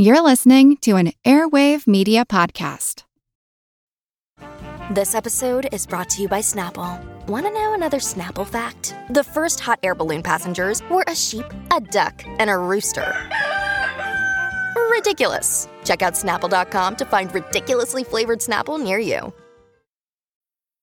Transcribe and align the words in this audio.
You're 0.00 0.22
listening 0.22 0.76
to 0.82 0.94
an 0.94 1.12
Airwave 1.24 1.88
Media 1.88 2.24
Podcast. 2.24 3.02
This 4.92 5.12
episode 5.12 5.68
is 5.72 5.88
brought 5.88 6.08
to 6.10 6.22
you 6.22 6.28
by 6.28 6.38
Snapple. 6.38 7.04
Want 7.26 7.46
to 7.46 7.50
know 7.50 7.74
another 7.74 7.98
Snapple 7.98 8.46
fact? 8.46 8.94
The 9.10 9.24
first 9.24 9.58
hot 9.58 9.80
air 9.82 9.96
balloon 9.96 10.22
passengers 10.22 10.84
were 10.88 11.02
a 11.08 11.16
sheep, 11.16 11.46
a 11.74 11.80
duck, 11.80 12.22
and 12.26 12.48
a 12.48 12.56
rooster. 12.56 13.12
Ridiculous. 14.88 15.68
Check 15.82 16.02
out 16.02 16.12
snapple.com 16.12 16.94
to 16.94 17.04
find 17.04 17.34
ridiculously 17.34 18.04
flavored 18.04 18.38
Snapple 18.38 18.80
near 18.80 19.00
you. 19.00 19.32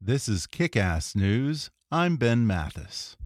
This 0.00 0.28
is 0.28 0.46
Kick 0.46 0.76
Ass 0.76 1.14
News. 1.14 1.70
I'm 1.90 2.16
Ben 2.16 2.46
Mathis. 2.46 3.16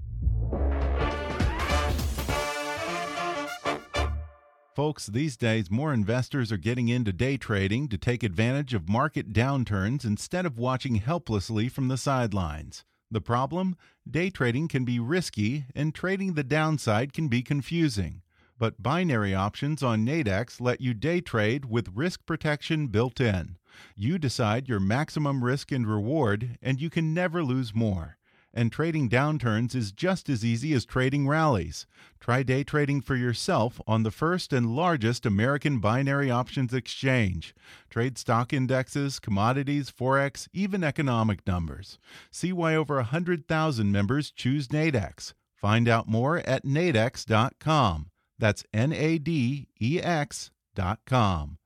Folks, 4.76 5.06
these 5.06 5.36
days 5.36 5.72
more 5.72 5.92
investors 5.92 6.52
are 6.52 6.56
getting 6.56 6.88
into 6.88 7.12
day 7.12 7.36
trading 7.36 7.88
to 7.88 7.98
take 7.98 8.22
advantage 8.22 8.74
of 8.74 8.88
market 8.88 9.32
downturns 9.32 10.04
instead 10.04 10.46
of 10.46 10.56
watching 10.56 10.96
helplessly 10.96 11.68
from 11.68 11.88
the 11.88 11.96
sidelines. 11.96 12.84
The 13.10 13.20
problem? 13.20 13.74
Day 14.08 14.30
trading 14.30 14.68
can 14.68 14.84
be 14.84 15.00
risky, 15.00 15.64
and 15.74 15.92
trading 15.92 16.34
the 16.34 16.44
downside 16.44 17.12
can 17.12 17.26
be 17.26 17.42
confusing. 17.42 18.22
But 18.56 18.82
binary 18.82 19.34
options 19.34 19.82
on 19.82 20.06
Nadex 20.06 20.60
let 20.60 20.80
you 20.80 20.94
day 20.94 21.20
trade 21.20 21.64
with 21.64 21.92
risk 21.94 22.24
protection 22.26 22.88
built 22.88 23.20
in. 23.20 23.56
You 23.96 24.18
decide 24.18 24.68
your 24.68 24.80
maximum 24.80 25.44
risk 25.44 25.72
and 25.72 25.86
reward, 25.86 26.58
and 26.62 26.80
you 26.80 26.90
can 26.90 27.14
never 27.14 27.42
lose 27.42 27.74
more. 27.74 28.18
And 28.54 28.72
trading 28.72 29.08
downturns 29.08 29.74
is 29.74 29.92
just 29.92 30.28
as 30.28 30.44
easy 30.44 30.72
as 30.72 30.84
trading 30.84 31.28
rallies. 31.28 31.86
Try 32.18 32.42
day 32.42 32.64
trading 32.64 33.02
for 33.02 33.14
yourself 33.14 33.80
on 33.86 34.02
the 34.02 34.10
first 34.10 34.52
and 34.52 34.74
largest 34.74 35.26
American 35.26 35.78
binary 35.78 36.30
options 36.30 36.72
exchange. 36.72 37.54
Trade 37.90 38.18
stock 38.18 38.52
indexes, 38.52 39.20
commodities, 39.20 39.90
forex, 39.90 40.48
even 40.52 40.82
economic 40.82 41.46
numbers. 41.46 41.98
See 42.30 42.52
why 42.52 42.74
over 42.74 42.96
100,000 42.96 43.92
members 43.92 44.30
choose 44.30 44.68
Nadex. 44.68 45.34
Find 45.54 45.88
out 45.88 46.08
more 46.08 46.38
at 46.38 46.64
nadex.com. 46.64 48.10
That's 48.38 48.64
N 48.72 48.92
A 48.92 49.18
D 49.18 49.68
E 49.80 50.00
X.com. 50.02 51.58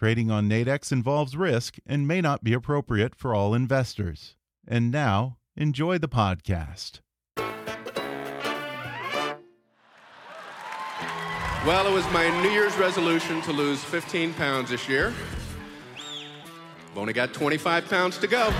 Trading 0.00 0.30
on 0.30 0.48
Nadex 0.48 0.92
involves 0.92 1.36
risk 1.36 1.76
and 1.84 2.08
may 2.08 2.22
not 2.22 2.42
be 2.42 2.54
appropriate 2.54 3.14
for 3.14 3.34
all 3.34 3.52
investors. 3.52 4.34
And 4.66 4.90
now, 4.90 5.36
enjoy 5.58 5.98
the 5.98 6.08
podcast. 6.08 7.00
Well, 11.66 11.86
it 11.86 11.92
was 11.92 12.10
my 12.14 12.30
New 12.42 12.48
Year's 12.48 12.74
resolution 12.78 13.42
to 13.42 13.52
lose 13.52 13.84
15 13.84 14.32
pounds 14.32 14.70
this 14.70 14.88
year. 14.88 15.12
I've 15.98 16.96
only 16.96 17.12
got 17.12 17.34
25 17.34 17.86
pounds 17.90 18.16
to 18.20 18.26
go. 18.26 18.50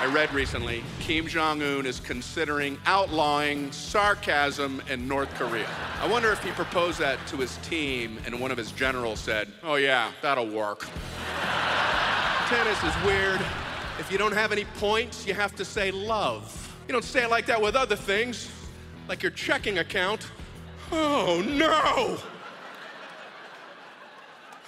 I 0.00 0.06
read 0.06 0.32
recently 0.32 0.84
Kim 1.00 1.26
Jong 1.26 1.60
un 1.60 1.84
is 1.84 1.98
considering 1.98 2.78
outlawing 2.86 3.72
sarcasm 3.72 4.80
in 4.88 5.08
North 5.08 5.28
Korea. 5.34 5.66
I 6.00 6.06
wonder 6.06 6.30
if 6.30 6.40
he 6.40 6.52
proposed 6.52 7.00
that 7.00 7.18
to 7.26 7.36
his 7.36 7.56
team 7.58 8.16
and 8.24 8.40
one 8.40 8.52
of 8.52 8.56
his 8.56 8.70
generals 8.70 9.18
said, 9.18 9.52
Oh, 9.64 9.74
yeah, 9.74 10.12
that'll 10.22 10.46
work. 10.46 10.86
Tennis 12.46 12.80
is 12.84 12.94
weird. 13.04 13.40
If 13.98 14.12
you 14.12 14.18
don't 14.18 14.32
have 14.32 14.52
any 14.52 14.66
points, 14.76 15.26
you 15.26 15.34
have 15.34 15.56
to 15.56 15.64
say 15.64 15.90
love. 15.90 16.72
You 16.86 16.92
don't 16.92 17.02
say 17.02 17.24
it 17.24 17.30
like 17.30 17.46
that 17.46 17.60
with 17.60 17.74
other 17.74 17.96
things, 17.96 18.48
like 19.08 19.20
your 19.20 19.32
checking 19.32 19.78
account. 19.78 20.28
Oh, 20.92 21.42
no! 21.44 22.18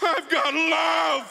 I've 0.03 0.28
got 0.28 0.53
love! 0.54 1.27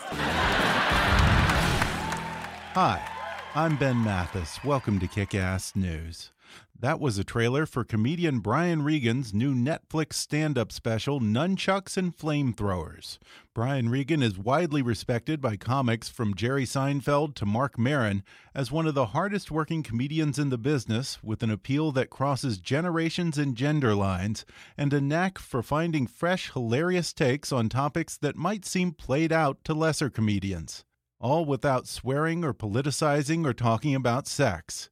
Hi. 2.75 3.08
I'm 3.55 3.77
Ben 3.77 4.03
Mathis. 4.03 4.63
Welcome 4.63 4.99
to 4.99 5.07
Kick 5.07 5.33
Ass 5.33 5.75
News. 5.75 6.31
That 6.79 6.99
was 6.99 7.17
a 7.17 7.23
trailer 7.23 7.65
for 7.65 7.83
comedian 7.83 8.41
Brian 8.41 8.83
Regan's 8.83 9.33
new 9.33 9.55
Netflix 9.55 10.13
stand 10.13 10.55
up 10.55 10.71
special, 10.71 11.19
Nunchucks 11.19 11.97
and 11.97 12.15
Flamethrowers. 12.15 13.17
Brian 13.55 13.89
Regan 13.89 14.21
is 14.21 14.37
widely 14.37 14.83
respected 14.83 15.41
by 15.41 15.57
comics 15.57 16.09
from 16.09 16.35
Jerry 16.35 16.63
Seinfeld 16.63 17.33
to 17.35 17.45
Marc 17.47 17.79
Maron 17.79 18.21
as 18.53 18.71
one 18.71 18.85
of 18.85 18.93
the 18.93 19.07
hardest 19.07 19.49
working 19.49 19.81
comedians 19.81 20.37
in 20.37 20.49
the 20.49 20.57
business, 20.59 21.17
with 21.23 21.41
an 21.41 21.49
appeal 21.49 21.91
that 21.93 22.11
crosses 22.11 22.59
generations 22.59 23.39
and 23.39 23.55
gender 23.55 23.95
lines, 23.95 24.45
and 24.77 24.93
a 24.93 25.01
knack 25.01 25.39
for 25.39 25.63
finding 25.63 26.05
fresh, 26.05 26.51
hilarious 26.53 27.13
takes 27.13 27.51
on 27.51 27.67
topics 27.67 28.15
that 28.15 28.35
might 28.35 28.63
seem 28.63 28.91
played 28.91 29.31
out 29.31 29.57
to 29.63 29.73
lesser 29.73 30.11
comedians 30.11 30.85
all 31.19 31.45
without 31.45 31.87
swearing 31.87 32.43
or 32.43 32.53
politicizing 32.53 33.45
or 33.45 33.53
talking 33.53 33.95
about 33.95 34.27
sex. 34.27 34.89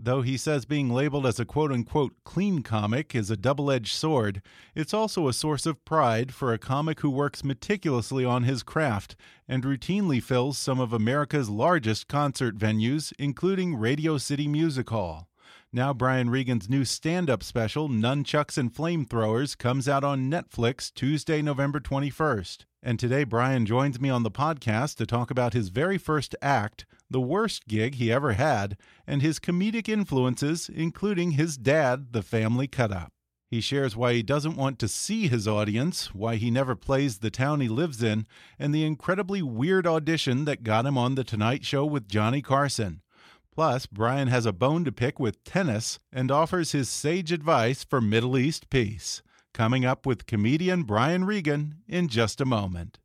Though 0.00 0.22
he 0.22 0.36
says 0.36 0.64
being 0.64 0.90
labeled 0.90 1.26
as 1.26 1.40
a 1.40 1.44
quote 1.44 1.72
unquote 1.72 2.14
clean 2.24 2.62
comic 2.62 3.14
is 3.16 3.30
a 3.30 3.36
double 3.36 3.70
edged 3.70 3.92
sword, 3.92 4.40
it's 4.74 4.94
also 4.94 5.26
a 5.26 5.32
source 5.32 5.66
of 5.66 5.84
pride 5.84 6.32
for 6.32 6.52
a 6.52 6.58
comic 6.58 7.00
who 7.00 7.10
works 7.10 7.42
meticulously 7.42 8.24
on 8.24 8.44
his 8.44 8.62
craft 8.62 9.16
and 9.48 9.64
routinely 9.64 10.22
fills 10.22 10.56
some 10.56 10.78
of 10.78 10.92
America's 10.92 11.50
largest 11.50 12.06
concert 12.06 12.56
venues, 12.56 13.12
including 13.18 13.74
Radio 13.74 14.18
City 14.18 14.46
Music 14.46 14.88
Hall. 14.88 15.28
Now, 15.70 15.92
Brian 15.92 16.30
Regan's 16.30 16.70
new 16.70 16.86
stand 16.86 17.28
up 17.28 17.42
special, 17.42 17.90
Nunchucks 17.90 18.56
and 18.56 18.72
Flamethrowers, 18.72 19.56
comes 19.56 19.86
out 19.86 20.02
on 20.02 20.30
Netflix 20.30 20.90
Tuesday, 20.92 21.42
November 21.42 21.78
21st. 21.78 22.64
And 22.82 22.98
today, 22.98 23.24
Brian 23.24 23.66
joins 23.66 24.00
me 24.00 24.08
on 24.08 24.22
the 24.22 24.30
podcast 24.30 24.96
to 24.96 25.04
talk 25.04 25.30
about 25.30 25.52
his 25.52 25.68
very 25.68 25.98
first 25.98 26.34
act, 26.40 26.86
the 27.10 27.20
worst 27.20 27.68
gig 27.68 27.96
he 27.96 28.10
ever 28.10 28.32
had, 28.32 28.78
and 29.06 29.20
his 29.20 29.38
comedic 29.38 29.90
influences, 29.90 30.70
including 30.74 31.32
his 31.32 31.58
dad, 31.58 32.12
the 32.14 32.22
family 32.22 32.66
cut 32.66 32.90
up. 32.90 33.12
He 33.50 33.60
shares 33.60 33.94
why 33.94 34.14
he 34.14 34.22
doesn't 34.22 34.56
want 34.56 34.78
to 34.78 34.88
see 34.88 35.28
his 35.28 35.46
audience, 35.46 36.14
why 36.14 36.36
he 36.36 36.50
never 36.50 36.76
plays 36.76 37.18
the 37.18 37.30
town 37.30 37.60
he 37.60 37.68
lives 37.68 38.02
in, 38.02 38.26
and 38.58 38.74
the 38.74 38.86
incredibly 38.86 39.42
weird 39.42 39.86
audition 39.86 40.46
that 40.46 40.62
got 40.62 40.86
him 40.86 40.96
on 40.96 41.14
The 41.14 41.24
Tonight 41.24 41.66
Show 41.66 41.84
with 41.84 42.08
Johnny 42.08 42.40
Carson. 42.40 43.02
Plus, 43.58 43.86
Brian 43.86 44.28
has 44.28 44.46
a 44.46 44.52
bone 44.52 44.84
to 44.84 44.92
pick 44.92 45.18
with 45.18 45.42
tennis 45.42 45.98
and 46.12 46.30
offers 46.30 46.70
his 46.70 46.88
sage 46.88 47.32
advice 47.32 47.82
for 47.82 48.00
Middle 48.00 48.38
East 48.38 48.70
peace 48.70 49.20
coming 49.52 49.84
up 49.84 50.06
with 50.06 50.26
comedian 50.26 50.84
Brian 50.84 51.24
Regan 51.24 51.74
in 51.88 52.06
just 52.06 52.40
a 52.40 52.44
moment. 52.44 53.00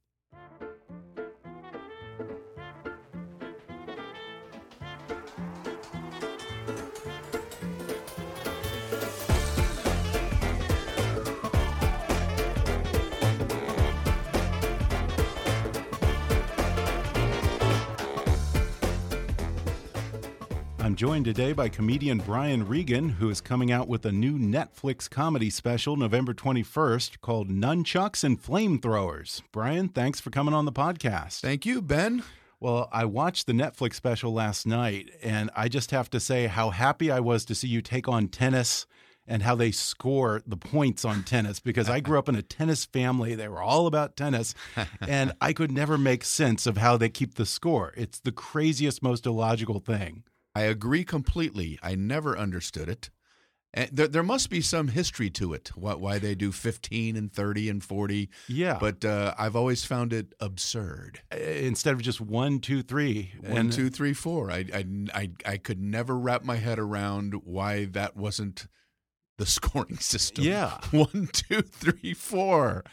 I'm 20.94 20.98
joined 20.98 21.26
today 21.26 21.54
by 21.54 21.70
comedian 21.70 22.20
Brian 22.20 22.68
Regan, 22.68 23.10
who 23.10 23.28
is 23.32 23.42
coming 23.42 23.72
out 23.72 23.88
with 23.88 24.06
a 24.06 24.12
new 24.12 24.38
Netflix 24.38 25.10
comedy 25.10 25.50
special 25.50 25.96
November 25.96 26.36
21st 26.36 27.20
called 27.20 27.50
Nunchucks 27.50 28.24
and 28.24 28.40
Flamethrowers. 28.40 29.42
Brian, 29.52 29.90
thanks 29.90 30.20
for 30.20 30.30
coming 30.30 30.54
on 30.54 30.66
the 30.66 30.72
podcast. 30.72 31.40
Thank 31.40 31.66
you, 31.66 31.82
Ben. 31.82 32.22
Well, 32.60 32.90
I 32.92 33.06
watched 33.06 33.48
the 33.48 33.54
Netflix 33.54 33.96
special 33.96 34.34
last 34.34 34.68
night, 34.68 35.10
and 35.24 35.50
I 35.56 35.68
just 35.68 35.90
have 35.90 36.12
to 36.12 36.20
say 36.20 36.46
how 36.46 36.70
happy 36.70 37.10
I 37.10 37.22
was 37.22 37.44
to 37.46 37.56
see 37.56 37.70
you 37.70 37.82
take 37.82 38.08
on 38.08 38.28
tennis 38.28 38.86
and 39.26 39.42
how 39.42 39.56
they 39.56 39.72
score 39.72 40.44
the 40.46 40.58
points 40.58 41.04
on 41.04 41.24
tennis 41.24 41.60
because 41.60 41.90
I 41.90 42.02
grew 42.02 42.20
up 42.20 42.30
in 42.30 42.36
a 42.36 42.44
tennis 42.44 42.86
family. 42.86 43.34
They 43.34 43.48
were 43.48 43.64
all 43.64 43.88
about 43.88 44.16
tennis, 44.16 44.54
and 45.02 45.32
I 45.42 45.54
could 45.54 45.72
never 45.72 45.98
make 45.98 46.24
sense 46.24 46.68
of 46.68 46.78
how 46.78 46.98
they 46.98 47.10
keep 47.10 47.34
the 47.34 47.48
score. 47.48 47.96
It's 47.98 48.20
the 48.20 48.32
craziest, 48.32 49.02
most 49.02 49.26
illogical 49.26 49.80
thing. 49.80 50.22
I 50.56 50.62
agree 50.64 51.04
completely. 51.04 51.80
I 51.82 51.96
never 51.96 52.38
understood 52.38 52.90
it. 52.90 53.10
And 53.74 53.90
there, 53.92 54.08
there 54.08 54.24
must 54.24 54.50
be 54.52 54.62
some 54.62 54.90
history 54.90 55.32
to 55.32 55.54
it. 55.54 55.72
What 55.76 56.00
why 56.00 56.20
they 56.20 56.36
do 56.36 56.52
15 56.52 57.16
and 57.16 57.34
30 57.34 57.70
and 57.70 57.84
40. 57.84 58.30
Yeah. 58.48 58.78
But 58.80 59.04
uh, 59.04 59.34
I've 59.38 59.56
always 59.56 59.84
found 59.84 60.14
it 60.14 60.34
absurd. 60.40 61.22
Instead 61.32 61.94
of 61.94 62.02
just 62.02 62.22
one, 62.22 62.60
two, 62.60 62.84
three. 62.84 63.32
One, 63.42 63.72
two, 63.72 63.90
three, 63.90 64.14
four. 64.14 64.52
I, 64.52 64.66
I, 64.74 64.86
I, 65.14 65.32
I 65.46 65.58
could 65.58 65.82
never 65.82 66.16
wrap 66.16 66.44
my 66.44 66.58
head 66.58 66.78
around 66.78 67.34
why 67.46 67.86
that 67.86 68.16
wasn't 68.16 68.68
the 69.40 69.46
scoring 69.48 69.98
system. 69.98 70.44
Yeah. 70.44 70.78
One, 70.92 71.30
two, 71.34 71.62
three, 71.64 72.14
four. 72.14 72.84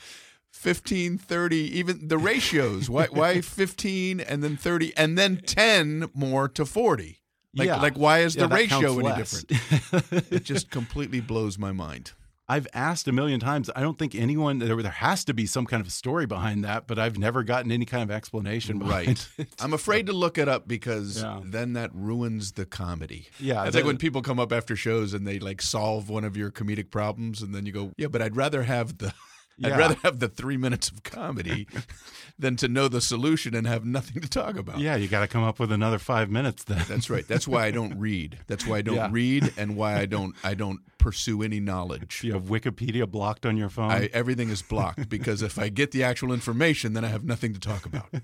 15, 0.53 1.17
30, 1.17 1.57
even 1.57 2.09
the 2.09 2.19
ratios. 2.19 2.91
why, 2.91 3.07
why 3.07 3.41
15 3.43 4.21
and 4.21 4.43
then 4.43 4.57
30 4.57 4.97
and 4.97 5.17
then 5.17 5.37
10 5.39 6.11
more 6.13 6.49
to 6.49 6.67
40? 6.67 7.20
Like, 7.55 7.67
Yeah. 7.67 7.81
like 7.81 7.97
why 7.99 8.21
is 8.21 8.37
Yeah, 8.37 8.47
the 8.47 8.55
ratio 8.55 8.99
any 8.99 9.09
less. 9.09 9.43
different? 9.45 10.23
it 10.33 10.45
just 10.45 10.71
completely 10.71 11.21
blows 11.21 11.59
my 11.59 11.73
mind. 11.73 12.13
I've 12.49 12.67
asked 12.75 13.07
a 13.07 13.13
million 13.13 13.39
times. 13.39 13.71
I 13.77 13.81
don't 13.81 13.97
think 13.97 14.13
anyone 14.13 14.59
there. 14.59 14.75
There 14.83 14.91
has 14.91 15.25
to 15.27 15.33
be 15.35 15.47
some 15.47 15.67
kind 15.67 15.81
of 15.87 15.93
story 15.93 16.27
behind 16.27 16.65
that, 16.65 16.89
but 16.89 16.99
I've 16.99 17.17
never 17.17 17.45
gotten 17.45 17.71
any 17.71 17.85
kind 17.85 18.03
of 18.03 18.11
explanation. 18.11 18.81
Right. 18.81 19.25
it. 19.39 19.47
I'm 19.61 19.73
afraid 19.73 20.07
to 20.07 20.13
look 20.13 20.37
it 20.37 20.49
up 20.49 20.67
because 20.67 21.23
Yeah. 21.23 21.41
then 21.45 21.75
that 21.75 21.91
ruins 21.95 22.53
the 22.53 22.67
comedy. 22.67 23.29
Yeah, 23.39 23.65
It's 23.67 23.77
like 23.77 23.85
when 23.85 23.99
people 23.99 24.21
come 24.21 24.41
up 24.41 24.53
after 24.53 24.75
shows 24.75 25.15
and 25.15 25.29
they 25.29 25.39
like 25.39 25.63
solve 25.63 26.09
one 26.09 26.25
of 26.25 26.37
your 26.37 26.51
comedic 26.51 26.91
problems 26.91 27.41
and 27.41 27.55
then 27.55 27.67
you 27.67 27.73
go, 27.73 27.93
Yeah, 27.97 28.09
but 28.09 28.21
I'd 28.21 28.35
rather 28.35 28.65
have 28.65 28.99
the 28.99 29.15
Yeah. 29.61 29.75
I'd 29.75 29.79
rather 29.79 29.97
have 30.03 30.19
the 30.19 30.29
three 30.29 30.57
minutes 30.57 30.89
of 30.89 31.03
comedy 31.03 31.69
than 32.39 32.57
to 32.57 32.67
know 32.69 32.89
the 32.89 33.01
solution 33.01 33.55
and 33.55 33.67
have 33.67 33.85
nothing 33.85 34.21
to 34.23 34.29
talk 34.29 34.57
about. 34.57 34.79
Yeah, 34.79 34.97
you 34.97 35.07
got 35.07 35.21
to 35.21 35.29
come 35.29 35.45
up 35.45 35.59
with 35.61 35.71
another 35.71 35.99
five 35.99 36.31
minutes 36.31 36.65
then. 36.65 36.83
That's 36.89 37.11
right. 37.11 37.27
That's 37.29 37.47
why 37.47 37.67
I 37.67 37.71
don't 37.71 37.99
read. 37.99 38.39
That's 38.47 38.67
why 38.67 38.79
I 38.79 38.83
don't 38.83 38.95
Yeah. 38.97 39.09
read 39.11 39.53
and 39.59 39.77
why 39.77 39.97
I 39.99 40.07
don't 40.07 40.35
I 40.43 40.55
don't 40.55 40.81
pursue 41.01 41.43
any 41.43 41.59
knowledge. 41.59 42.23
you 42.23 42.33
have 42.35 42.45
Wikipedia 42.45 43.11
blocked 43.11 43.45
on 43.47 43.57
your 43.57 43.69
phone. 43.69 43.91
I, 43.91 44.09
everything 44.13 44.51
is 44.51 44.63
blocked 44.63 45.09
because 45.09 45.43
if 45.43 45.59
I 45.59 45.69
get 45.71 45.91
the 45.91 46.05
actual 46.05 46.33
information, 46.33 46.93
then 46.93 47.05
I 47.05 47.09
have 47.09 47.25
nothing 47.25 47.53
to 47.55 47.61
talk 47.61 47.85
about. 47.87 48.07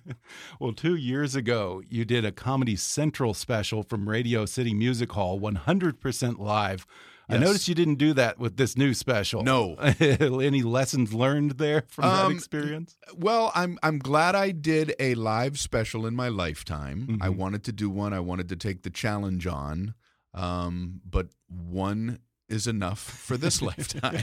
Well, 0.61 0.73
two 0.73 0.95
years 0.97 1.35
ago, 1.35 1.83
you 1.89 2.05
did 2.05 2.25
a 2.25 2.33
Comedy 2.33 2.77
Central 2.77 3.35
special 3.35 3.83
from 3.83 4.09
Radio 4.09 4.47
City 4.47 4.73
Music 4.75 5.13
Hall, 5.13 5.39
100% 5.41 6.39
live. 6.39 6.87
I 7.29 7.39
noticed 7.39 7.67
you 7.69 7.75
didn't 7.75 7.97
do 7.97 8.13
that 8.15 8.39
with 8.39 8.57
this 8.57 8.77
new 8.77 8.95
special. 8.95 9.43
No. 9.43 9.75
Any 10.01 10.63
lessons 10.63 11.13
learned 11.13 11.53
there 11.59 11.83
from 11.89 12.05
that 12.05 12.25
Um, 12.27 12.33
experience? 12.33 12.97
Well, 13.15 13.51
I'm 13.55 13.79
I'm 13.83 13.99
glad 13.99 14.37
I 14.37 14.53
did 14.53 14.95
a 15.01 15.15
live 15.17 15.59
special 15.59 16.07
in 16.07 16.15
my 16.15 16.29
lifetime. 16.29 17.19
I 17.21 17.29
Mhm. 17.29 17.37
wanted 17.37 17.65
to 17.65 17.73
do 17.73 17.91
one. 17.91 18.13
I 18.13 18.21
wanted 18.21 18.49
to 18.51 18.57
take 18.57 18.83
the 18.83 18.91
challenge 18.91 19.45
on, 19.47 19.95
um, 20.35 21.01
but 21.09 21.29
one 21.49 22.21
is 22.49 22.67
enough 22.67 23.01
for 23.01 23.37
this 23.37 23.61
lifetime. 23.71 24.23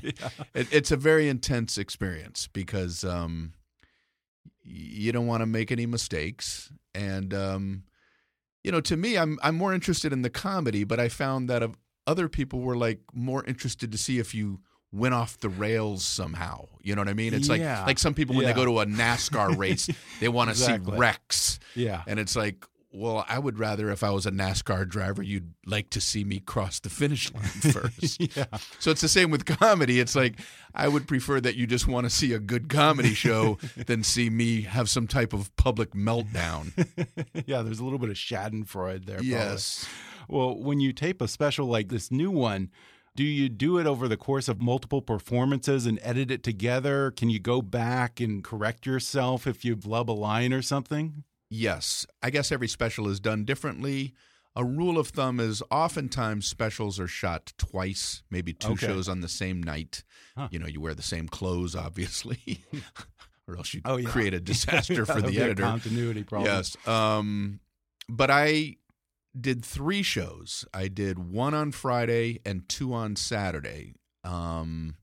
It, 0.54 0.68
it's 0.72 0.92
a 0.92 0.98
very 0.98 1.28
intense 1.30 1.78
experience 1.78 2.48
because 2.54 3.04
um, 3.04 3.54
you 4.64 5.12
don't 5.12 5.28
want 5.28 5.42
to 5.42 5.46
make 5.46 5.72
any 5.72 5.86
mistakes, 5.86 6.72
and 6.96 7.34
um, 7.34 7.84
you 8.64 8.72
know, 8.72 8.82
to 8.82 8.96
me, 8.98 9.18
I'm 9.18 9.38
I'm 9.44 9.56
more 9.56 9.74
interested 9.74 10.14
in 10.14 10.22
the 10.22 10.30
comedy, 10.30 10.84
but 10.84 11.00
I 11.00 11.10
found 11.10 11.50
that 11.50 11.62
of 11.64 11.76
other 12.08 12.28
people 12.30 12.60
were 12.62 12.78
like 12.78 13.00
more 13.14 13.44
interested 13.46 13.92
to 13.92 13.98
see 13.98 14.20
if 14.20 14.34
you 14.34 14.60
went 14.92 15.14
off 15.14 15.40
the 15.40 15.50
rails 15.50 16.06
somehow. 16.06 16.68
You 16.82 16.96
know 16.96 17.02
what 17.02 17.10
I 17.10 17.14
mean? 17.14 17.34
It's 17.34 17.48
Yeah. 17.50 17.80
like 17.80 17.88
like 17.88 18.00
some 18.00 18.14
people 18.14 18.36
when 18.36 18.46
Yeah. 18.46 18.54
they 18.54 18.56
go 18.56 18.66
to 18.66 18.80
a 18.80 18.86
NASCAR 18.86 19.58
race, 19.58 19.90
they 20.20 20.30
want 20.30 20.50
to 20.50 20.52
Exactly. 20.52 20.92
see 20.94 20.98
wrecks, 20.98 21.60
Yeah. 21.76 22.04
and 22.08 22.20
it's 22.20 22.36
like. 22.36 22.66
Well, 22.96 23.26
I 23.28 23.40
would 23.40 23.58
rather 23.58 23.90
if 23.90 24.04
I 24.04 24.12
was 24.12 24.28
a 24.28 24.32
NASCAR 24.32 24.88
driver, 24.88 25.24
you'd 25.24 25.54
like 25.66 25.90
to 25.92 26.00
see 26.00 26.24
me 26.24 26.40
cross 26.40 26.80
the 26.80 26.90
finish 26.90 27.34
line 27.34 27.44
first. 27.74 28.22
yeah. 28.38 28.46
So 28.78 28.92
it's 28.92 29.02
the 29.02 29.08
same 29.08 29.32
with 29.32 29.46
comedy. 29.46 30.00
It's 30.00 30.16
like 30.16 30.36
I 30.76 30.88
would 30.88 31.08
prefer 31.08 31.42
that 31.42 31.56
you 31.56 31.66
just 31.66 31.88
want 31.88 32.06
to 32.06 32.12
see 32.12 32.34
a 32.34 32.40
good 32.40 32.70
comedy 32.70 33.14
show 33.16 33.58
than 33.88 34.04
see 34.04 34.30
me 34.30 34.62
have 34.62 34.90
some 34.90 35.08
type 35.08 35.34
of 35.34 35.54
public 35.56 35.92
meltdown. 35.94 36.72
yeah, 37.48 37.64
there's 37.64 37.80
a 37.80 37.84
little 37.84 37.98
bit 38.00 38.10
of 38.12 38.16
Schadenfreude 38.16 39.06
there. 39.06 39.16
probably. 39.16 39.30
yes. 39.32 39.88
Well, 40.30 40.56
when 40.56 40.80
you 40.80 40.94
tape 40.94 41.20
a 41.20 41.28
special 41.28 41.66
like 41.66 41.90
this 41.90 42.12
new 42.12 42.30
one, 42.30 42.70
do 43.16 43.24
you 43.24 43.50
do 43.50 43.78
it 43.80 43.88
over 43.88 44.08
the 44.08 44.18
course 44.18 44.48
of 44.48 44.62
multiple 44.62 45.02
performances 45.02 45.86
and 45.88 46.00
edit 46.04 46.30
it 46.32 46.44
together? 46.44 47.12
Can 47.12 47.30
you 47.30 47.40
go 47.40 47.62
back 47.62 48.20
and 48.20 48.44
correct 48.44 48.86
yourself 48.86 49.46
if 49.48 49.66
you 49.66 49.76
blub 49.76 50.10
a 50.10 50.14
line 50.14 50.54
or 50.54 50.62
something? 50.62 51.24
Yes. 51.56 52.06
I 52.24 52.32
guess 52.32 52.52
every 52.52 52.68
special 52.68 53.08
is 53.08 53.20
done 53.20 53.46
differently. 53.46 54.14
A 54.56 54.66
rule 54.66 54.98
of 54.98 55.10
thumb 55.10 55.40
is 55.40 55.62
oftentimes 55.70 56.48
specials 56.48 57.00
are 57.00 57.08
shot 57.08 57.54
twice, 57.58 58.24
maybe 58.32 58.54
two 58.54 58.74
Okay. 58.74 58.88
shows 58.88 59.08
on 59.08 59.22
the 59.22 59.28
same 59.30 59.62
night. 59.62 60.04
Huh. 60.36 60.48
You 60.52 60.58
know, 60.60 60.68
you 60.68 60.82
wear 60.82 60.96
the 60.96 61.02
same 61.04 61.28
clothes, 61.28 61.76
obviously, 61.76 62.64
or 63.48 63.58
else 63.58 63.74
you 63.74 63.82
Oh, 63.86 63.98
yeah. 63.98 64.10
create 64.10 64.34
a 64.34 64.40
disaster 64.52 65.06
for 65.06 65.22
the 65.22 65.40
editor. 65.40 65.62
continuity 65.64 66.24
problem. 66.24 66.52
Yes. 66.52 66.76
Um, 66.88 67.60
but 68.10 68.32
I 68.32 68.78
did 69.40 69.64
three 69.64 70.02
shows. 70.04 70.66
I 70.74 70.88
did 70.88 71.20
one 71.20 71.54
on 71.54 71.72
Friday 71.72 72.40
and 72.46 72.68
two 72.68 72.94
on 72.94 73.16
Saturday. 73.16 73.94
Um, 74.24 74.96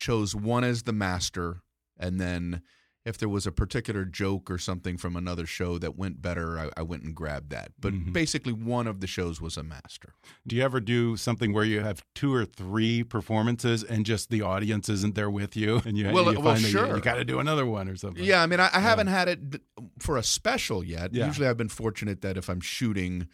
chose 0.00 0.34
one 0.34 0.64
as 0.64 0.82
the 0.84 0.92
master, 0.92 1.60
and 1.98 2.20
then 2.20 2.62
if 3.04 3.18
there 3.18 3.28
was 3.28 3.46
a 3.46 3.52
particular 3.52 4.04
joke 4.04 4.48
or 4.50 4.58
something 4.58 4.96
from 4.96 5.16
another 5.16 5.44
show 5.44 5.76
that 5.78 5.96
went 5.96 6.22
better, 6.22 6.56
I, 6.58 6.70
I 6.76 6.82
went 6.82 7.02
and 7.02 7.14
grabbed 7.14 7.50
that. 7.50 7.72
But 7.80 7.94
Mhm. 7.94 8.12
basically, 8.12 8.52
one 8.52 8.86
of 8.86 9.00
the 9.00 9.08
shows 9.08 9.40
was 9.40 9.56
a 9.56 9.62
master. 9.64 10.14
Do 10.46 10.54
you 10.54 10.62
ever 10.62 10.78
do 10.80 11.16
something 11.16 11.52
where 11.52 11.64
you 11.64 11.80
have 11.80 12.04
two 12.14 12.32
or 12.32 12.44
three 12.44 13.02
performances 13.02 13.82
and 13.82 14.06
just 14.06 14.30
the 14.30 14.42
audience 14.42 14.88
isn't 14.88 15.16
there 15.16 15.30
with 15.30 15.56
you, 15.56 15.82
and 15.84 15.98
you, 15.98 16.04
Well, 16.12 16.32
you 16.32 16.38
well, 16.40 16.54
find 16.54 16.58
that 16.64 16.68
you- 16.68 16.72
sure. 16.72 16.94
you, 16.96 17.00
got 17.02 17.14
to 17.14 17.24
do 17.24 17.40
another 17.40 17.66
one 17.66 17.88
or 17.88 17.96
something? 17.96 18.22
Yeah, 18.22 18.40
I 18.42 18.46
mean, 18.46 18.60
I, 18.60 18.70
I 18.72 18.78
haven't 18.80 19.08
had 19.08 19.26
it 19.28 19.62
for 19.98 20.16
a 20.16 20.22
special 20.22 20.84
yet. 20.84 21.12
Yeah. 21.12 21.26
Usually, 21.26 21.48
I've 21.48 21.56
been 21.56 21.68
fortunate 21.68 22.20
that 22.20 22.36
if 22.36 22.48
I'm 22.48 22.60
shooting, 22.60 23.26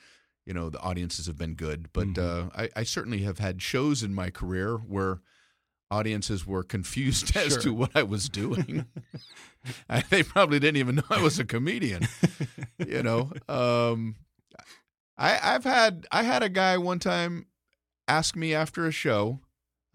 you 0.46 0.54
know, 0.54 0.70
the 0.70 0.80
audiences 0.80 1.26
have 1.26 1.36
been 1.36 1.54
good. 1.54 1.92
But 1.92 2.14
Mhm. 2.14 2.18
uh, 2.18 2.50
I, 2.56 2.70
I 2.74 2.82
certainly 2.84 3.18
have 3.18 3.38
had 3.38 3.60
shows 3.60 4.02
in 4.02 4.14
my 4.14 4.30
career 4.30 4.76
where 4.78 5.20
audiences 5.90 6.46
were 6.46 6.62
confused 6.62 7.36
as 7.36 7.52
Sure. 7.54 7.62
to 7.62 7.74
what 7.74 7.90
I 7.94 8.02
was 8.02 8.28
doing. 8.28 8.86
I, 9.88 10.02
they 10.10 10.22
probably 10.22 10.58
didn't 10.60 10.76
even 10.78 10.96
know 10.96 11.02
I 11.10 11.22
was 11.22 11.38
a 11.38 11.44
comedian. 11.44 12.06
you 12.86 13.02
know, 13.02 13.30
um, 13.48 14.16
I, 15.16 15.38
I've 15.42 15.64
had 15.64 16.06
I 16.12 16.22
had 16.22 16.42
a 16.42 16.48
guy 16.48 16.78
one 16.78 16.98
time 16.98 17.46
ask 18.06 18.36
me 18.36 18.54
after 18.54 18.86
a 18.86 18.92
show. 18.92 19.40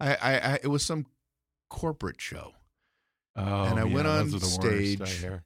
I, 0.00 0.14
I, 0.14 0.38
I 0.38 0.58
it 0.62 0.68
was 0.68 0.82
some 0.84 1.06
corporate 1.70 2.20
show. 2.20 2.52
Oh, 3.36 3.64
And 3.64 3.80
I 3.80 3.84
yeah, 3.84 3.94
went 3.94 4.06
on 4.06 4.30
the 4.30 4.40
stage. 4.40 5.00
I 5.00 5.40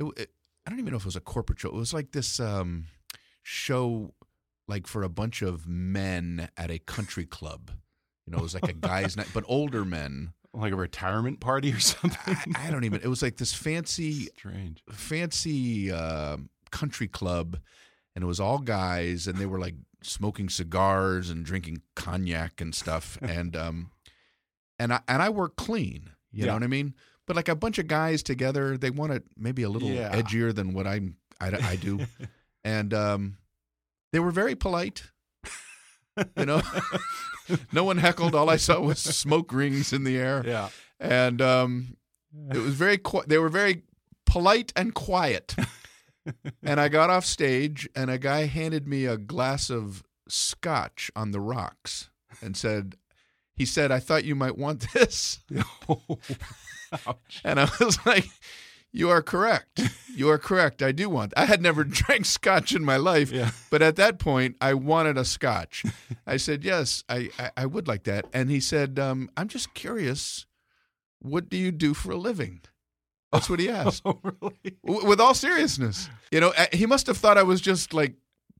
it, 0.00 0.12
it, 0.16 0.30
I 0.66 0.70
don't 0.70 0.78
even 0.80 0.90
know 0.92 0.96
if 0.96 1.02
it 1.02 1.06
was 1.06 1.16
a 1.16 1.20
corporate 1.20 1.60
show. 1.60 1.68
It 1.68 1.74
was 1.74 1.92
like 1.94 2.12
this 2.12 2.40
um, 2.40 2.86
show, 3.42 4.14
like 4.66 4.86
for 4.86 5.02
a 5.02 5.08
bunch 5.08 5.42
of 5.42 5.68
men 5.68 6.48
at 6.56 6.70
a 6.70 6.78
country 6.78 7.26
club. 7.26 7.70
You 8.30 8.36
know, 8.36 8.40
it 8.40 8.42
was 8.44 8.54
like 8.54 8.68
a 8.68 8.72
guys' 8.72 9.16
night, 9.16 9.26
but 9.34 9.42
older 9.48 9.84
men. 9.84 10.32
like 10.54 10.72
a 10.72 10.76
retirement 10.76 11.40
party 11.40 11.72
or 11.72 11.80
something. 11.80 12.36
I, 12.54 12.68
I 12.68 12.70
don't 12.70 12.84
even. 12.84 13.00
It 13.02 13.08
was 13.08 13.22
like 13.22 13.38
this 13.38 13.52
fancy, 13.52 14.28
Strange. 14.38 14.84
fancy 14.92 15.90
uh, 15.90 16.36
country 16.70 17.08
club, 17.08 17.58
and 18.14 18.22
it 18.22 18.26
was 18.28 18.38
all 18.38 18.58
guys, 18.60 19.26
and 19.26 19.36
they 19.38 19.46
were 19.46 19.58
like 19.58 19.74
smoking 20.02 20.48
cigars 20.48 21.28
and 21.28 21.44
drinking 21.44 21.82
cognac 21.96 22.60
and 22.60 22.72
stuff, 22.72 23.18
and 23.22 23.56
um, 23.56 23.90
and 24.78 24.92
I 24.92 25.00
and 25.08 25.20
I 25.22 25.28
work 25.30 25.56
clean. 25.56 26.10
You 26.30 26.42
Yeah. 26.44 26.46
know 26.46 26.54
what 26.54 26.62
I 26.62 26.68
mean? 26.68 26.94
But 27.26 27.34
like 27.34 27.48
a 27.48 27.56
bunch 27.56 27.78
of 27.78 27.88
guys 27.88 28.22
together, 28.22 28.78
they 28.78 28.90
want 28.90 29.12
it 29.12 29.24
maybe 29.36 29.64
a 29.64 29.68
little 29.68 29.88
Yeah. 29.90 30.14
edgier 30.14 30.54
than 30.54 30.72
what 30.72 30.86
I'm 30.86 31.16
I, 31.40 31.48
I 31.72 31.74
do, 31.76 32.06
and 32.64 32.94
um, 32.94 33.38
they 34.12 34.20
were 34.20 34.30
very 34.30 34.54
polite. 34.54 35.02
You 36.36 36.46
know, 36.46 36.62
no 37.72 37.84
one 37.84 37.98
heckled. 37.98 38.34
All 38.34 38.50
I 38.50 38.56
saw 38.56 38.80
was 38.80 38.98
smoke 38.98 39.52
rings 39.52 39.92
in 39.92 40.04
the 40.04 40.16
air, 40.18 40.42
Yeah. 40.46 40.68
and 40.98 41.40
um, 41.42 41.96
it 42.50 42.58
was 42.58 42.74
very. 42.74 42.98
Qui- 42.98 43.24
they 43.26 43.38
were 43.38 43.48
very 43.48 43.82
polite 44.26 44.72
and 44.76 44.94
quiet. 44.94 45.54
and 46.62 46.80
I 46.80 46.88
got 46.88 47.10
off 47.10 47.24
stage, 47.24 47.88
and 47.96 48.10
a 48.10 48.18
guy 48.18 48.46
handed 48.46 48.86
me 48.86 49.06
a 49.06 49.16
glass 49.16 49.70
of 49.70 50.02
scotch 50.28 51.10
on 51.16 51.30
the 51.32 51.40
rocks, 51.40 52.10
and 52.42 52.56
said, 52.56 52.96
"He 53.54 53.64
said 53.64 53.90
I 53.90 53.98
thought 54.00 54.24
you 54.24 54.34
might 54.34 54.56
want 54.58 54.86
this." 54.92 55.40
And 57.44 57.60
I 57.60 57.70
was 57.78 58.04
like, 58.04 58.26
"You 58.92 59.10
are 59.10 59.22
correct. 59.22 59.80
You 60.12 60.28
are 60.28 60.38
correct. 60.38 60.82
I 60.82 60.90
do 60.92 61.08
want." 61.08 61.32
I 61.36 61.44
had 61.46 61.62
never 61.62 61.84
drank 62.00 62.26
scotch 62.26 62.74
in 62.74 62.84
my 62.84 62.96
life, 62.96 63.30
Yeah. 63.30 63.52
but 63.70 63.80
at 63.80 63.94
that 63.96 64.18
point, 64.18 64.56
I 64.60 64.74
wanted 64.74 65.16
a 65.16 65.24
scotch. 65.24 65.84
I 66.26 66.36
said, 66.36 66.64
"Yes, 66.64 67.04
I 67.08 67.30
I, 67.38 67.50
I 67.58 67.66
would 67.66 67.86
like 67.88 68.02
that." 68.04 68.26
And 68.32 68.50
he 68.50 68.60
said, 68.60 68.98
um, 68.98 69.30
"I'm 69.36 69.48
just 69.48 69.72
curious. 69.72 70.46
What 71.20 71.48
do 71.48 71.56
you 71.56 71.70
do 71.70 71.94
for 71.94 72.10
a 72.12 72.16
living?" 72.16 72.60
That's 73.32 73.48
what 73.48 73.60
he 73.60 73.68
asked. 73.70 74.02
Oh, 74.04 74.18
really? 74.22 74.76
W- 74.84 75.06
with 75.06 75.20
all 75.20 75.34
seriousness, 75.34 76.10
you 76.32 76.40
know, 76.40 76.52
he 76.72 76.84
must 76.86 77.06
have 77.06 77.16
thought 77.16 77.38
I 77.38 77.44
was 77.44 77.60
just 77.60 77.94
like 77.94 78.14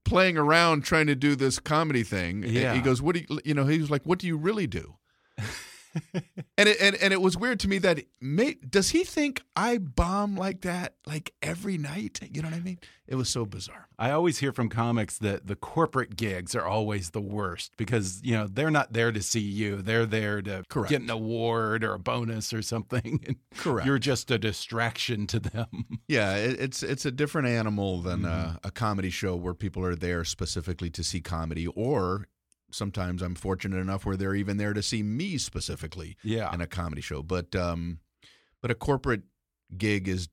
playing 0.05 0.39
around 0.39 0.85
trying 0.85 1.09
to 1.09 1.17
do 1.17 1.35
this 1.35 1.59
comedy 1.59 2.05
thing. 2.05 2.45
Yeah. 2.45 2.73
He 2.75 2.81
goes, 2.81 3.03
"What 3.03 3.17
do 3.17 3.23
you?" 3.29 3.41
You 3.45 3.55
know, 3.55 3.67
he 3.67 3.79
was 3.81 3.91
like, 3.91 4.07
"What 4.07 4.21
do 4.21 4.29
you 4.29 4.37
really 4.37 4.69
do?" 4.69 4.95
And 6.15 6.69
it 6.69 6.81
and, 6.81 6.97
and 6.97 7.13
it 7.13 7.21
was 7.21 7.37
weird 7.37 7.61
to 7.61 7.69
me 7.69 7.79
that 7.79 8.01
may, 8.21 8.55
does 8.55 8.91
he 8.91 9.05
think 9.05 9.43
I 9.57 9.79
bomb 9.79 10.37
like 10.37 10.61
that 10.63 10.95
like 11.07 11.33
every 11.43 11.79
night? 11.79 12.21
You 12.31 12.43
know 12.43 12.49
what 12.49 12.57
I 12.57 12.61
mean? 12.61 12.79
It 13.07 13.17
was 13.17 13.29
so 13.29 13.45
bizarre. 13.45 13.89
I 13.99 14.13
always 14.13 14.39
hear 14.39 14.53
from 14.53 14.69
comics 14.69 15.19
that 15.19 15.49
the 15.49 15.57
corporate 15.57 16.15
gigs 16.17 16.55
are 16.55 16.65
always 16.65 17.11
the 17.11 17.21
worst 17.21 17.77
because, 17.77 18.21
you 18.23 18.35
know, 18.35 18.47
they're 18.47 18.71
not 18.71 18.93
there 18.93 19.11
to 19.11 19.21
see 19.21 19.41
you. 19.41 19.83
They're 19.83 20.07
there 20.07 20.41
to 20.43 20.63
Correct. 20.69 20.91
get 20.91 21.03
an 21.03 21.11
award 21.11 21.83
or 21.83 21.95
a 21.95 21.99
bonus 21.99 22.53
or 22.53 22.63
something. 22.63 23.21
And 23.27 23.37
Correct. 23.57 23.85
You're 23.87 23.99
just 23.99 24.31
a 24.31 24.39
distraction 24.39 25.27
to 25.29 25.41
them. 25.41 25.67
Yeah, 26.09 26.35
it, 26.37 26.61
it's 26.61 26.83
it's 26.83 27.05
a 27.05 27.11
different 27.13 27.49
animal 27.49 28.01
than 28.01 28.21
Mm-hmm. 28.21 28.51
uh, 28.51 28.55
a 28.65 28.71
comedy 28.71 29.11
show 29.11 29.35
where 29.37 29.55
people 29.55 29.85
are 29.85 29.95
there 29.97 30.25
specifically 30.25 30.91
to 30.91 31.03
see 31.05 31.21
comedy, 31.21 31.67
or 31.69 32.27
sometimes 32.71 33.23
I'm 33.23 33.35
fortunate 33.35 33.79
enough 33.79 34.05
where 34.05 34.17
they're 34.17 34.35
even 34.35 34.57
there 34.57 34.73
to 34.73 34.83
see 34.83 35.03
me 35.03 35.39
specifically 35.39 36.17
Yeah. 36.23 36.53
in 36.55 36.61
a 36.61 36.67
comedy 36.67 37.03
show. 37.03 37.23
But 37.23 37.55
um, 37.57 37.99
but 38.63 38.71
a 38.71 38.75
corporate 38.75 39.23
gig 39.77 40.09
is 40.09 40.29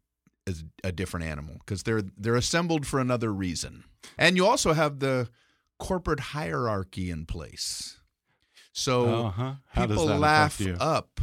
is 0.45 0.63
a 0.83 0.91
different 0.91 1.25
animal 1.25 1.55
because 1.59 1.83
they're 1.83 2.03
they're 2.17 2.35
assembled 2.35 2.85
for 2.87 2.99
another 2.99 3.33
reason, 3.33 3.83
and 4.17 4.37
you 4.37 4.45
also 4.45 4.73
have 4.73 4.99
the 4.99 5.29
corporate 5.79 6.19
hierarchy 6.19 7.09
in 7.11 7.25
place. 7.25 7.99
So 8.73 9.25
Uh-huh. 9.25 9.53
People 9.75 10.05
laugh 10.05 10.61
up. 10.79 11.19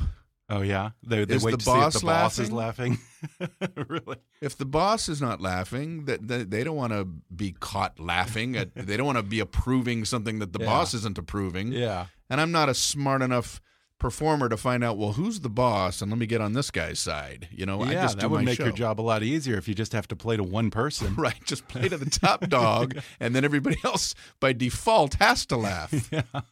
Oh 0.51 0.61
yeah, 0.61 0.91
they, 1.03 1.25
they 1.25 1.37
Is 1.37 1.43
wait 1.43 1.53
the 1.53 1.57
to 1.59 1.65
see 1.65 1.71
if 1.71 1.77
boss 1.77 1.95
the 2.01 2.07
boss 2.07 2.39
is 2.39 2.53
laughing. 2.53 2.99
really? 3.89 4.17
If 4.41 4.57
the 4.59 4.65
boss 4.65 5.09
is 5.09 5.21
not 5.21 5.41
laughing, 5.41 6.05
that 6.07 6.27
they 6.51 6.65
don't 6.65 6.77
want 6.77 6.93
to 6.93 7.05
be 7.35 7.53
caught 7.53 7.99
laughing. 7.99 8.57
At, 8.57 8.75
they 8.75 8.97
don't 8.97 9.07
want 9.07 9.19
to 9.19 9.23
be 9.23 9.41
approving 9.41 10.05
something 10.05 10.39
that 10.41 10.53
the 10.53 10.61
Yeah. 10.61 10.67
boss 10.67 10.95
isn't 10.95 11.19
approving. 11.19 11.73
Yeah. 11.73 12.07
And 12.31 12.41
I'm 12.41 12.53
not 12.53 12.69
a 12.69 12.75
smart 12.75 13.23
enough 13.23 13.61
performer 14.05 14.51
to 14.51 14.57
find 14.59 14.85
out 14.85 14.99
well 14.99 15.15
who's 15.15 15.41
the 15.41 15.49
boss 15.49 16.03
and 16.03 16.11
let 16.11 16.19
me 16.19 16.27
get 16.27 16.39
on 16.39 16.53
this 16.53 16.71
guy's 16.71 16.99
side. 16.99 17.49
You 17.51 17.65
know, 17.65 17.81
I 17.81 17.93
yeah, 17.93 18.03
just 18.03 18.19
that 18.19 18.29
would 18.29 18.45
make 18.45 18.59
show. 18.59 18.65
your 18.65 18.73
job 18.75 19.01
a 19.01 19.03
lot 19.03 19.23
easier 19.23 19.57
if 19.57 19.67
you 19.67 19.75
just 19.75 19.95
have 19.95 20.07
to 20.09 20.15
play 20.15 20.37
to 20.37 20.43
one 20.43 20.71
person. 20.71 21.15
Right, 21.25 21.43
just 21.47 21.69
play 21.69 21.89
to 21.89 21.97
the 21.97 22.11
top 22.21 22.51
dog, 22.51 22.99
and 23.19 23.35
then 23.35 23.47
everybody 23.47 23.79
else 23.83 24.15
by 24.41 24.53
default 24.53 25.15
has 25.15 25.47
to 25.47 25.57
laugh. 25.57 25.93
Yeah. 26.13 26.43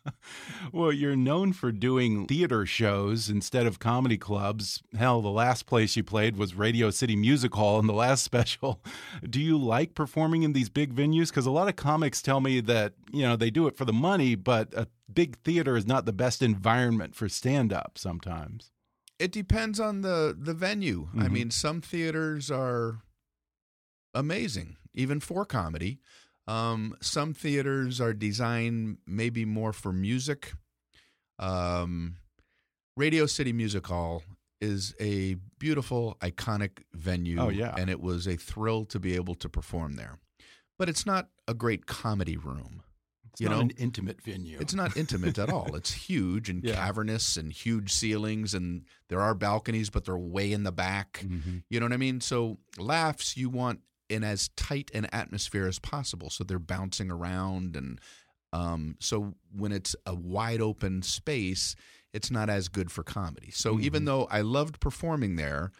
Well, 0.72 0.92
you're 0.92 1.16
known 1.16 1.52
for 1.52 1.72
doing 1.72 2.26
theater 2.26 2.64
shows 2.64 3.28
instead 3.28 3.66
of 3.66 3.78
comedy 3.78 4.16
clubs. 4.16 4.82
Hell, 4.96 5.20
the 5.20 5.28
last 5.28 5.66
place 5.66 5.94
you 5.94 6.02
played 6.02 6.36
was 6.36 6.54
Radio 6.54 6.90
City 6.90 7.16
Music 7.16 7.54
Hall 7.54 7.78
in 7.78 7.86
the 7.86 7.92
last 7.92 8.22
special. 8.24 8.80
Do 9.28 9.40
you 9.40 9.58
like 9.58 9.94
performing 9.94 10.42
in 10.42 10.52
these 10.52 10.70
big 10.70 10.94
venues? 10.94 11.28
Because 11.28 11.44
a 11.44 11.50
lot 11.50 11.68
of 11.68 11.76
comics 11.76 12.22
tell 12.22 12.40
me 12.40 12.60
that, 12.60 12.94
you 13.12 13.22
know, 13.22 13.36
they 13.36 13.50
do 13.50 13.66
it 13.66 13.76
for 13.76 13.84
the 13.84 13.92
money, 13.92 14.36
but 14.36 14.72
a 14.74 14.86
big 15.12 15.36
theater 15.38 15.76
is 15.76 15.86
not 15.86 16.04
the 16.06 16.12
best 16.12 16.42
environment 16.42 17.14
for 17.14 17.28
stand 17.28 17.72
up 17.72 17.96
sometimes. 17.96 18.70
It 19.18 19.30
depends 19.32 19.78
on 19.80 20.02
the 20.02 20.36
the 20.38 20.54
venue. 20.54 21.08
I 21.14 21.28
Mhm. 21.28 21.32
mean, 21.32 21.50
some 21.50 21.80
theaters 21.80 22.50
are 22.50 23.02
amazing, 24.14 24.76
even 24.94 25.20
for 25.20 25.44
comedy. 25.44 26.00
Um, 26.46 26.96
some 27.00 27.34
theaters 27.34 28.00
are 28.00 28.12
designed 28.12 28.98
maybe 29.06 29.44
more 29.44 29.72
for 29.72 29.92
music. 29.92 30.54
Um, 31.38 32.16
Radio 32.96 33.26
City 33.26 33.52
Music 33.52 33.86
Hall 33.86 34.22
is 34.60 34.94
a 35.00 35.34
beautiful, 35.58 36.16
iconic 36.20 36.82
venue. 36.92 37.38
Oh, 37.38 37.48
yeah. 37.48 37.74
and 37.76 37.88
it 37.90 38.00
was 38.00 38.26
a 38.26 38.36
thrill 38.36 38.84
to 38.86 38.98
be 39.00 39.14
able 39.14 39.34
to 39.36 39.48
perform 39.48 39.94
there. 39.94 40.18
But 40.78 40.88
it's 40.88 41.06
not 41.06 41.30
a 41.48 41.54
great 41.54 41.86
comedy 41.86 42.36
room. 42.36 42.82
It's 43.32 43.40
You 43.40 43.48
not 43.48 43.54
know, 43.56 43.60
an 43.62 43.70
intimate 43.78 44.20
venue. 44.20 44.58
It's 44.60 44.74
not 44.74 44.96
intimate 44.96 45.38
at 45.38 45.48
all. 45.48 45.74
It's 45.74 45.92
huge 46.08 46.48
and 46.50 46.62
Yeah. 46.62 46.74
cavernous 46.74 47.36
and 47.36 47.50
huge 47.52 47.90
ceilings, 47.92 48.52
and 48.54 48.84
there 49.08 49.20
are 49.20 49.34
balconies, 49.34 49.88
but 49.90 50.04
they're 50.04 50.18
way 50.18 50.52
in 50.52 50.64
the 50.64 50.72
back. 50.72 51.24
Mhm. 51.26 51.62
You 51.70 51.80
know 51.80 51.86
what 51.86 51.92
I 51.94 51.96
mean? 51.98 52.20
So 52.20 52.58
laughs 52.78 53.36
you 53.36 53.48
want 53.48 53.80
in 54.10 54.22
as 54.22 54.48
tight 54.56 54.90
an 54.92 55.06
atmosphere 55.12 55.66
as 55.66 55.78
possible, 55.78 56.28
so 56.28 56.44
they're 56.44 56.58
bouncing 56.58 57.10
around, 57.10 57.74
and 57.76 57.98
um, 58.52 58.96
so 59.00 59.34
when 59.50 59.72
it's 59.72 59.96
a 60.04 60.14
wide 60.14 60.60
open 60.60 61.00
space, 61.00 61.74
it's 62.12 62.30
not 62.30 62.50
as 62.50 62.68
good 62.68 62.92
for 62.92 63.02
comedy. 63.02 63.50
So 63.50 63.80
even 63.80 64.02
Mhm. 64.02 64.06
though 64.06 64.24
I 64.26 64.42
loved 64.42 64.78
performing 64.78 65.36
there, 65.36 65.72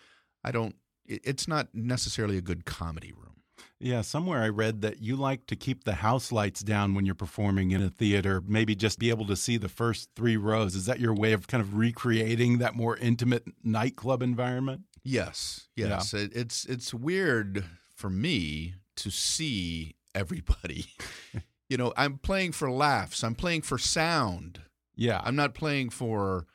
I 0.42 0.52
don't. 0.52 0.75
It's 1.04 1.47
not 1.47 1.75
necessarily 1.75 2.38
a 2.38 2.40
good 2.40 2.64
comedy 2.64 3.12
room. 3.12 3.32
Yeah, 3.83 4.03
somewhere 4.03 4.43
I 4.43 4.49
read 4.49 4.81
that 4.83 5.01
you 5.03 5.17
like 5.17 5.47
to 5.47 5.57
keep 5.57 5.85
the 5.85 5.95
house 5.95 6.31
lights 6.31 6.61
down 6.62 6.95
when 6.95 7.05
you're 7.05 7.15
performing 7.17 7.73
in 7.73 7.83
a 7.83 7.91
theater, 7.91 8.41
maybe 8.47 8.75
just 8.77 8.99
be 8.99 9.11
able 9.11 9.27
to 9.27 9.35
see 9.37 9.57
the 9.57 9.69
first 9.69 10.09
three 10.15 10.37
rows. 10.37 10.77
Is 10.77 10.87
that 10.87 11.01
your 11.01 11.12
way 11.15 11.33
of 11.33 11.49
kind 11.49 11.61
of 11.61 11.77
recreating 11.77 12.59
that 12.59 12.77
more 12.77 12.97
intimate 12.97 13.45
nightclub 13.65 14.23
environment? 14.23 14.83
Yes, 15.03 15.67
Yeah. 15.75 15.89
yes. 15.89 16.15
It, 16.15 16.31
it's 16.35 16.65
it's 16.65 16.95
weird 16.95 17.65
for 17.95 18.09
me 18.09 18.75
to 18.97 19.11
see 19.11 19.97
everybody. 20.15 20.87
you 21.69 21.77
know, 21.77 21.93
I'm 21.97 22.19
playing 22.19 22.53
for 22.53 22.71
laughs. 22.71 23.25
I'm 23.25 23.35
playing 23.35 23.62
for 23.62 23.79
sound. 23.79 24.61
Yeah. 24.95 25.21
I'm 25.25 25.35
not 25.35 25.55
playing 25.55 25.91
for 25.91 26.47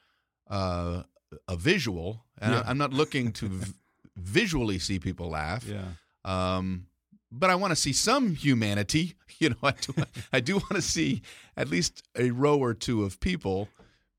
uh, 0.49 1.03
a 1.47 1.57
visual, 1.57 2.23
and 2.39 2.53
Yeah. 2.53 2.63
I, 2.65 2.71
am 2.71 2.77
not 2.77 2.93
looking 2.93 3.33
to 3.33 3.49
visually 4.15 4.79
see 4.79 4.97
people 4.97 5.29
laugh. 5.29 5.65
yeah. 5.67 5.87
Um, 6.23 6.87
but 7.31 7.49
I 7.49 7.55
want 7.55 7.71
to 7.71 7.75
see 7.75 7.93
some 7.93 8.35
humanity. 8.35 9.13
You 9.39 9.49
know, 9.49 9.55
I 9.61 9.71
do, 9.79 9.93
I 10.33 10.39
do 10.39 10.53
want 10.55 10.73
to 10.77 10.81
see 10.81 11.21
at 11.55 11.69
least 11.69 12.01
a 12.17 12.31
row 12.31 12.57
or 12.57 12.73
two 12.73 13.03
of 13.03 13.19
people 13.19 13.69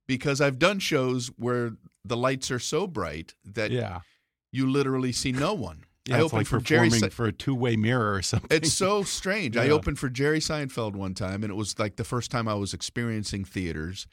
because 0.06 0.40
I've 0.40 0.60
done 0.60 0.78
shows 0.78 1.26
where 1.36 1.72
the 2.04 2.16
lights 2.16 2.52
are 2.52 2.60
so 2.60 2.86
bright 2.86 3.34
that 3.44 3.72
Yeah. 3.72 4.02
you 4.52 4.70
literally 4.70 5.10
see 5.10 5.32
no 5.32 5.54
one. 5.54 5.82
Yeah, 6.06 6.18
I 6.18 6.20
opened 6.20 6.32
like 6.38 6.46
for 6.46 6.60
Jerry. 6.60 6.90
Se- 6.90 7.08
for 7.08 7.26
a 7.26 7.32
two-way 7.32 7.74
mirror 7.74 8.14
or 8.14 8.22
something. 8.22 8.48
it's 8.56 8.72
so 8.72 9.02
strange. 9.02 9.56
I 9.56 9.70
opened 9.70 9.98
for 9.98 10.08
Jerry 10.08 10.38
Seinfeld 10.38 10.92
one 10.94 11.14
time, 11.14 11.42
and 11.42 11.50
it 11.50 11.56
was 11.56 11.76
like 11.80 11.96
the 11.96 12.04
first 12.04 12.30
time 12.30 12.46
I 12.46 12.54
was 12.54 12.72
experiencing 12.72 13.44
theaters. 13.44 14.06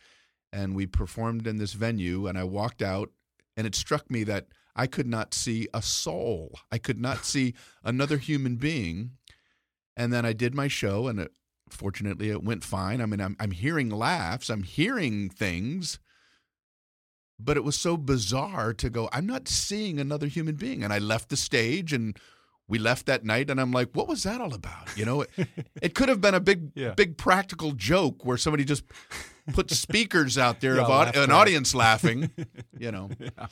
And 0.51 0.75
we 0.75 0.87
performed 0.87 1.45
in 1.45 1.57
this 1.57 1.73
venue, 1.73 2.25
and 2.25 2.35
I 2.35 2.45
walked 2.45 2.81
out, 2.81 3.11
and 3.55 3.67
it 3.67 3.75
struck 3.75 4.09
me 4.09 4.23
that 4.23 4.47
I 4.75 4.87
could 4.87 5.07
not 5.07 5.33
see 5.33 5.67
a 5.73 5.81
soul. 5.81 6.53
I 6.71 6.77
could 6.77 6.99
not 6.99 7.25
see 7.25 7.53
another 7.83 8.17
human 8.17 8.55
being. 8.57 9.11
And 9.97 10.11
then 10.11 10.25
I 10.25 10.33
did 10.33 10.53
my 10.53 10.67
show, 10.67 11.07
and 11.07 11.19
it, 11.21 11.31
fortunately, 11.69 12.29
it 12.29 12.43
went 12.43 12.63
fine. 12.63 12.99
I 13.01 13.05
mean, 13.05 13.21
I'm, 13.21 13.37
I'm 13.39 13.51
hearing 13.51 13.89
laughs, 13.89 14.49
I'm 14.49 14.63
hearing 14.63 15.29
things, 15.29 15.99
but 17.39 17.55
it 17.57 17.63
was 17.63 17.77
so 17.77 17.95
bizarre 17.97 18.73
to 18.73 18.89
go, 18.89 19.09
I'm 19.13 19.25
not 19.25 19.47
seeing 19.47 19.99
another 19.99 20.27
human 20.27 20.55
being. 20.55 20.83
And 20.83 20.91
I 20.91 20.99
left 20.99 21.29
the 21.29 21.37
stage, 21.37 21.93
and 21.93 22.17
we 22.67 22.77
left 22.77 23.05
that 23.05 23.23
night, 23.23 23.49
and 23.49 23.61
I'm 23.61 23.71
like, 23.71 23.91
what 23.93 24.07
was 24.09 24.23
that 24.23 24.41
all 24.41 24.53
about? 24.53 24.89
You 24.97 25.05
know, 25.05 25.21
it, 25.21 25.29
it 25.81 25.95
could 25.95 26.09
have 26.09 26.19
been 26.19 26.33
a 26.35 26.39
big, 26.41 26.71
Yeah. 26.75 26.93
big 26.93 27.17
practical 27.17 27.71
joke 27.71 28.25
where 28.25 28.37
somebody 28.37 28.65
just 28.65 28.83
put 29.53 29.69
speakers 29.71 30.37
out 30.37 30.61
there 30.61 30.79
of 30.79 30.89
aud- 30.89 31.15
an 31.15 31.31
audience 31.31 31.73
laughing. 31.75 32.31
You 32.77 32.91
know, 32.91 33.09
Yeah. 33.17 33.47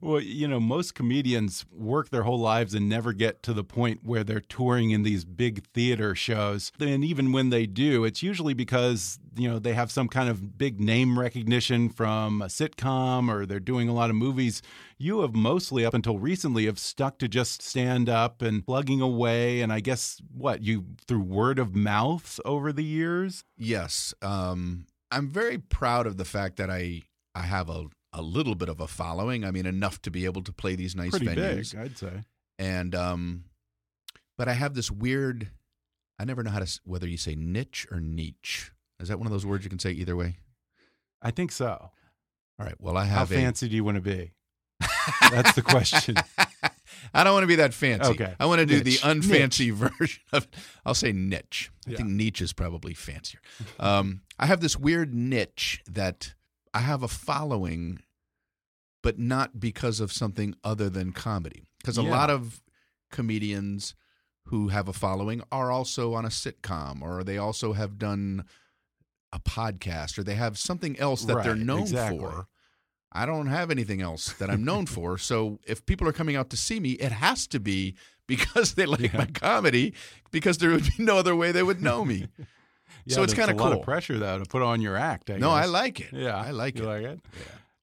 Well, 0.00 0.20
you 0.20 0.48
know, 0.48 0.58
most 0.58 0.96
comedians 0.96 1.64
work 1.72 2.10
their 2.10 2.24
whole 2.24 2.40
lives 2.40 2.74
and 2.74 2.88
never 2.88 3.12
get 3.12 3.40
to 3.44 3.52
the 3.52 3.62
point 3.62 4.00
where 4.02 4.24
they're 4.24 4.40
touring 4.40 4.90
in 4.90 5.04
these 5.04 5.24
big 5.24 5.64
theater 5.72 6.16
shows. 6.16 6.72
And 6.80 7.04
even 7.04 7.30
when 7.30 7.50
they 7.50 7.66
do, 7.66 8.04
it's 8.04 8.20
usually 8.20 8.54
because, 8.54 9.20
you 9.36 9.48
know, 9.48 9.60
they 9.60 9.74
have 9.74 9.92
some 9.92 10.08
kind 10.08 10.28
of 10.28 10.58
big 10.58 10.80
name 10.80 11.16
recognition 11.20 11.88
from 11.88 12.42
a 12.42 12.46
sitcom 12.46 13.32
or 13.32 13.46
they're 13.46 13.60
doing 13.60 13.88
a 13.88 13.94
lot 13.94 14.10
of 14.10 14.16
movies. 14.16 14.60
You 14.98 15.20
have 15.20 15.36
mostly, 15.36 15.84
up 15.86 15.94
until 15.94 16.18
recently, 16.18 16.66
have 16.66 16.80
stuck 16.80 17.18
to 17.18 17.28
just 17.28 17.62
stand 17.62 18.08
up 18.08 18.42
and 18.42 18.66
plugging 18.66 19.00
away. 19.00 19.60
And 19.60 19.72
I 19.72 19.78
guess, 19.78 20.20
what, 20.36 20.62
you 20.64 20.84
through 21.06 21.22
word 21.22 21.60
of 21.60 21.76
mouth 21.76 22.40
over 22.44 22.72
the 22.72 22.84
years? 22.84 23.44
yes. 23.56 24.12
Um, 24.20 24.86
I'm 25.10 25.28
very 25.28 25.58
proud 25.58 26.06
of 26.06 26.16
the 26.16 26.24
fact 26.24 26.56
that 26.56 26.70
I 26.70 27.02
I 27.34 27.42
have 27.42 27.68
a 27.68 27.86
a 28.12 28.22
little 28.22 28.54
bit 28.54 28.68
of 28.68 28.80
a 28.80 28.86
following. 28.88 29.44
I 29.44 29.50
mean, 29.50 29.66
enough 29.66 30.00
to 30.02 30.10
be 30.10 30.24
able 30.24 30.42
to 30.42 30.52
play 30.52 30.74
these 30.76 30.96
nice 30.96 31.10
Pretty 31.10 31.26
venues. 31.26 31.72
big, 31.72 31.80
I'd 31.80 31.98
say. 31.98 32.22
and 32.58 32.94
um, 32.94 33.44
but 34.36 34.48
I 34.48 34.52
have 34.54 34.74
this 34.74 34.90
weird. 34.90 35.48
I 36.18 36.24
never 36.24 36.42
know 36.42 36.50
how 36.50 36.58
to 36.60 36.80
whether 36.84 37.06
you 37.06 37.16
say 37.16 37.34
niche 37.36 37.86
or 37.90 38.00
niche. 38.00 38.72
Is 39.00 39.08
that 39.08 39.18
one 39.18 39.26
of 39.26 39.32
those 39.32 39.46
words 39.46 39.62
you 39.64 39.70
can 39.70 39.78
say 39.78 39.92
either 39.92 40.16
way? 40.16 40.38
I 41.22 41.30
think 41.30 41.52
so. 41.52 41.90
All 42.60 42.66
right. 42.66 42.74
Well, 42.80 42.96
I 42.96 43.04
How 43.04 43.20
have 43.20 43.30
a. 43.30 43.34
fancy 43.34 43.68
do 43.68 43.76
you 43.76 43.84
want 43.84 43.96
to 43.96 44.00
be? 44.00 44.32
That's 45.30 45.52
the 45.52 45.62
question. 45.62 46.16
I 47.14 47.24
don't 47.24 47.32
want 47.32 47.42
to 47.44 47.48
be 47.48 47.56
that 47.56 47.74
fancy. 47.74 48.10
Okay. 48.10 48.34
I 48.38 48.46
want 48.46 48.60
to 48.60 48.66
do 48.66 48.82
Niche. 48.82 49.02
the 49.02 49.08
unfancy 49.08 49.72
version 49.72 50.22
of 50.32 50.44
it. 50.44 50.54
I'll 50.84 50.94
say 50.94 51.12
niche. 51.12 51.70
I 51.86 51.90
Yeah. 51.92 51.96
think 51.98 52.10
niche 52.10 52.40
is 52.40 52.52
probably 52.52 52.94
fancier. 52.94 53.40
Um, 53.78 54.22
I 54.38 54.46
have 54.46 54.60
this 54.60 54.76
weird 54.76 55.14
niche 55.14 55.82
that 55.90 56.34
I 56.74 56.80
have 56.80 57.02
a 57.02 57.08
following, 57.08 58.00
but 59.02 59.18
not 59.18 59.58
because 59.60 60.00
of 60.00 60.12
something 60.12 60.54
other 60.62 60.88
than 60.90 61.12
comedy. 61.12 61.68
Because 61.78 61.98
a 61.98 62.02
Yeah. 62.02 62.10
lot 62.10 62.30
of 62.30 62.62
comedians 63.10 63.94
who 64.46 64.68
have 64.68 64.88
a 64.88 64.92
following 64.92 65.42
are 65.52 65.70
also 65.70 66.14
on 66.14 66.24
a 66.24 66.28
sitcom 66.28 67.02
or 67.02 67.22
they 67.24 67.38
also 67.38 67.72
have 67.74 67.98
done 67.98 68.44
a 69.32 69.38
podcast 69.38 70.18
or 70.18 70.22
they 70.22 70.34
have 70.36 70.58
something 70.58 70.98
else 70.98 71.24
that 71.24 71.42
they're 71.44 71.54
known 71.54 71.80
exactly. 71.82 72.18
for. 72.18 72.48
I 73.12 73.24
don't 73.26 73.46
have 73.46 73.70
anything 73.70 74.00
else 74.02 74.32
that 74.34 74.50
I'm 74.50 74.64
known 74.64 74.86
for. 74.86 75.16
So 75.18 75.58
if 75.66 75.84
people 75.86 76.06
are 76.08 76.12
coming 76.12 76.36
out 76.36 76.50
to 76.50 76.56
see 76.56 76.78
me, 76.78 76.92
it 76.92 77.10
has 77.12 77.46
to 77.48 77.58
be 77.60 77.94
because 78.26 78.74
they 78.74 78.86
like 78.96 79.14
my 79.14 79.26
comedy, 79.26 79.94
because 80.30 80.58
there 80.58 80.70
would 80.70 80.84
be 80.84 81.02
no 81.04 81.16
other 81.18 81.34
way 81.34 81.50
they 81.52 81.62
would 81.62 81.82
know 81.82 82.04
me. 82.04 82.28
Yeah, 83.04 83.14
so 83.16 83.22
it's 83.22 83.32
kind 83.32 83.50
of 83.50 83.58
a 83.58 83.62
lot 83.62 83.72
of 83.72 83.82
pressure 83.82 84.18
though 84.18 84.38
to 84.38 84.44
put 84.44 84.60
on 84.60 84.82
your 84.82 84.94
act. 84.96 85.30
I 85.30 85.38
no, 85.38 85.50
I 85.50 85.64
like 85.64 86.00
it. 86.00 86.08
Yeah, 86.12 86.36
I 86.36 86.50
like 86.50 86.76
you 86.78 86.84
it. 86.84 86.86
Like 86.86 87.02
it. 87.04 87.20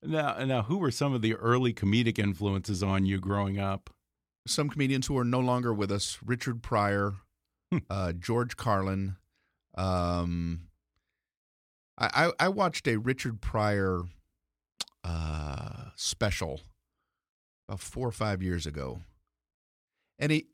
Now, 0.02 0.44
now, 0.44 0.62
who 0.62 0.78
were 0.78 0.92
some 0.92 1.14
of 1.14 1.22
the 1.22 1.34
early 1.34 1.72
comedic 1.72 2.18
influences 2.18 2.80
on 2.82 3.06
you 3.06 3.18
growing 3.18 3.58
up? 3.58 3.90
Some 4.46 4.68
comedians 4.68 5.06
who 5.08 5.18
are 5.18 5.24
no 5.24 5.40
longer 5.40 5.72
with 5.74 5.90
us: 5.90 6.18
Richard 6.24 6.62
Pryor, 6.62 7.14
Hmm. 7.72 7.78
uh, 7.90 8.12
George 8.12 8.56
Carlin. 8.56 9.16
Um, 9.76 10.68
I, 11.98 12.26
I 12.38 12.46
I 12.46 12.48
watched 12.48 12.86
a 12.86 12.96
Richard 12.96 13.40
Pryor 13.40 14.02
uh, 15.06 15.90
special 15.96 16.60
about 17.68 17.80
four 17.80 18.08
or 18.08 18.12
five 18.12 18.42
years 18.42 18.66
ago, 18.66 19.00
and 20.18 20.32
he 20.32 20.46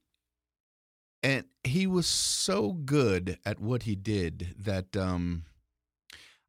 and 1.23 1.45
he 1.65 1.87
was 1.87 2.07
so 2.07 2.73
good 2.73 3.39
at 3.45 3.61
what 3.61 3.85
he 3.85 3.95
did 3.95 4.55
that 4.59 4.97
um, 4.97 5.45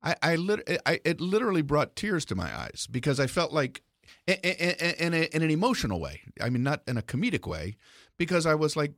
I 0.01 0.15
I, 0.21 0.35
lit- 0.35 0.81
I 0.85 0.99
it 1.05 1.21
literally 1.21 1.61
brought 1.61 1.95
tears 1.95 2.25
to 2.25 2.35
my 2.35 2.55
eyes 2.57 2.87
because 2.89 3.19
I 3.19 3.27
felt 3.27 3.53
like 3.53 3.81
in, 4.27 4.35
in, 4.43 5.13
in, 5.13 5.13
in 5.13 5.41
an 5.43 5.51
emotional 5.51 5.99
way. 5.99 6.21
I 6.41 6.49
mean, 6.49 6.63
not 6.63 6.81
in 6.87 6.97
a 6.97 7.01
comedic 7.01 7.47
way, 7.47 7.77
because 8.17 8.45
I 8.45 8.55
was 8.55 8.75
like 8.75 8.93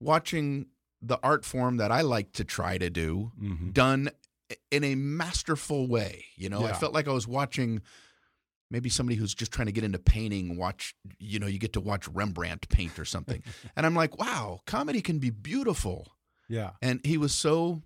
watching 0.00 0.66
the 1.00 1.18
art 1.22 1.44
form 1.44 1.76
that 1.76 1.90
I 1.92 2.00
like 2.02 2.32
to 2.32 2.44
try 2.44 2.78
to 2.78 2.90
do 2.90 3.32
Mhm. 3.40 3.72
done 3.72 4.10
in 4.70 4.82
a 4.84 4.94
masterful 4.94 5.86
way. 5.88 6.24
You 6.36 6.48
know, 6.48 6.60
I 6.64 6.72
felt 6.80 6.92
like 6.94 7.08
I 7.08 7.12
was 7.12 7.26
watching 7.28 7.80
maybe 8.70 8.88
somebody 8.88 9.16
who's 9.16 9.34
just 9.34 9.52
trying 9.52 9.66
to 9.66 9.72
get 9.72 9.84
into 9.84 9.98
painting. 9.98 10.56
Watch, 10.56 10.94
you 11.18 11.38
know, 11.38 11.46
you 11.46 11.58
get 11.58 11.72
to 11.74 11.80
watch 11.80 12.08
Rembrandt 12.08 12.68
paint 12.68 12.98
or 12.98 13.04
something, 13.04 13.42
and 13.76 13.86
I'm 13.86 13.94
like, 13.94 14.18
wow, 14.18 14.60
comedy 14.66 15.00
can 15.00 15.18
be 15.18 15.30
beautiful. 15.30 16.08
Yeah. 16.48 16.70
And 16.82 17.00
he 17.04 17.16
was 17.18 17.34
so 17.34 17.82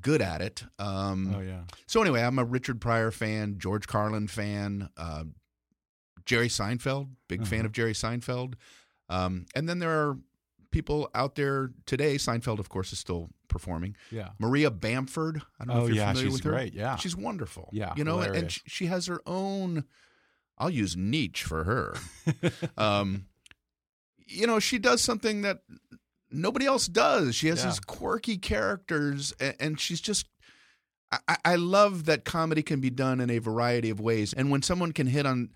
good 0.00 0.22
at 0.22 0.40
it. 0.40 0.64
Um, 0.78 1.34
Oh 1.36 1.40
yeah. 1.40 1.62
so 1.86 2.00
anyway, 2.00 2.22
I'm 2.22 2.38
a 2.38 2.44
Richard 2.44 2.80
Pryor 2.80 3.10
fan, 3.10 3.56
George 3.58 3.86
Carlin 3.86 4.28
fan, 4.28 4.88
uh, 4.96 5.24
Jerry 6.26 6.48
Seinfeld, 6.48 7.08
big 7.28 7.46
fan 7.46 7.60
Uh-huh. 7.60 7.66
of 7.66 7.72
Jerry 7.72 7.92
Seinfeld, 7.92 8.54
um, 9.08 9.46
and 9.54 9.68
then 9.68 9.78
there 9.78 9.90
are 9.90 10.18
people 10.70 11.10
out 11.14 11.34
there 11.34 11.70
today. 11.86 12.14
Seinfeld, 12.16 12.58
of 12.60 12.68
course, 12.68 12.92
is 12.92 12.98
still 13.00 13.30
performing. 13.50 13.94
Yeah. 14.10 14.30
Maria 14.38 14.70
Bamford. 14.70 15.42
I 15.60 15.64
don't 15.66 15.74
know 15.76 15.82
Oh, 15.82 15.84
if 15.84 15.88
you're 15.88 15.96
yeah, 15.98 16.08
familiar 16.12 16.26
she's 16.30 16.32
with 16.38 16.44
her. 16.44 16.50
great, 16.52 16.72
yeah. 16.74 16.96
she's 16.96 17.14
wonderful. 17.14 17.68
Yeah, 17.72 17.92
you 17.96 18.04
know, 18.04 18.18
and 18.20 18.26
hilarious. 18.28 18.52
she, 18.54 18.60
she 18.66 18.86
has 18.86 19.06
her 19.06 19.20
own. 19.26 19.84
I'll 20.56 20.70
use 20.70 20.96
niche 20.96 21.42
for 21.44 21.64
her. 21.64 21.94
um, 22.78 23.26
you 24.26 24.46
know, 24.46 24.58
she 24.60 24.78
does 24.78 25.02
something 25.02 25.42
that 25.42 25.58
nobody 26.30 26.64
else 26.66 26.86
does. 26.86 27.34
She 27.34 27.48
has 27.48 27.60
Yeah. 27.60 27.66
these 27.70 27.80
quirky 27.80 28.38
characters, 28.38 29.34
and, 29.40 29.54
and 29.60 29.80
she's 29.80 30.00
just. 30.00 30.26
I, 31.26 31.36
I 31.44 31.54
love 31.56 32.04
that 32.04 32.24
comedy 32.24 32.62
can 32.62 32.80
be 32.80 32.88
done 32.90 33.20
in 33.20 33.30
a 33.30 33.38
variety 33.38 33.90
of 33.90 33.98
ways, 33.98 34.32
and 34.32 34.48
when 34.50 34.62
someone 34.62 34.92
can 34.92 35.08
hit 35.08 35.26
on 35.26 35.50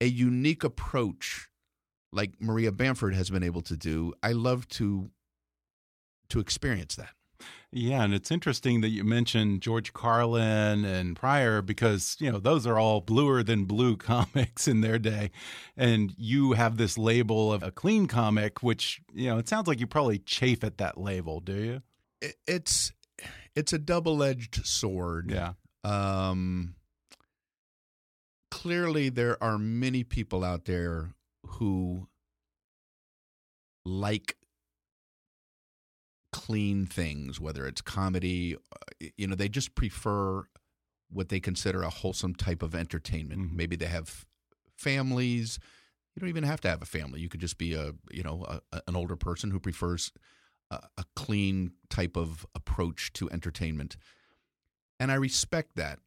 a 0.00 0.06
unique 0.06 0.64
approach, 0.64 1.48
like 2.12 2.32
Maria 2.40 2.72
Bamford 2.72 3.14
has 3.14 3.30
been 3.30 3.44
able 3.44 3.60
to 3.62 3.76
do, 3.76 4.12
I 4.24 4.32
love 4.32 4.66
to 4.70 5.10
to 6.30 6.40
experience 6.40 6.96
that. 6.96 7.10
Yeah, 7.70 8.02
and 8.02 8.14
it's 8.14 8.30
interesting 8.30 8.80
that 8.80 8.88
you 8.88 9.04
mentioned 9.04 9.60
George 9.60 9.92
Carlin 9.92 10.86
and 10.86 11.14
Pryor 11.14 11.60
because, 11.60 12.16
you 12.18 12.32
know, 12.32 12.38
those 12.38 12.66
are 12.66 12.78
all 12.78 13.02
bluer 13.02 13.42
than 13.42 13.66
blue 13.66 13.96
comics 13.98 14.66
in 14.66 14.80
their 14.80 14.98
day. 14.98 15.30
And 15.76 16.14
you 16.16 16.52
have 16.52 16.78
this 16.78 16.96
label 16.96 17.52
of 17.52 17.62
a 17.62 17.70
clean 17.70 18.06
comic, 18.06 18.62
which, 18.62 19.02
you 19.12 19.28
know, 19.28 19.36
it 19.36 19.48
sounds 19.48 19.68
like 19.68 19.80
you 19.80 19.86
probably 19.86 20.18
chafe 20.18 20.64
at 20.64 20.78
that 20.78 20.96
label, 20.98 21.40
do 21.40 21.54
you? 21.54 21.82
It's 22.46 22.92
it's 23.54 23.72
a 23.72 23.78
double 23.78 24.22
edged 24.22 24.64
sword. 24.64 25.30
Yeah. 25.30 25.52
Um, 25.84 26.74
clearly, 28.50 29.10
there 29.10 29.42
are 29.42 29.58
many 29.58 30.04
people 30.04 30.42
out 30.42 30.64
there 30.64 31.10
who 31.44 32.08
like 33.84 34.37
clean 36.32 36.86
things, 36.86 37.40
whether 37.40 37.66
it's 37.66 37.80
comedy, 37.80 38.54
uh, 38.56 39.06
you 39.16 39.26
know, 39.26 39.34
they 39.34 39.48
just 39.48 39.74
prefer 39.74 40.44
what 41.10 41.28
they 41.30 41.40
consider 41.40 41.82
a 41.82 41.90
wholesome 41.90 42.34
type 42.34 42.62
of 42.62 42.74
entertainment. 42.74 43.40
Mhm. 43.40 43.52
Maybe 43.54 43.76
they 43.76 43.86
have 43.86 44.26
families. 44.76 45.58
You 46.14 46.20
don't 46.20 46.28
even 46.28 46.44
have 46.44 46.60
to 46.62 46.68
have 46.68 46.82
a 46.82 46.86
family. 46.86 47.20
You 47.20 47.28
could 47.28 47.40
just 47.40 47.58
be 47.58 47.74
a, 47.74 47.94
you 48.10 48.22
know, 48.22 48.44
a- 48.72 48.82
an 48.86 48.94
older 48.96 49.16
person 49.16 49.50
who 49.50 49.60
prefers 49.60 50.12
a, 50.70 50.86
a 50.98 51.04
clean 51.16 51.72
type 51.88 52.16
of 52.16 52.44
approach 52.54 53.12
to 53.14 53.30
entertainment. 53.30 53.96
And 55.00 55.10
I 55.10 55.14
respect 55.14 55.76
that. 55.76 56.00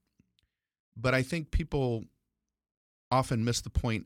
But 0.96 1.16
I 1.16 1.24
think 1.24 1.52
people 1.52 2.06
often 3.10 3.44
miss 3.44 3.62
the 3.62 3.70
point 3.70 4.06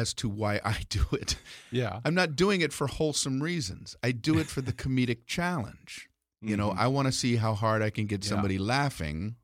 as 0.00 0.12
to 0.14 0.28
why 0.28 0.60
I 0.64 0.78
do 0.88 1.04
it. 1.12 1.36
Yeah. 1.70 2.00
I'm 2.04 2.14
not 2.14 2.36
doing 2.36 2.60
it 2.60 2.72
for 2.72 2.86
wholesome 2.86 3.42
reasons. 3.42 3.96
I 4.02 4.12
do 4.12 4.38
it 4.38 4.46
for 4.46 4.60
the 4.60 4.72
comedic 4.82 5.26
challenge. 5.26 6.08
You 6.42 6.56
know, 6.56 6.70
Mhm. 6.70 6.78
I 6.78 6.86
want 6.88 7.06
to 7.06 7.12
see 7.12 7.36
how 7.36 7.54
hard 7.54 7.82
I 7.82 7.90
can 7.90 8.06
get 8.06 8.22
Yeah. 8.24 8.30
somebody 8.30 8.58
laughing 8.58 9.36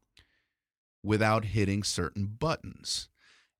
without 1.03 1.47
hitting 1.47 1.83
certain 1.83 2.27
buttons. 2.27 3.09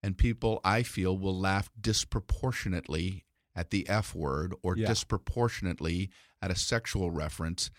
And 0.03 0.19
people, 0.19 0.61
I 0.65 0.83
feel, 0.83 1.17
will 1.17 1.39
laugh 1.39 1.71
disproportionately 1.81 3.25
at 3.55 3.71
the 3.71 3.89
F 3.89 4.15
word 4.15 4.55
or 4.63 4.77
Yeah. 4.77 4.87
disproportionately 4.89 6.11
at 6.41 6.51
a 6.51 6.57
sexual 6.57 7.11
reference 7.11 7.71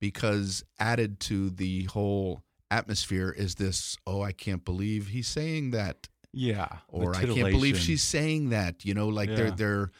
because 0.00 0.62
added 0.78 1.20
to 1.20 1.50
the 1.50 1.84
whole 1.84 2.42
atmosphere 2.70 3.30
is 3.30 3.56
this, 3.56 3.96
oh, 4.06 4.22
I 4.22 4.32
can't 4.32 4.64
believe 4.64 5.08
he's 5.08 5.28
saying 5.28 5.70
that 5.72 6.08
Yeah. 6.32 6.68
or 6.88 7.14
I 7.16 7.24
can't 7.24 7.50
believe 7.50 7.78
she's 7.78 8.02
saying 8.02 8.50
that. 8.50 8.84
You 8.84 8.94
know, 8.94 9.08
like 9.08 9.28
they're 9.34 9.50
they're 9.50 9.90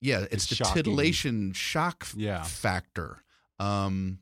yeah, 0.00 0.20
it's, 0.22 0.34
It's 0.34 0.46
the 0.48 0.54
shocking. 0.56 0.82
titillation 0.82 1.52
shock 1.52 2.08
Yeah. 2.16 2.42
factor. 2.42 3.22
Um, 3.60 4.18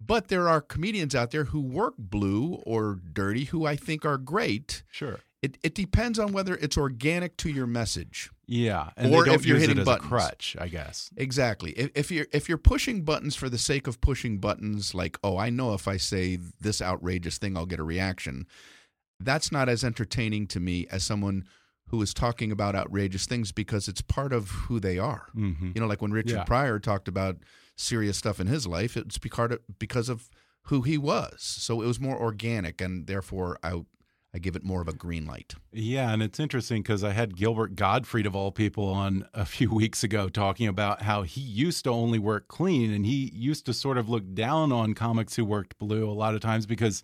but 0.00 0.28
there 0.28 0.48
are 0.48 0.60
comedians 0.60 1.14
out 1.14 1.30
there 1.32 1.44
who 1.44 1.60
work 1.60 1.94
blue 1.98 2.54
or 2.66 3.00
dirty 3.12 3.44
who 3.46 3.66
I 3.66 3.76
think 3.76 4.04
are 4.04 4.18
great. 4.18 4.82
Sure. 4.90 5.20
It 5.40 5.56
it 5.62 5.74
depends 5.74 6.18
on 6.18 6.32
whether 6.32 6.56
it's 6.56 6.76
organic 6.76 7.36
to 7.38 7.48
your 7.48 7.66
message. 7.66 8.30
Yeah. 8.46 8.90
And 8.96 9.12
Or 9.14 9.28
if 9.28 9.46
you're 9.46 9.58
hitting 9.58 9.84
buttons. 9.84 10.06
a 10.06 10.08
crutch, 10.08 10.56
I 10.58 10.68
guess. 10.68 11.10
Exactly. 11.16 11.72
If, 11.72 11.90
if 11.94 12.10
you're 12.10 12.26
if 12.32 12.48
you're 12.48 12.58
pushing 12.58 13.02
buttons 13.02 13.36
for 13.36 13.48
the 13.48 13.58
sake 13.58 13.86
of 13.86 14.00
pushing 14.00 14.38
buttons, 14.38 14.94
like 14.94 15.18
oh, 15.24 15.36
I 15.38 15.50
know 15.50 15.74
if 15.74 15.86
I 15.88 15.96
say 15.96 16.38
this 16.60 16.82
outrageous 16.82 17.38
thing, 17.38 17.56
I'll 17.56 17.66
get 17.66 17.78
a 17.80 17.84
reaction. 17.84 18.46
That's 19.20 19.50
not 19.52 19.68
as 19.68 19.84
entertaining 19.84 20.46
to 20.48 20.60
me 20.60 20.86
as 20.90 21.02
someone 21.04 21.44
who 21.88 22.00
is 22.02 22.12
talking 22.12 22.52
about 22.52 22.74
outrageous 22.74 23.26
things 23.26 23.50
because 23.50 23.88
it's 23.88 24.02
part 24.02 24.32
of 24.32 24.50
who 24.50 24.78
they 24.78 24.98
are. 24.98 25.28
hmm 25.32 25.70
You 25.74 25.80
know, 25.80 25.86
like 25.86 26.02
when 26.02 26.12
Richard 26.12 26.36
Yeah. 26.38 26.44
Pryor 26.44 26.78
talked 26.78 27.08
about 27.08 27.38
serious 27.76 28.16
stuff 28.18 28.40
in 28.40 28.46
his 28.46 28.66
life, 28.66 28.96
it's 28.96 29.18
because 29.18 29.52
of, 29.52 29.60
because 29.78 30.08
of 30.08 30.28
who 30.64 30.82
he 30.82 30.98
was. 30.98 31.36
So 31.40 31.80
it 31.80 31.86
was 31.86 31.98
more 31.98 32.20
organic, 32.20 32.80
and 32.80 33.06
therefore 33.06 33.58
I 33.62 33.82
I 34.34 34.38
give 34.38 34.54
it 34.56 34.62
more 34.62 34.82
of 34.82 34.88
a 34.88 34.92
green 34.92 35.24
light. 35.24 35.54
Yeah, 35.72 36.12
and 36.12 36.22
it's 36.22 36.38
interesting 36.38 36.82
because 36.82 37.02
I 37.02 37.12
had 37.12 37.34
Gilbert 37.34 37.74
Gottfried 37.76 38.26
of 38.26 38.36
all 38.36 38.52
people 38.52 38.84
on 38.84 39.26
a 39.32 39.46
few 39.46 39.70
weeks 39.74 40.04
ago 40.04 40.28
talking 40.28 40.68
about 40.68 41.00
how 41.00 41.22
he 41.22 41.40
used 41.40 41.84
to 41.84 41.90
only 41.90 42.18
work 42.18 42.46
clean 42.46 42.92
and 42.92 43.06
he 43.06 43.30
used 43.34 43.64
to 43.64 43.72
sort 43.72 43.96
of 43.96 44.10
look 44.10 44.34
down 44.34 44.70
on 44.70 44.92
comics 44.92 45.36
who 45.36 45.46
worked 45.46 45.78
blue 45.78 46.06
a 46.08 46.12
lot 46.12 46.34
of 46.34 46.42
times 46.42 46.66
because 46.66 47.02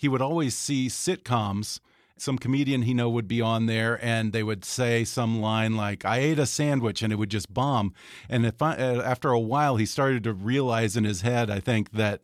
he 0.00 0.08
would 0.08 0.22
always 0.22 0.56
see 0.56 0.86
sitcoms. 0.88 1.78
Some 2.16 2.38
comedian 2.38 2.82
he 2.82 2.94
know 2.94 3.10
would 3.10 3.28
be 3.28 3.42
on 3.42 3.66
there, 3.66 4.02
and 4.02 4.32
they 4.32 4.42
would 4.42 4.64
say 4.64 5.04
some 5.04 5.42
line 5.42 5.76
like 5.76 6.06
"I 6.06 6.20
ate 6.20 6.38
a 6.38 6.46
sandwich," 6.46 7.02
and 7.02 7.12
it 7.12 7.16
would 7.16 7.28
just 7.28 7.52
bomb. 7.52 7.92
And 8.26 8.46
if 8.46 8.62
I, 8.62 8.76
uh, 8.76 9.02
after 9.02 9.30
a 9.30 9.38
while, 9.38 9.76
he 9.76 9.84
started 9.84 10.24
to 10.24 10.32
realize 10.32 10.96
in 10.96 11.04
his 11.04 11.20
head, 11.20 11.50
I 11.50 11.60
think 11.60 11.92
that 11.92 12.22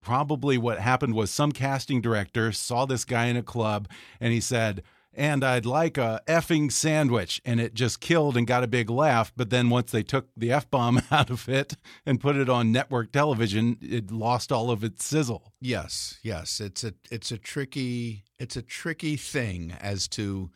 probably 0.00 0.56
what 0.56 0.78
happened 0.78 1.14
was 1.14 1.30
some 1.30 1.52
casting 1.52 2.00
director 2.00 2.50
saw 2.50 2.86
this 2.86 3.04
guy 3.04 3.26
in 3.26 3.36
a 3.36 3.42
club 3.42 3.88
and 4.18 4.32
he 4.32 4.40
said, 4.40 4.82
and 5.14 5.44
I'd 5.44 5.66
like 5.66 5.98
a 5.98 6.20
effing 6.26 6.72
sandwich. 6.72 7.40
And 7.44 7.60
it 7.60 7.74
just 7.74 8.00
killed 8.00 8.36
and 8.36 8.46
got 8.46 8.64
a 8.64 8.66
big 8.68 8.88
laugh. 8.90 9.32
But 9.36 9.50
then 9.50 9.68
once 9.70 9.90
they 9.90 10.02
took 10.02 10.28
the 10.36 10.52
F 10.52 10.70
bomb 10.70 11.02
out 11.10 11.30
of 11.30 11.48
it 11.48 11.76
and 12.06 12.20
put 12.20 12.36
it 12.36 12.48
on 12.48 12.72
network 12.72 13.12
television, 13.12 13.76
it 13.80 14.10
lost 14.10 14.50
all 14.50 14.70
of 14.70 14.82
its 14.82 15.04
sizzle. 15.04 15.52
Yes, 15.60 16.18
yes, 16.22 16.60
it's 16.60 16.82
a 16.84 16.94
it's 17.10 17.30
a 17.30 17.38
tricky 17.38 18.24
it's 18.38 18.56
a 18.56 18.62
tricky 18.62 19.16
thing 19.16 19.72
as 19.80 20.08
to 20.08 20.50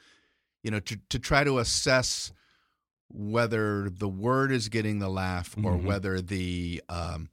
you 0.62 0.70
know 0.70 0.80
to 0.80 0.96
to 1.10 1.18
try 1.18 1.44
to 1.44 1.58
assess 1.58 2.32
whether 3.08 3.88
the 3.88 4.08
word 4.08 4.50
is 4.50 4.68
getting 4.68 4.98
the 4.98 5.08
laugh 5.08 5.54
or 5.62 5.76
Mhm. 5.76 5.84
whether 5.84 6.20
the 6.20 6.82
um, 6.88 7.28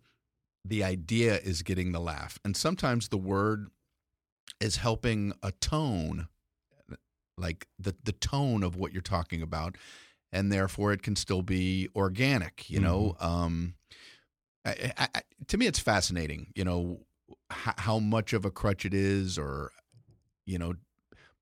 the 0.65 0.83
idea 0.83 1.39
is 1.39 1.61
getting 1.63 1.91
the 1.91 1.99
laugh. 1.99 2.39
And 2.45 2.55
sometimes 2.55 3.07
the 3.09 3.17
word 3.17 3.67
is 4.61 4.77
helping 4.77 5.33
a 5.41 5.51
tone, 5.51 6.27
like 7.37 7.67
the 7.79 7.95
the 8.03 8.11
tone 8.13 8.63
of 8.63 8.75
what 8.75 8.93
you're 8.93 9.01
talking 9.01 9.41
about, 9.41 9.75
and 10.31 10.51
therefore 10.51 10.93
it 10.93 11.01
can 11.01 11.15
still 11.15 11.41
be 11.41 11.89
organic. 11.95 12.69
You 12.69 12.79
know, 12.79 13.15
um, 13.19 13.75
I, 14.65 14.91
I, 14.97 15.07
I- 15.15 15.21
to 15.47 15.57
me, 15.57 15.67
it's 15.67 15.79
fascinating. 15.79 16.51
You 16.55 16.65
know 16.65 16.99
h- 17.51 17.75
how 17.77 17.99
much 17.99 18.33
of 18.33 18.45
a 18.45 18.51
crutch 18.51 18.85
it 18.85 18.93
is, 18.93 19.37
or 19.37 19.71
you 20.45 20.57
know, 20.57 20.73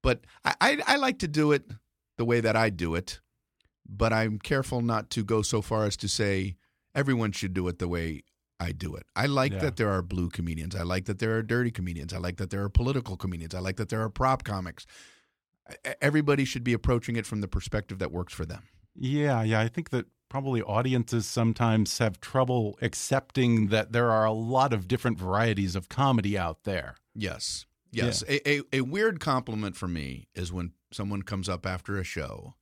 but 0.01 0.21
I, 0.45 0.55
I 0.61 0.77
I 0.87 0.95
like 0.97 1.19
to 1.19 1.27
do 1.27 1.51
it 1.51 1.63
the 2.17 2.25
way 2.25 2.39
that 2.41 2.55
I 2.55 2.69
do 2.69 2.95
it, 2.95 3.19
but 3.87 4.13
I'm 4.13 4.39
careful 4.39 4.81
not 4.81 5.09
to 5.11 5.23
go 5.23 5.41
so 5.41 5.61
far 5.61 5.85
as 5.85 5.97
to 5.97 6.07
say 6.07 6.55
everyone 6.95 7.31
should 7.31 7.53
do 7.53 7.67
it 7.67 7.79
the 7.79 7.87
way 7.87 8.23
I 8.59 8.71
do 8.73 8.95
it. 8.95 9.03
I 9.15 9.25
like 9.25 9.53
Yeah. 9.53 9.59
that 9.59 9.77
there 9.77 9.89
are 9.89 10.01
blue 10.01 10.29
comedians. 10.29 10.75
I 10.75 10.83
like 10.83 11.05
that 11.05 11.19
there 11.19 11.35
are 11.37 11.41
dirty 11.41 11.71
comedians. 11.71 12.13
I 12.13 12.17
like 12.17 12.37
that 12.37 12.49
there 12.49 12.61
are 12.63 12.69
political 12.69 13.17
comedians. 13.17 13.55
I 13.55 13.59
like 13.59 13.77
that 13.77 13.89
there 13.89 14.01
are 14.01 14.09
prop 14.09 14.43
comics. 14.43 14.85
Everybody 16.01 16.45
should 16.45 16.63
be 16.63 16.73
approaching 16.73 17.15
it 17.15 17.25
from 17.25 17.41
the 17.41 17.47
perspective 17.47 17.99
that 17.99 18.11
works 18.11 18.33
for 18.33 18.45
them. 18.45 18.63
Yeah, 18.95 19.43
yeah. 19.43 19.59
I 19.59 19.67
think 19.67 19.89
that 19.91 20.05
probably 20.29 20.61
audiences 20.61 21.25
sometimes 21.25 21.97
have 21.97 22.19
trouble 22.19 22.77
accepting 22.81 23.67
that 23.67 23.91
there 23.91 24.11
are 24.11 24.25
a 24.25 24.31
lot 24.31 24.73
of 24.73 24.87
different 24.87 25.17
varieties 25.17 25.75
of 25.75 25.89
comedy 25.89 26.37
out 26.37 26.63
there. 26.63 26.95
Yes. 27.13 27.65
Yes. 27.91 28.23
A, 28.27 28.49
a, 28.49 28.61
a 28.71 28.81
weird 28.81 29.19
compliment 29.19 29.75
for 29.75 29.87
me 29.87 30.27
is 30.33 30.53
when 30.53 30.71
someone 30.91 31.21
comes 31.23 31.49
up 31.49 31.65
after 31.65 31.97
a 31.97 32.03
show 32.03 32.55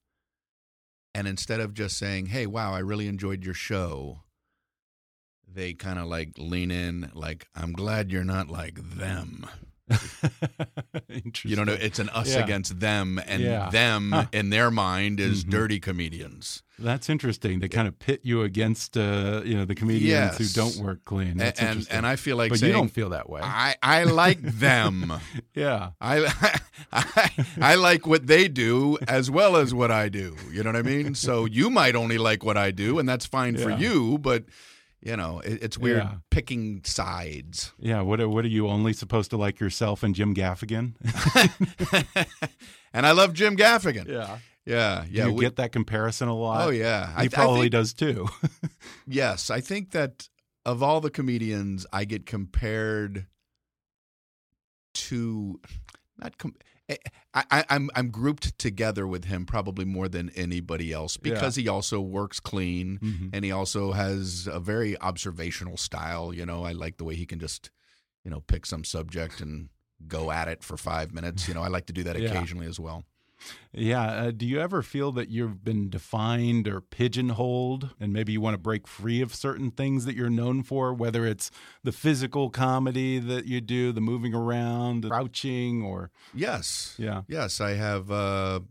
and 1.14 1.28
instead 1.28 1.60
of 1.60 1.74
just 1.74 1.98
saying, 1.98 2.28
hey, 2.28 2.46
wow, 2.46 2.74
I 2.74 2.80
really 2.80 3.08
enjoyed 3.08 3.44
your 3.44 3.54
show, 3.54 4.22
they 5.48 5.74
kind 5.74 6.00
of 6.00 6.08
like 6.08 6.32
lean 6.38 6.72
in, 6.72 7.12
like, 7.14 7.48
I'm 7.56 7.74
glad 7.74 8.12
you're 8.12 8.24
not 8.24 8.50
like 8.50 8.80
them. 8.98 9.48
Interesting. 11.10 11.52
You 11.52 11.66
know, 11.66 11.74
it's 11.74 12.00
an 12.00 12.10
us 12.10 12.34
Yeah. 12.34 12.44
against 12.44 12.80
them, 12.80 13.20
and 13.26 13.42
Yeah. 13.44 13.70
them 13.70 14.12
Huh. 14.12 14.26
in 14.32 14.50
their 14.50 14.70
mind 14.72 15.20
is 15.20 15.44
Mhm. 15.44 15.50
dirty 15.50 15.80
comedians. 15.80 16.64
That's 16.78 17.10
interesting. 17.10 17.60
They 17.60 17.68
kind 17.68 17.88
of 17.90 18.00
pit 18.00 18.22
you 18.24 18.42
against, 18.44 18.96
uh, 18.98 19.42
you 19.44 19.56
know, 19.56 19.66
the 19.66 19.76
comedians 19.76 20.38
who 20.38 20.46
don't 20.48 20.78
work 20.78 21.04
clean. 21.04 21.32
And, 21.32 21.40
That's 21.40 21.60
and, 21.60 21.70
interesting. 21.70 21.98
and 21.98 22.08
I 22.08 22.16
feel 22.16 22.38
like 22.38 22.52
but 22.52 22.60
saying, 22.60 22.72
you 22.72 22.78
don't 22.78 22.92
feel 22.94 23.10
that 23.10 23.30
way. 23.30 23.42
I, 23.44 23.76
I 23.84 24.04
like 24.06 24.42
them. 24.60 25.14
yeah. 25.54 25.90
I, 26.00 26.60
I 26.94 27.30
I 27.60 27.76
like 27.76 28.08
what 28.08 28.28
they 28.28 28.48
do 28.48 28.98
as 29.10 29.30
well 29.30 29.58
as 29.58 29.74
what 29.74 29.92
I 29.92 30.08
do. 30.08 30.38
You 30.54 30.64
know 30.64 30.70
what 30.70 30.78
I 30.78 30.82
mean? 30.84 31.16
So 31.16 31.44
you 31.46 31.70
might 31.70 31.96
only 31.96 32.18
like 32.18 32.46
what 32.46 32.56
I 32.58 32.72
do, 32.72 32.98
and 32.98 33.10
that's 33.10 33.26
fine 33.26 33.58
for 33.58 33.72
you. 33.72 34.18
But 34.18 34.46
you 35.02 35.16
know, 35.16 35.40
it, 35.40 35.64
it's 35.64 35.78
weird 35.78 36.04
Yeah. 36.04 36.16
picking 36.30 36.82
sides. 36.84 37.72
Yeah. 37.80 38.02
What, 38.02 38.20
are- 38.20 38.30
what 38.30 38.44
are 38.46 38.50
you 38.50 38.68
only 38.68 38.94
supposed 38.94 39.30
to 39.32 39.38
like 39.38 39.60
yourself 39.60 40.04
and 40.04 40.14
Jim 40.16 40.34
Gaffigan? 40.36 40.94
and 42.94 43.06
I 43.06 43.12
love 43.12 43.34
Jim 43.34 43.56
Gaffigan. 43.58 44.08
yeah. 44.08 44.40
Yeah, 44.66 45.06
yeah. 45.10 45.26
you 45.28 45.34
we- 45.34 45.42
get 45.42 45.56
that 45.56 45.72
comparison 45.72 46.28
a 46.28 46.36
lot. 46.36 46.68
oh 46.68 46.70
yeah. 46.70 47.08
He 47.20 47.24
I, 47.24 47.28
probably 47.30 47.60
I 47.60 47.62
think, 47.64 47.72
does 47.72 47.94
too. 47.94 48.28
Yes, 49.08 49.50
I 49.50 49.60
think 49.62 49.92
that 49.92 50.30
of 50.66 50.84
all 50.84 51.02
the 51.02 51.10
comedians, 51.10 51.88
I 51.92 52.06
get 52.06 52.26
compared 52.28 53.26
to 54.94 55.60
not. 56.18 56.38
Com- 56.38 56.56
I, 57.34 57.44
I, 57.52 57.66
I'm 57.70 57.90
I'm 57.96 58.10
grouped 58.10 58.58
together 58.58 59.06
with 59.08 59.26
him 59.26 59.46
probably 59.46 59.86
more 59.86 60.10
than 60.10 60.30
anybody 60.36 60.92
else 60.92 61.18
because 61.18 61.56
he 61.56 61.68
also 61.68 62.02
works 62.02 62.40
clean 62.40 62.98
Mhm. 63.02 63.30
and 63.34 63.46
he 63.46 63.52
also 63.52 63.92
has 63.92 64.48
a 64.52 64.60
very 64.60 65.00
observational 65.00 65.78
style. 65.78 66.34
You 66.34 66.46
know, 66.46 66.64
I 66.64 66.72
like 66.72 66.98
the 66.98 67.04
way 67.04 67.16
he 67.16 67.26
can 67.26 67.40
just 67.40 67.70
you 68.24 68.32
know 68.32 68.42
pick 68.42 68.66
some 68.66 68.84
subject 68.84 69.40
and 69.42 69.70
go 70.08 70.32
at 70.32 70.48
it 70.48 70.64
for 70.64 70.78
five 70.78 71.14
minutes. 71.14 71.48
You 71.48 71.54
know, 71.54 71.62
I 71.62 71.68
like 71.68 71.86
to 71.88 71.94
do 71.94 72.04
that 72.04 72.16
Yeah. 72.20 72.30
occasionally 72.34 72.66
as 72.68 72.80
well. 72.80 73.04
Yeah. 73.74 74.04
Uh, 74.04 74.32
do 74.32 74.46
you 74.46 74.60
ever 74.60 74.82
feel 74.82 75.12
that 75.14 75.30
you've 75.30 75.64
been 75.64 75.90
defined 75.90 76.68
or 76.68 76.82
pigeonholed 76.82 77.92
and 78.00 78.12
maybe 78.12 78.32
you 78.34 78.42
want 78.42 78.54
to 78.56 78.58
break 78.60 78.88
free 78.88 79.22
of 79.22 79.34
certain 79.36 79.72
things 79.72 80.06
that 80.06 80.16
you're 80.16 80.30
known 80.30 80.64
for, 80.64 80.94
whether 80.94 81.26
it's 81.26 81.50
the 81.84 81.92
physical 81.92 82.50
comedy 82.50 83.20
that 83.20 83.46
you 83.46 83.62
do, 83.62 83.92
the 83.92 84.02
moving 84.02 84.34
around, 84.34 85.02
the 85.02 85.10
crouching, 85.10 85.82
or. 85.84 86.12
Yes. 86.34 86.96
Yeah. 86.98 87.22
Yes, 87.28 87.62
I 87.62 87.72
have. 87.76 88.12
Uh, 88.12 88.62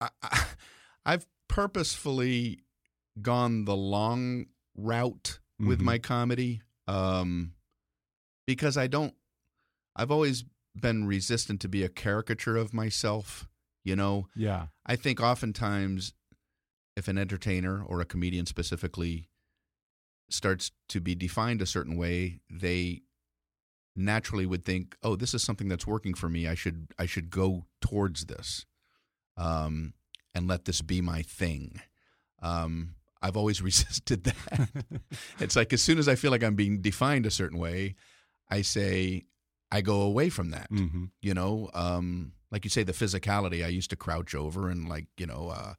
I, 0.00 0.08
I, 0.22 0.44
I've 1.06 1.26
purposefully 1.48 2.60
gone 3.22 3.64
the 3.64 3.76
long 3.76 4.46
route 4.76 5.38
with 5.58 5.80
Mhm. 5.80 5.84
my 5.84 5.98
comedy 5.98 6.60
um, 6.86 7.52
because 8.46 8.76
I 8.76 8.86
don't. 8.88 9.14
I've 9.94 10.10
always 10.10 10.44
been 10.80 11.06
resistant 11.06 11.60
to 11.62 11.68
be 11.68 11.82
a 11.82 11.88
caricature 11.88 12.56
of 12.56 12.72
myself. 12.74 13.48
You 13.84 13.96
know, 13.96 14.28
Yeah. 14.34 14.68
I 14.84 14.96
think 14.96 15.20
oftentimes 15.20 16.12
if 16.96 17.08
an 17.08 17.18
entertainer 17.18 17.82
or 17.82 18.00
a 18.00 18.04
comedian 18.04 18.46
specifically 18.46 19.28
starts 20.28 20.72
to 20.88 21.00
be 21.00 21.14
defined 21.14 21.62
a 21.62 21.66
certain 21.66 21.96
way, 21.96 22.40
they 22.50 23.02
naturally 23.94 24.44
would 24.46 24.64
think, 24.64 24.96
"Oh, 25.02 25.14
this 25.16 25.34
is 25.34 25.42
something 25.42 25.68
that's 25.68 25.86
working 25.86 26.14
for 26.14 26.28
me. 26.28 26.46
I 26.48 26.54
should 26.54 26.88
I 26.98 27.06
should 27.06 27.30
go 27.30 27.66
towards 27.80 28.26
this, 28.26 28.66
um, 29.36 29.94
and 30.34 30.46
let 30.48 30.64
this 30.64 30.82
be 30.82 31.00
my 31.00 31.22
thing." 31.22 31.80
Um, 32.40 32.96
I've 33.22 33.36
always 33.36 33.62
resisted 33.70 34.24
that. 34.24 34.68
it's 35.40 35.56
like 35.56 35.72
as 35.72 35.82
soon 35.82 35.98
as 35.98 36.08
I 36.08 36.14
feel 36.16 36.30
like 36.30 36.42
I'm 36.42 36.56
being 36.56 36.80
defined 36.82 37.24
a 37.26 37.30
certain 37.30 37.58
way, 37.58 37.94
I 38.50 38.62
say 38.62 39.26
I 39.72 39.80
go 39.80 40.02
away 40.02 40.28
from 40.28 40.50
that 40.50 40.68
hmm 40.70 41.06
you 41.22 41.34
know 41.34 41.70
um 41.74 42.32
like 42.50 42.64
you 42.64 42.70
say 42.70 42.82
the 42.84 42.92
physicality 42.92 43.64
i 43.64 43.68
used 43.68 43.90
to 43.90 43.96
crouch 43.96 44.34
over 44.34 44.68
and 44.68 44.88
like 44.88 45.06
you 45.18 45.26
know 45.26 45.48
uh 45.48 45.74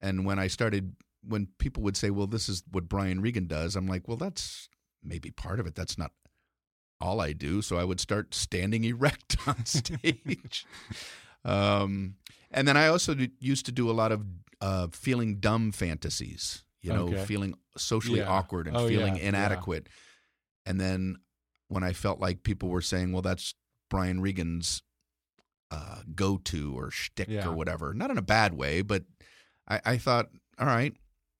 and 0.00 0.24
when 0.24 0.38
i 0.38 0.46
started 0.46 0.94
when 1.26 1.48
people 1.58 1.82
would 1.82 1.96
say 1.96 2.10
well 2.10 2.26
this 2.26 2.48
is 2.48 2.62
what 2.70 2.88
brian 2.88 3.20
regan 3.20 3.46
does 3.46 3.76
i'm 3.76 3.86
like 3.86 4.06
well 4.06 4.16
that's 4.16 4.68
maybe 5.02 5.30
part 5.30 5.58
of 5.60 5.66
it 5.66 5.74
that's 5.74 5.98
not 5.98 6.12
all 7.00 7.20
i 7.20 7.32
do 7.32 7.60
so 7.62 7.76
i 7.76 7.84
would 7.84 8.00
start 8.00 8.34
standing 8.34 8.84
erect 8.94 9.36
on 9.46 9.64
stage 9.66 10.66
um 11.44 12.14
and 12.50 12.66
then 12.68 12.76
i 12.76 12.86
also 12.86 13.14
d- 13.14 13.30
used 13.40 13.66
to 13.66 13.72
do 13.72 13.90
a 13.90 13.92
lot 13.92 14.12
of 14.12 14.24
uh 14.60 14.86
feeling 14.92 15.36
dumb 15.40 15.72
fantasies 15.72 16.62
you 16.82 16.92
know 16.92 17.08
Okay. 17.08 17.24
feeling 17.24 17.54
socially 17.76 18.20
Yeah. 18.20 18.28
awkward 18.28 18.68
and 18.68 18.76
Oh, 18.78 18.86
feeling 18.86 19.16
yeah, 19.16 19.22
yeah. 19.22 19.28
inadequate 19.28 19.88
and 20.64 20.80
then 20.80 21.16
when 21.68 21.82
I 21.82 21.92
felt 21.92 22.20
like 22.20 22.42
people 22.42 22.68
were 22.68 22.82
saying, 22.82 23.12
"Well, 23.12 23.22
that's 23.22 23.54
Brian 23.90 24.20
Regan's 24.20 24.82
uh, 25.70 26.02
go-to 26.14 26.76
or 26.78 26.90
shtick 26.90 27.28
Yeah. 27.28 27.48
or 27.48 27.52
whatever," 27.54 27.92
not 27.94 28.10
in 28.10 28.18
a 28.18 28.22
bad 28.22 28.54
way, 28.54 28.82
but 28.82 29.04
I, 29.68 29.80
I 29.84 29.98
thought, 29.98 30.30
"All 30.58 30.66
right, 30.66 30.94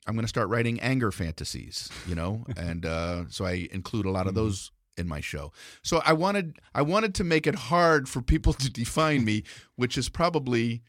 I'm 0.07 0.15
going 0.15 0.25
to 0.25 0.29
start 0.29 0.49
writing 0.49 0.81
anger 0.81 1.11
fantasies," 1.13 1.89
you 2.07 2.15
know, 2.15 2.45
and 2.57 2.85
uh, 2.87 3.25
so 3.29 3.45
I 3.45 3.69
include 3.73 4.07
a 4.07 4.11
lot 4.11 4.27
of 4.27 4.33
Mhm. 4.33 4.37
those 4.37 4.73
in 4.97 5.07
my 5.07 5.21
show. 5.21 5.53
So 5.85 6.01
I 6.05 6.13
wanted 6.15 6.59
I 6.75 6.83
wanted 6.83 7.15
to 7.17 7.25
make 7.25 7.47
it 7.47 7.55
hard 7.55 8.09
for 8.09 8.21
people 8.23 8.53
to 8.65 8.71
define 8.71 9.25
me, 9.25 9.45
which 9.77 9.97
is 9.99 10.09
probably 10.09 10.83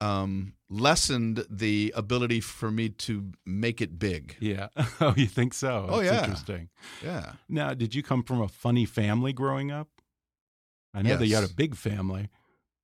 um, 0.00 0.54
lessened 0.70 1.44
the 1.50 1.92
ability 1.96 2.40
for 2.40 2.70
me 2.70 2.88
to 2.88 3.32
make 3.44 3.82
it 3.82 3.98
big. 3.98 4.36
Yeah. 4.40 4.68
Oh, 5.00 5.14
you 5.16 5.26
think 5.26 5.54
so? 5.54 5.86
Oh, 5.88 6.02
That's 6.02 6.12
yeah. 6.12 6.20
Interesting. 6.20 6.68
Yeah. 7.02 7.32
Now, 7.48 7.74
did 7.74 7.94
you 7.94 8.02
come 8.02 8.22
from 8.22 8.40
a 8.40 8.48
funny 8.48 8.84
family 8.84 9.32
growing 9.32 9.70
up? 9.70 9.88
I 10.94 11.02
know 11.02 11.16
that 11.16 11.26
you 11.26 11.34
had 11.34 11.44
a 11.44 11.48
big 11.48 11.74
family. 11.74 12.28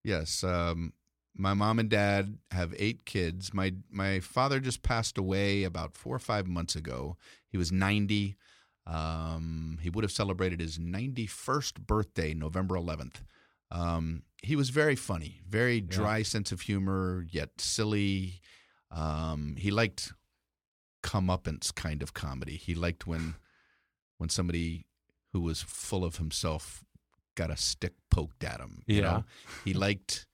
Yes, 0.02 0.44
um, 0.44 0.92
my 1.36 1.52
mom 1.54 1.78
and 1.78 1.88
dad 1.88 2.38
have 2.52 2.74
eight 2.78 3.04
kids. 3.04 3.52
My 3.52 3.74
my 3.90 4.20
father 4.20 4.60
just 4.60 4.82
passed 4.82 5.18
away 5.18 5.64
about 5.64 5.96
four 5.96 6.14
or 6.14 6.20
five 6.20 6.46
months 6.46 6.76
ago. 6.76 7.16
He 7.48 7.58
was 7.58 7.72
ninety. 7.72 8.36
Um, 8.86 9.78
he 9.82 9.90
would 9.90 10.04
have 10.04 10.12
celebrated 10.12 10.60
his 10.60 10.78
ninety 10.78 11.26
first 11.26 11.86
birthday, 11.86 12.32
November 12.32 12.76
eleventh. 12.76 13.24
Um, 13.70 14.22
he 14.42 14.54
was 14.56 14.70
very 14.70 14.96
funny, 14.96 15.40
very 15.48 15.80
dry 15.80 16.22
sense 16.22 16.52
of 16.52 16.62
humor, 16.62 17.24
yet 17.30 17.50
silly. 17.58 18.40
Um, 18.90 19.56
he 19.58 19.70
liked 19.70 20.12
comeuppance 21.02 21.74
kind 21.74 22.02
of 22.02 22.14
comedy. 22.14 22.56
He 22.56 22.74
liked 22.74 23.06
when 23.06 23.34
when 24.18 24.28
somebody 24.28 24.86
who 25.32 25.40
was 25.40 25.60
full 25.62 26.04
of 26.04 26.16
himself 26.16 26.82
got 27.34 27.50
a 27.50 27.56
stick 27.56 27.92
poked 28.10 28.42
at 28.44 28.60
him. 28.60 28.82
You 28.86 28.96
Yeah. 28.96 29.02
know? 29.02 29.24
He 29.64 29.74
liked 29.86 30.26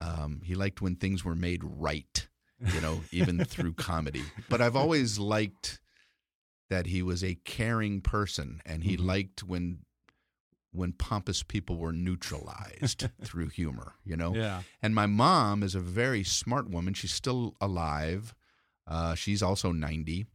um, 0.00 0.42
he 0.44 0.54
liked 0.54 0.80
when 0.80 0.94
things 0.96 1.24
were 1.24 1.34
made 1.34 1.62
right, 1.64 2.28
you 2.72 2.80
know, 2.80 3.02
even 3.12 3.44
through 3.44 3.74
comedy. 3.74 4.22
But 4.48 4.60
I've 4.60 4.76
always 4.82 5.18
liked 5.18 5.80
that 6.70 6.86
he 6.86 7.02
was 7.02 7.24
a 7.24 7.34
caring 7.44 8.00
person 8.00 8.60
and 8.64 8.84
he 8.84 8.96
Mhm. 8.96 9.04
liked 9.06 9.42
when 9.42 9.80
when 10.72 10.92
pompous 10.92 11.42
people 11.42 11.76
were 11.76 11.92
neutralized 11.92 13.08
through 13.24 13.48
humor, 13.48 13.94
you 14.04 14.16
know? 14.16 14.34
Yeah. 14.34 14.62
And 14.82 14.94
my 14.94 15.06
mom 15.06 15.62
is 15.62 15.74
a 15.74 15.80
very 15.80 16.22
smart 16.24 16.68
woman. 16.70 16.94
She's 16.94 17.12
still 17.14 17.56
alive. 17.60 18.34
Uh, 18.86 19.14
she's 19.14 19.42
also 19.42 19.72
90. 19.72 20.26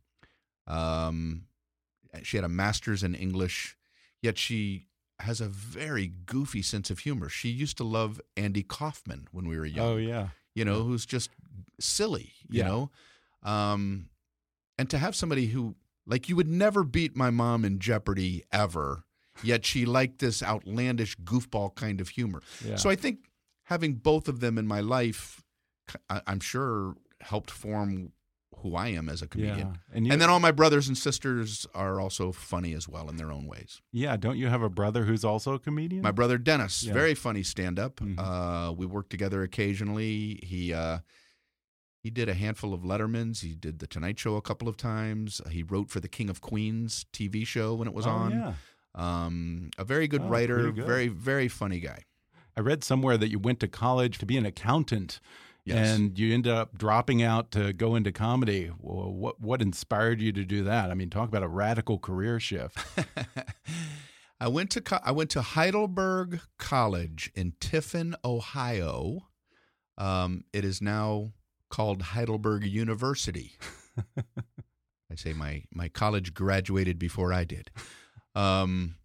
Um, 0.68 1.46
she 2.24 2.38
had 2.38 2.44
a 2.44 2.50
master's 2.50 3.04
in 3.04 3.16
English, 3.16 3.76
yet 4.22 4.38
she 4.38 4.88
has 5.20 5.42
a 5.42 5.48
very 5.48 6.08
goofy 6.08 6.62
sense 6.62 6.90
of 6.90 7.00
humor. 7.00 7.30
She 7.30 7.50
used 7.50 7.78
to 7.78 7.84
love 7.84 8.20
Andy 8.38 8.64
Kaufman 8.64 9.28
when 9.32 9.48
we 9.48 9.58
were 9.58 9.66
young 9.66 9.88
Oh 9.88 9.98
yeah. 9.98 10.30
you 10.56 10.66
know, 10.66 10.84
who's 10.84 11.06
just 11.06 11.30
silly, 11.80 12.34
you 12.50 12.60
Yeah. 12.60 12.68
know. 12.68 12.92
Um, 13.44 14.10
and 14.78 14.90
to 14.90 14.98
have 14.98 15.16
somebody 15.16 15.48
who, 15.48 15.76
like, 16.06 16.28
you 16.30 16.36
would 16.36 16.48
never 16.48 16.84
beat 16.84 17.16
my 17.16 17.30
mom 17.30 17.64
in 17.66 17.80
Jeopardy 17.80 18.44
ever, 18.52 19.04
yet 19.42 19.66
she 19.66 19.86
liked 19.86 20.20
this 20.20 20.44
outlandish 20.44 21.18
goofball 21.18 21.74
kind 21.76 22.00
of 22.02 22.10
humor. 22.10 22.42
Yeah. 22.66 22.76
So 22.76 22.90
I 22.90 22.96
think 22.96 23.30
having 23.64 23.96
both 23.96 24.28
of 24.28 24.40
them 24.42 24.58
in 24.58 24.68
my 24.68 24.82
life, 24.82 25.42
I- 26.10 26.22
I'm 26.28 26.40
sure 26.40 26.96
helped 27.22 27.50
form 27.52 28.12
who 28.58 28.76
I 28.76 28.90
am 28.90 29.10
as 29.10 29.22
a 29.22 29.28
comedian. 29.28 29.58
Yeah. 29.58 29.74
And, 29.98 30.12
And 30.12 30.22
then 30.22 30.30
all 30.30 30.40
my 30.40 30.52
brothers 30.52 30.88
and 30.88 30.98
sisters 30.98 31.66
are 31.74 32.00
also 32.00 32.32
funny 32.32 32.74
as 32.74 32.88
well 32.88 33.10
in 33.10 33.18
their 33.18 33.32
own 33.32 33.46
ways. 33.46 33.82
yeah, 33.92 34.16
don't 34.16 34.38
you 34.38 34.48
have 34.48 34.62
a 34.62 34.70
brother 34.70 35.04
who's 35.06 35.26
also 35.26 35.54
a 35.54 35.60
comedian? 35.60 36.02
My 36.02 36.12
brother 36.12 36.38
Dennis, 36.38 36.84
Yeah. 36.84 36.94
very 36.94 37.14
funny 37.16 37.44
stand 37.44 37.78
up. 37.80 37.98
Mhm. 37.98 38.16
Uh, 38.18 38.72
we 38.72 38.86
work 38.86 39.10
together 39.10 39.44
occasionally. 39.44 40.40
He 40.44 40.72
uh, 40.74 41.00
he 42.02 42.10
did 42.10 42.28
a 42.30 42.34
handful 42.34 42.74
of 42.74 42.82
Lettermans. 42.82 43.42
He 43.42 43.56
did 43.56 43.80
the 43.80 43.88
Tonight 43.88 44.20
Show 44.20 44.36
a 44.36 44.42
couple 44.42 44.68
of 44.68 44.76
times. 44.78 45.40
He 45.50 45.64
wrote 45.64 45.90
for 45.90 46.00
the 46.02 46.10
King 46.10 46.30
of 46.30 46.42
Queens 46.42 47.06
TV 47.14 47.46
show 47.48 47.74
when 47.76 47.88
it 47.88 47.94
was 47.94 48.06
oh, 48.06 48.12
on. 48.12 48.32
Yeah. 48.32 48.54
Um, 48.96 49.72
a 49.78 49.84
very 49.84 50.08
good 50.08 50.22
Oh, 50.22 50.28
writer, 50.28 50.72
good. 50.72 50.86
very 50.86 51.08
very 51.08 51.48
funny 51.48 51.80
guy. 51.80 52.04
I 52.56 52.62
read 52.62 52.84
somewhere 52.84 53.18
that 53.18 53.30
you 53.30 53.40
went 53.40 53.60
to 53.62 53.68
college 53.68 54.18
to 54.20 54.26
be 54.26 54.38
an 54.38 54.46
accountant. 54.46 55.20
Yes. 55.66 55.98
And 55.98 56.20
you 56.20 56.34
ended 56.34 56.52
up 56.52 56.78
dropping 56.78 57.24
out 57.24 57.50
to 57.52 57.72
go 57.74 57.96
into 57.96 58.12
comedy. 58.12 58.70
Well, 58.80 59.12
what 59.14 59.40
what 59.42 59.62
inspired 59.62 60.22
you 60.22 60.32
to 60.34 60.44
do 60.44 60.64
that? 60.66 60.92
I 60.92 60.94
mean, 60.94 61.10
talk 61.10 61.30
about 61.30 61.42
a 61.44 61.48
radical 61.48 61.98
career 61.98 62.40
shift. 62.40 62.78
I 64.40 64.48
went 64.50 64.72
to 64.72 64.82
co- 64.82 65.00
I 65.04 65.12
went 65.12 65.30
to 65.32 65.42
Heidelberg 65.42 66.42
College 66.60 67.32
in 67.34 67.54
Tiffin, 67.62 68.14
Ohio. 68.26 69.30
Um, 69.98 70.44
it 70.52 70.66
is 70.66 70.82
now 70.82 71.32
called 71.70 72.02
Heidelberg 72.02 72.66
University. 72.66 73.54
I 74.18 75.16
say 75.16 75.34
my 75.34 75.64
my 75.74 75.88
college 75.88 76.34
graduated 76.34 77.00
before 77.00 77.32
I 77.32 77.46
did. 77.46 77.72
Um, 78.36 78.96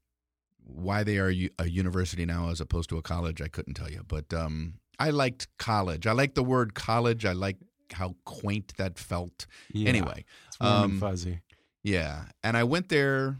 why 0.64 1.02
they 1.02 1.18
are 1.18 1.32
a 1.58 1.68
university 1.68 2.26
now 2.26 2.50
as 2.50 2.60
opposed 2.60 2.90
to 2.90 2.98
a 2.98 3.02
college, 3.02 3.40
I 3.40 3.48
couldn't 3.48 3.74
tell 3.74 3.90
you. 3.90 4.04
But 4.06 4.32
um, 4.34 4.74
I 4.98 5.10
liked 5.10 5.48
college. 5.58 6.06
I 6.06 6.12
liked 6.12 6.34
the 6.34 6.42
word 6.42 6.74
college. 6.74 7.24
I 7.24 7.32
liked 7.32 7.62
how 7.92 8.16
quaint 8.24 8.74
that 8.76 8.98
felt. 8.98 9.46
Yeah, 9.72 9.88
Anyway, 9.88 10.24
it's 10.46 10.60
warm 10.60 10.72
um, 10.72 10.90
and 10.92 11.00
fuzzy. 11.00 11.40
yeah, 11.82 12.24
and 12.44 12.56
I 12.56 12.64
went 12.64 12.88
there 12.90 13.38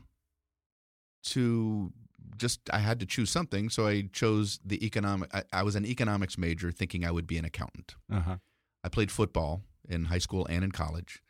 to 1.25 1.93
just 2.37 2.61
I 2.73 2.79
had 2.79 3.01
to 3.01 3.07
choose 3.07 3.31
something, 3.31 3.69
so 3.69 3.87
I 3.87 4.09
chose 4.13 4.61
the 4.65 4.85
economic. 4.85 5.35
I, 5.35 5.43
I 5.53 5.63
was 5.65 5.75
an 5.77 5.85
economics 5.85 6.39
major, 6.39 6.71
thinking 6.71 7.05
I 7.05 7.11
would 7.11 7.27
be 7.27 7.37
an 7.39 7.45
accountant. 7.45 7.95
Uh 8.11 8.21
huh. 8.21 8.37
I 8.85 8.89
played 8.89 9.11
football 9.11 9.63
in 9.89 10.07
high 10.07 10.19
school 10.19 10.47
and 10.47 10.65
in 10.65 10.71
college. 10.73 11.21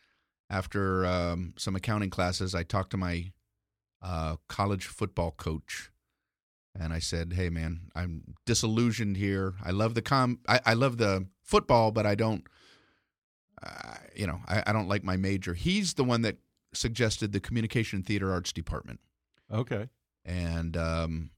After 0.51 1.05
um, 1.07 1.55
some 1.59 1.75
accounting 1.77 2.11
classes, 2.11 2.55
I 2.55 2.63
talked 2.63 2.91
to 2.91 2.97
my 2.97 3.33
uh, 4.03 4.37
college 4.49 4.87
football 4.87 5.31
coach, 5.33 5.91
and 6.79 6.93
I 6.93 6.99
said, 6.99 7.33
"Hey, 7.35 7.49
man, 7.51 7.91
I'm 7.95 8.35
disillusioned 8.47 9.17
here. 9.17 9.55
I 9.65 9.71
love 9.71 9.95
the 9.95 10.03
com. 10.03 10.39
I, 10.49 10.61
I 10.67 10.75
love 10.75 10.99
the 10.99 11.27
football, 11.43 11.91
but 11.91 12.07
I 12.07 12.15
don't. 12.15 12.45
Uh, 13.63 13.95
you 14.15 14.27
know, 14.27 14.41
I, 14.47 14.63
I 14.69 14.73
don't 14.73 14.89
like 14.89 15.03
my 15.05 15.17
major." 15.17 15.55
He's 15.55 15.95
the 15.95 16.05
one 16.05 16.23
that 16.23 16.37
suggested 16.73 17.33
the 17.33 17.41
communication 17.41 18.03
theater 18.03 18.31
arts 18.31 18.53
department, 18.53 19.01
Okay. 19.53 19.89
and 20.25 20.77
um, 20.77 21.31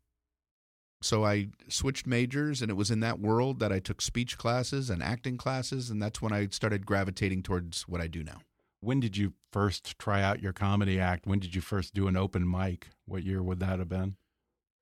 so 1.01 1.25
I 1.25 1.49
switched 1.69 2.07
majors, 2.07 2.61
and 2.61 2.71
it 2.71 2.75
was 2.75 2.91
in 2.91 3.01
that 3.01 3.21
world 3.21 3.59
that 3.61 3.73
I 3.73 3.79
took 3.79 4.03
speech 4.03 4.37
classes 4.37 4.91
and 4.91 5.03
acting 5.03 5.39
classes, 5.39 5.89
and 5.89 6.03
that's 6.03 6.21
when 6.21 6.33
I 6.33 6.49
started 6.49 6.85
gravitating 6.85 7.43
towards 7.43 7.83
what 7.89 8.01
I 8.03 8.07
do 8.07 8.23
now. 8.23 8.41
When 8.81 9.01
did 9.01 9.17
you 9.17 9.35
first 9.53 9.99
try 9.99 10.23
out 10.23 10.43
your 10.43 10.53
comedy 10.53 10.99
act? 10.99 11.27
When 11.27 11.39
did 11.39 11.55
you 11.55 11.61
first 11.61 11.95
do 11.95 12.09
an 12.09 12.17
open 12.17 12.51
mic? 12.51 12.89
What 13.07 13.25
year 13.25 13.43
would 13.43 13.61
that 13.61 13.79
have 13.79 13.89
been? 13.89 14.17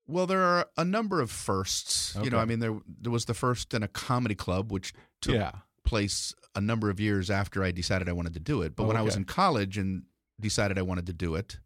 Well, 0.07 0.27
there 0.27 0.43
are 0.43 0.67
a 0.77 0.85
number 0.85 1.21
of 1.21 1.31
firsts. 1.31 2.17
You 2.23 2.31
know, 2.31 2.39
I 2.39 2.45
mean, 2.45 2.61
there 2.61 2.79
there 3.01 3.13
was 3.13 3.27
the 3.27 3.35
first 3.35 3.75
in 3.75 3.83
a 3.83 3.89
comedy 3.89 4.35
club, 4.35 4.73
which 4.73 4.95
took 5.21 5.35
yeah. 5.35 5.53
place 5.85 6.35
a 6.55 6.61
number 6.61 6.89
of 6.89 6.99
years 6.99 7.31
after 7.31 7.63
I 7.63 7.73
decided 7.73 8.09
I 8.09 8.13
wanted 8.13 8.35
to 8.35 8.41
do 8.41 8.63
it. 8.63 8.75
But 8.75 8.85
Oh, 8.85 8.87
when 8.87 8.97
I 8.97 9.03
was 9.03 9.17
in 9.17 9.25
college 9.25 9.77
and 9.77 10.05
decided 10.41 10.79
I 10.79 10.83
wanted 10.83 11.07
to 11.07 11.13
do 11.13 11.35
it, 11.35 11.59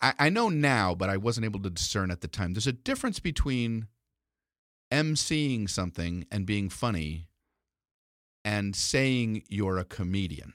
I, 0.00 0.14
I 0.18 0.28
know 0.30 0.48
now, 0.48 0.94
but 0.94 1.10
I 1.10 1.16
wasn't 1.16 1.44
able 1.44 1.60
to 1.60 1.70
discern 1.70 2.10
at 2.10 2.20
the 2.20 2.28
time. 2.28 2.54
There's 2.54 2.66
a 2.66 2.72
difference 2.72 3.18
between 3.18 3.88
emceeing 4.92 5.68
something 5.68 6.26
and 6.30 6.46
being 6.46 6.68
funny 6.68 7.28
and 8.44 8.74
saying 8.74 9.42
you're 9.48 9.78
a 9.78 9.84
comedian. 9.84 10.54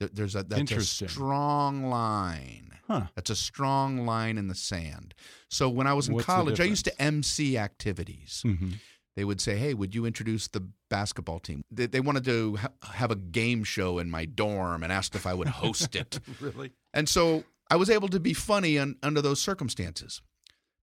There- 0.00 0.08
There's 0.12 0.34
a 0.36 0.42
that's 0.42 0.70
a 0.72 0.74
strong 1.10 1.84
line. 1.90 2.72
Huh. 2.86 3.06
That's 3.16 3.30
a 3.30 3.36
strong 3.36 4.06
line 4.06 4.38
in 4.38 4.46
the 4.48 4.54
sand. 4.54 5.14
So 5.50 5.68
when 5.68 5.86
I 5.88 5.92
was 5.94 6.06
in 6.08 6.14
What's 6.14 6.26
college, 6.26 6.60
I 6.60 6.64
used 6.64 6.84
to 6.84 7.02
MC 7.02 7.56
activities 7.58 8.42
hmm 8.42 8.72
they 9.16 9.24
would 9.24 9.40
say, 9.40 9.56
"Hey, 9.56 9.72
would 9.72 9.94
you 9.94 10.04
introduce 10.04 10.46
the 10.46 10.68
basketball 10.90 11.40
team?" 11.40 11.62
They, 11.70 11.86
they 11.86 12.00
wanted 12.00 12.24
to 12.24 12.56
ha- 12.56 12.68
have 12.82 13.10
a 13.10 13.16
game 13.16 13.64
show 13.64 13.98
in 13.98 14.10
my 14.10 14.26
dorm 14.26 14.82
and 14.82 14.92
asked 14.92 15.14
if 15.14 15.26
I 15.26 15.32
would 15.32 15.48
host 15.48 15.96
it. 15.96 16.20
Really? 16.40 16.72
And 16.92 17.08
so 17.08 17.44
I 17.70 17.76
was 17.76 17.88
able 17.88 18.08
to 18.08 18.20
be 18.20 18.34
funny 18.34 18.78
un, 18.78 18.96
under 19.02 19.22
those 19.22 19.40
circumstances. 19.40 20.20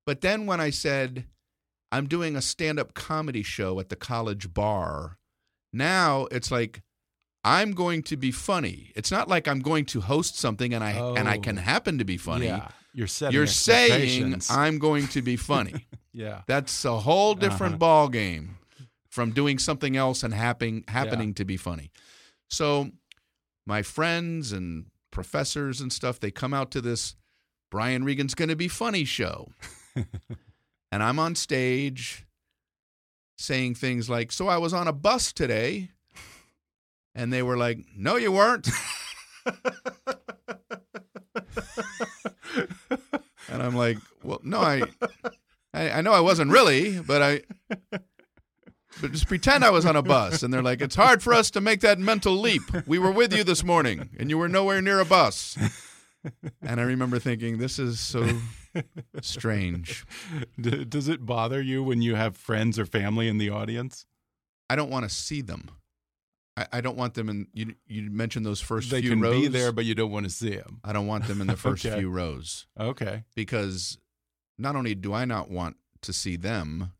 But 0.07 0.21
then 0.21 0.47
when 0.47 0.59
I 0.59 0.71
said, 0.71 1.27
"I'm 1.91 2.07
doing 2.07 2.35
a 2.35 2.41
stand-up 2.41 2.95
comedy 2.95 3.43
show 3.43 3.79
at 3.79 3.89
the 3.89 3.95
college 3.95 4.51
bar," 4.51 5.19
now 5.71 6.25
it's 6.31 6.49
like 6.49 6.81
I'm 7.43 7.73
going 7.73 8.03
to 8.03 8.15
be 8.17 8.31
funny. 8.31 8.91
It's 8.95 9.11
not 9.11 9.27
like 9.27 9.47
I'm 9.47 9.59
going 9.59 9.85
to 9.87 10.01
host 10.01 10.37
something 10.37 10.73
and 10.73 10.83
I 10.83 10.91
and 10.91 11.27
I 11.27 11.37
can 11.37 11.57
Oh. 11.57 11.61
happen 11.61 11.97
to 11.97 12.05
be 12.05 12.17
funny. 12.17 12.45
Yeah. 12.45 12.69
You're 12.93 13.07
setting 13.07 13.33
You're 13.35 13.47
saying. 13.47 14.41
I'm 14.49 14.77
going 14.79 15.07
to 15.09 15.21
be 15.21 15.35
funny. 15.35 15.87
yeah. 16.13 16.41
That's 16.47 16.85
a 16.85 16.99
whole 16.99 17.33
different 17.33 17.73
Uh-huh. 17.73 17.79
ball 17.79 18.09
game 18.09 18.57
from 19.09 19.31
doing 19.31 19.59
something 19.59 19.97
else 19.97 20.23
and 20.23 20.33
happening 20.33 20.83
happening 20.87 21.33
to 21.35 21.45
be 21.45 21.57
funny. 21.57 21.91
So 22.49 22.91
my 23.65 23.81
friends 23.81 24.51
and 24.51 24.85
professors 25.11 25.81
and 25.81 25.91
stuff, 25.91 26.19
they 26.19 26.31
come 26.31 26.53
out 26.53 26.71
to 26.71 26.81
this 26.81 27.15
Brian 27.71 28.03
Regan's 28.03 28.35
going 28.35 28.49
to 28.49 28.55
be 28.55 28.67
funny 28.67 29.03
show. 29.05 29.49
and 29.95 31.03
I'm 31.03 31.17
on 31.19 31.35
stage 31.35 32.25
saying 33.37 33.75
things 33.75 34.09
like, 34.09 34.31
"So 34.31 34.47
I 34.47 34.57
was 34.57 34.73
on 34.73 34.87
a 34.87 34.93
bus 34.93 35.33
today." 35.33 35.89
And 37.15 37.31
they 37.31 37.43
were 37.43 37.57
like, 37.57 37.79
"No 37.95 38.15
you 38.15 38.31
weren't." 38.31 38.69
and 39.45 39.55
I'm 43.49 43.75
like, 43.75 43.97
"Well, 44.23 44.41
no, 44.43 44.59
I 44.59 44.83
I, 45.73 45.91
I 45.91 46.01
know 46.01 46.13
I 46.13 46.19
wasn't 46.19 46.51
really, 46.51 46.99
but 46.99 47.21
I 47.21 47.41
but 49.01 49.11
just 49.11 49.27
pretend 49.27 49.63
I 49.65 49.69
was 49.69 49.85
on 49.85 49.95
a 49.95 50.01
bus. 50.01 50.43
And 50.43 50.53
they're 50.53 50.61
like, 50.61 50.81
it's 50.81 50.95
hard 50.95 51.23
for 51.23 51.33
us 51.33 51.49
to 51.51 51.61
make 51.61 51.81
that 51.81 51.99
mental 51.99 52.33
leap. 52.33 52.63
We 52.87 52.99
were 52.99 53.11
with 53.11 53.33
you 53.33 53.43
this 53.43 53.63
morning, 53.63 54.09
and 54.19 54.29
you 54.29 54.37
were 54.37 54.47
nowhere 54.47 54.81
near 54.81 54.99
a 54.99 55.05
bus. 55.05 55.57
And 56.61 56.79
I 56.79 56.83
remember 56.83 57.19
thinking, 57.19 57.57
this 57.57 57.77
is 57.79 57.99
so 57.99 58.25
strange. 59.21 60.05
Does 60.59 61.09
it 61.09 61.25
bother 61.25 61.61
you 61.61 61.83
when 61.83 62.01
you 62.01 62.15
have 62.15 62.37
friends 62.37 62.79
or 62.79 62.85
family 62.85 63.27
in 63.27 63.37
the 63.37 63.49
audience? 63.49 64.05
I 64.69 64.77
don't 64.77 64.89
want 64.89 65.03
to 65.03 65.13
see 65.13 65.41
them. 65.41 65.69
I, 66.55 66.67
I 66.73 66.81
don't 66.81 66.97
want 66.97 67.13
them 67.15 67.29
in. 67.29 67.47
You 67.53 67.75
you 67.87 68.09
mentioned 68.11 68.45
those 68.45 68.61
first 68.61 68.89
they 68.91 69.01
few 69.01 69.11
can 69.11 69.21
rows. 69.21 69.41
be 69.41 69.47
there, 69.47 69.71
but 69.71 69.85
you 69.85 69.95
don't 69.95 70.11
want 70.11 70.25
to 70.25 70.29
see 70.29 70.55
them. 70.55 70.79
I 70.83 70.93
don't 70.93 71.07
want 71.07 71.27
them 71.27 71.41
in 71.41 71.47
the 71.47 71.55
first 71.65 71.85
Okay. 71.85 71.97
few 71.97 72.09
rows 72.09 72.67
Okay. 72.79 73.23
because 73.35 73.97
not 74.57 74.75
only 74.75 74.93
do 74.95 75.13
I 75.13 75.25
not 75.25 75.49
want 75.49 75.77
to 76.01 76.13
see 76.13 76.35
them, 76.35 76.91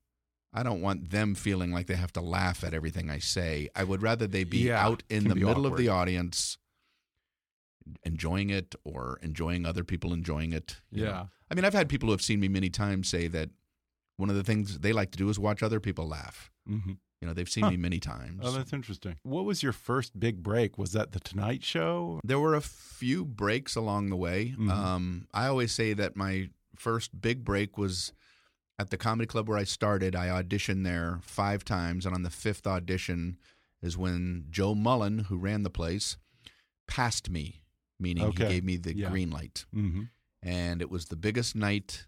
I 0.52 0.64
don't 0.64 0.82
want 0.82 1.12
them 1.12 1.36
feeling 1.36 1.72
like 1.72 1.88
they 1.88 1.96
have 1.96 2.14
to 2.14 2.22
laugh 2.22 2.64
at 2.64 2.74
everything 2.74 3.10
I 3.10 3.20
say. 3.20 3.70
I 3.76 3.84
would 3.84 4.02
rather 4.02 4.26
they 4.28 4.44
be 4.44 4.68
Yeah, 4.68 4.84
out 4.86 5.04
in 5.10 5.26
the 5.28 5.36
middle 5.36 5.66
of 5.68 5.78
the 5.78 5.88
audience 5.90 6.58
enjoying 8.04 8.50
it 8.50 8.76
or 8.84 9.20
enjoying 9.22 9.66
other 9.66 9.84
people 9.84 10.14
enjoying 10.14 10.54
it. 10.54 10.78
you 10.90 11.04
know. 11.04 11.10
Yeah. 11.12 11.26
I 11.52 11.56
mean, 11.56 11.66
I've 11.66 11.74
had 11.74 11.90
people 11.90 12.08
who 12.08 12.12
have 12.14 12.22
seen 12.22 12.40
me 12.40 12.48
many 12.48 12.70
times 12.70 13.10
say 13.10 13.28
that 13.28 13.50
one 14.18 14.30
of 14.30 14.36
the 14.36 14.44
things 14.44 14.80
they 14.80 14.94
like 14.94 15.12
to 15.12 15.18
do 15.18 15.30
is 15.30 15.38
watch 15.38 15.62
other 15.62 15.80
people 15.80 16.08
laugh. 16.08 16.50
hmm 16.68 16.94
You 17.24 17.28
know, 17.28 17.34
they've 17.34 17.48
seen 17.50 17.64
Huh. 17.64 17.70
me 17.72 17.78
many 17.78 18.02
times. 18.02 18.42
Oh, 18.44 18.52
that's 18.52 18.74
interesting. 18.74 19.16
What 19.24 19.46
was 19.46 19.64
your 19.64 19.72
first 19.72 20.20
big 20.20 20.44
break? 20.44 20.78
Was 20.78 20.92
that 20.92 21.14
the 21.14 21.22
Tonight 21.22 21.64
Show? 21.64 22.20
There 22.22 22.38
were 22.38 22.54
a 22.54 22.60
few 22.60 23.24
breaks 23.24 23.78
along 23.78 24.10
the 24.10 24.18
way. 24.18 24.54
Mhm. 24.58 24.70
Um, 24.70 25.28
I 25.34 25.48
always 25.48 25.72
say 25.72 25.94
that 25.94 26.18
my 26.18 26.50
first 26.76 27.22
big 27.22 27.46
break 27.46 27.78
was 27.78 28.12
at 28.78 28.90
the 28.90 28.98
comedy 28.98 29.26
club 29.26 29.48
where 29.48 29.58
I 29.58 29.64
started, 29.64 30.18
I 30.18 30.28
auditioned 30.28 30.84
there 30.84 31.20
five 31.22 31.64
times, 31.64 32.06
and 32.06 32.14
on 32.14 32.24
the 32.24 32.30
fifth 32.30 32.68
audition 32.68 33.38
is 33.82 33.96
when 33.96 34.48
Joe 34.50 34.76
Mullen, 34.76 35.20
who 35.20 35.38
ran 35.38 35.64
the 35.64 35.70
place, 35.70 36.18
passed 36.88 37.30
me, 37.30 37.62
meaning 38.02 38.26
Okay. 38.26 38.48
he 38.48 38.50
gave 38.56 38.64
me 38.66 38.76
the 38.76 38.98
Yeah. 38.98 39.10
green 39.10 39.30
light. 39.32 39.64
Mm-hmm. 39.74 40.04
And 40.42 40.82
it 40.82 40.90
was 40.90 41.06
the 41.06 41.16
biggest 41.16 41.56
night 41.56 42.06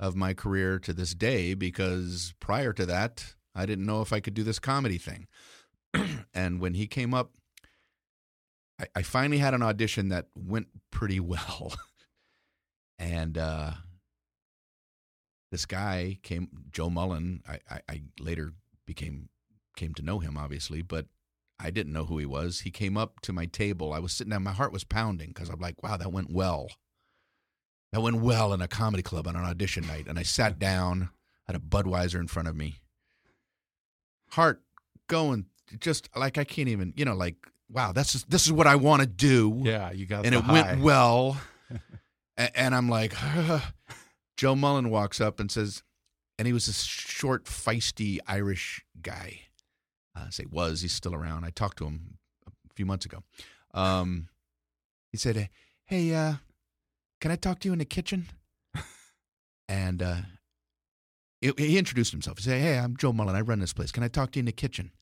of 0.00 0.16
my 0.16 0.34
career 0.34 0.80
to 0.80 0.92
this 0.92 1.14
day 1.14 1.54
because 1.54 2.34
prior 2.40 2.72
to 2.72 2.84
that, 2.86 3.34
I 3.56 3.66
didn't 3.66 3.86
know 3.86 4.02
if 4.02 4.12
I 4.12 4.20
could 4.20 4.34
do 4.34 4.42
this 4.42 4.58
comedy 4.58 4.98
thing. 4.98 5.26
and 6.34 6.60
when 6.60 6.74
he 6.74 6.86
came 6.86 7.14
up, 7.14 7.32
I, 8.80 8.86
I 8.96 9.02
finally 9.02 9.38
had 9.38 9.54
an 9.54 9.62
audition 9.62 10.10
that 10.10 10.26
went 10.36 10.68
pretty 10.90 11.20
well. 11.20 11.74
and 12.98 13.38
uh, 13.38 13.72
this 15.50 15.66
guy 15.66 16.18
came, 16.22 16.48
Joe 16.70 16.90
Mullen. 16.90 17.42
I, 17.48 17.58
I, 17.70 17.80
I 17.88 18.02
later 18.20 18.52
became 18.86 19.28
came 19.76 19.94
to 19.94 20.02
know 20.02 20.18
him, 20.20 20.38
obviously, 20.38 20.80
but 20.80 21.06
I 21.58 21.70
didn't 21.70 21.92
know 21.92 22.06
who 22.06 22.18
he 22.18 22.26
was. 22.26 22.60
He 22.60 22.70
came 22.70 22.96
up 22.96 23.20
to 23.20 23.32
my 23.32 23.46
table. 23.46 23.92
I 23.92 23.98
was 23.98 24.12
sitting 24.12 24.30
down. 24.30 24.42
my 24.42 24.52
heart 24.52 24.72
was 24.72 24.84
pounding 24.84 25.28
because 25.28 25.48
I'm 25.48 25.60
like, 25.60 25.82
wow, 25.82 25.96
that 25.96 26.12
went 26.12 26.30
well. 26.32 26.68
That 27.92 28.00
went 28.00 28.16
well 28.16 28.52
in 28.52 28.60
a 28.60 28.68
comedy 28.68 29.02
club 29.02 29.26
on 29.26 29.36
an 29.36 29.44
audition 29.44 29.86
night. 29.86 30.06
And 30.08 30.18
I 30.18 30.22
sat 30.22 30.58
down, 30.58 31.10
had 31.46 31.56
a 31.56 31.60
Budweiser 31.60 32.18
in 32.18 32.26
front 32.26 32.48
of 32.48 32.56
me. 32.56 32.80
Heart 34.30 34.62
going 35.08 35.46
just 35.80 36.08
like 36.16 36.38
I 36.38 36.44
can't 36.44 36.68
even, 36.68 36.92
you 36.96 37.04
know, 37.04 37.14
like, 37.14 37.36
wow, 37.70 37.92
this 37.92 38.14
is 38.14 38.24
this 38.24 38.46
is 38.46 38.52
what 38.52 38.66
I 38.66 38.76
want 38.76 39.00
to 39.02 39.06
do. 39.06 39.60
Yeah, 39.64 39.90
you 39.92 40.06
got 40.06 40.26
and 40.26 40.34
it 40.34 40.40
high. 40.42 40.52
went 40.52 40.80
well. 40.80 41.40
A- 42.38 42.58
and 42.58 42.74
I'm 42.74 42.88
like, 42.88 43.14
Joe 44.36 44.54
Mullen 44.54 44.90
walks 44.90 45.20
up 45.20 45.40
and 45.40 45.50
says, 45.50 45.82
and 46.38 46.46
he 46.46 46.52
was 46.52 46.66
this 46.66 46.82
short, 46.82 47.44
feisty 47.44 48.18
Irish 48.26 48.84
guy. 49.00 49.40
Uh, 50.14 50.28
say 50.30 50.44
was 50.50 50.80
he's 50.82 50.92
still 50.92 51.14
around. 51.14 51.44
I 51.44 51.50
talked 51.50 51.78
to 51.78 51.86
him 51.86 52.18
a 52.46 52.74
few 52.74 52.86
months 52.86 53.04
ago. 53.06 53.22
Um, 53.74 54.28
he 55.12 55.18
said, 55.18 55.48
"Hey, 55.84 56.14
uh, 56.14 56.34
can 57.20 57.30
I 57.30 57.36
talk 57.36 57.60
to 57.60 57.68
you 57.68 57.72
in 57.72 57.78
the 57.78 57.84
kitchen?" 57.84 58.26
and 59.68 60.02
uh, 60.02 60.16
he, 61.56 61.66
he 61.66 61.78
introduced 61.78 62.12
himself. 62.12 62.38
He 62.38 62.44
said, 62.44 62.60
"Hey, 62.60 62.78
I'm 62.78 62.96
Joe 62.96 63.12
Mullen. 63.12 63.36
I 63.36 63.40
run 63.40 63.60
this 63.60 63.72
place. 63.72 63.92
Can 63.92 64.02
I 64.02 64.08
talk 64.08 64.32
to 64.32 64.38
you 64.38 64.42
in 64.42 64.46
the 64.46 64.52
kitchen?" 64.52 64.92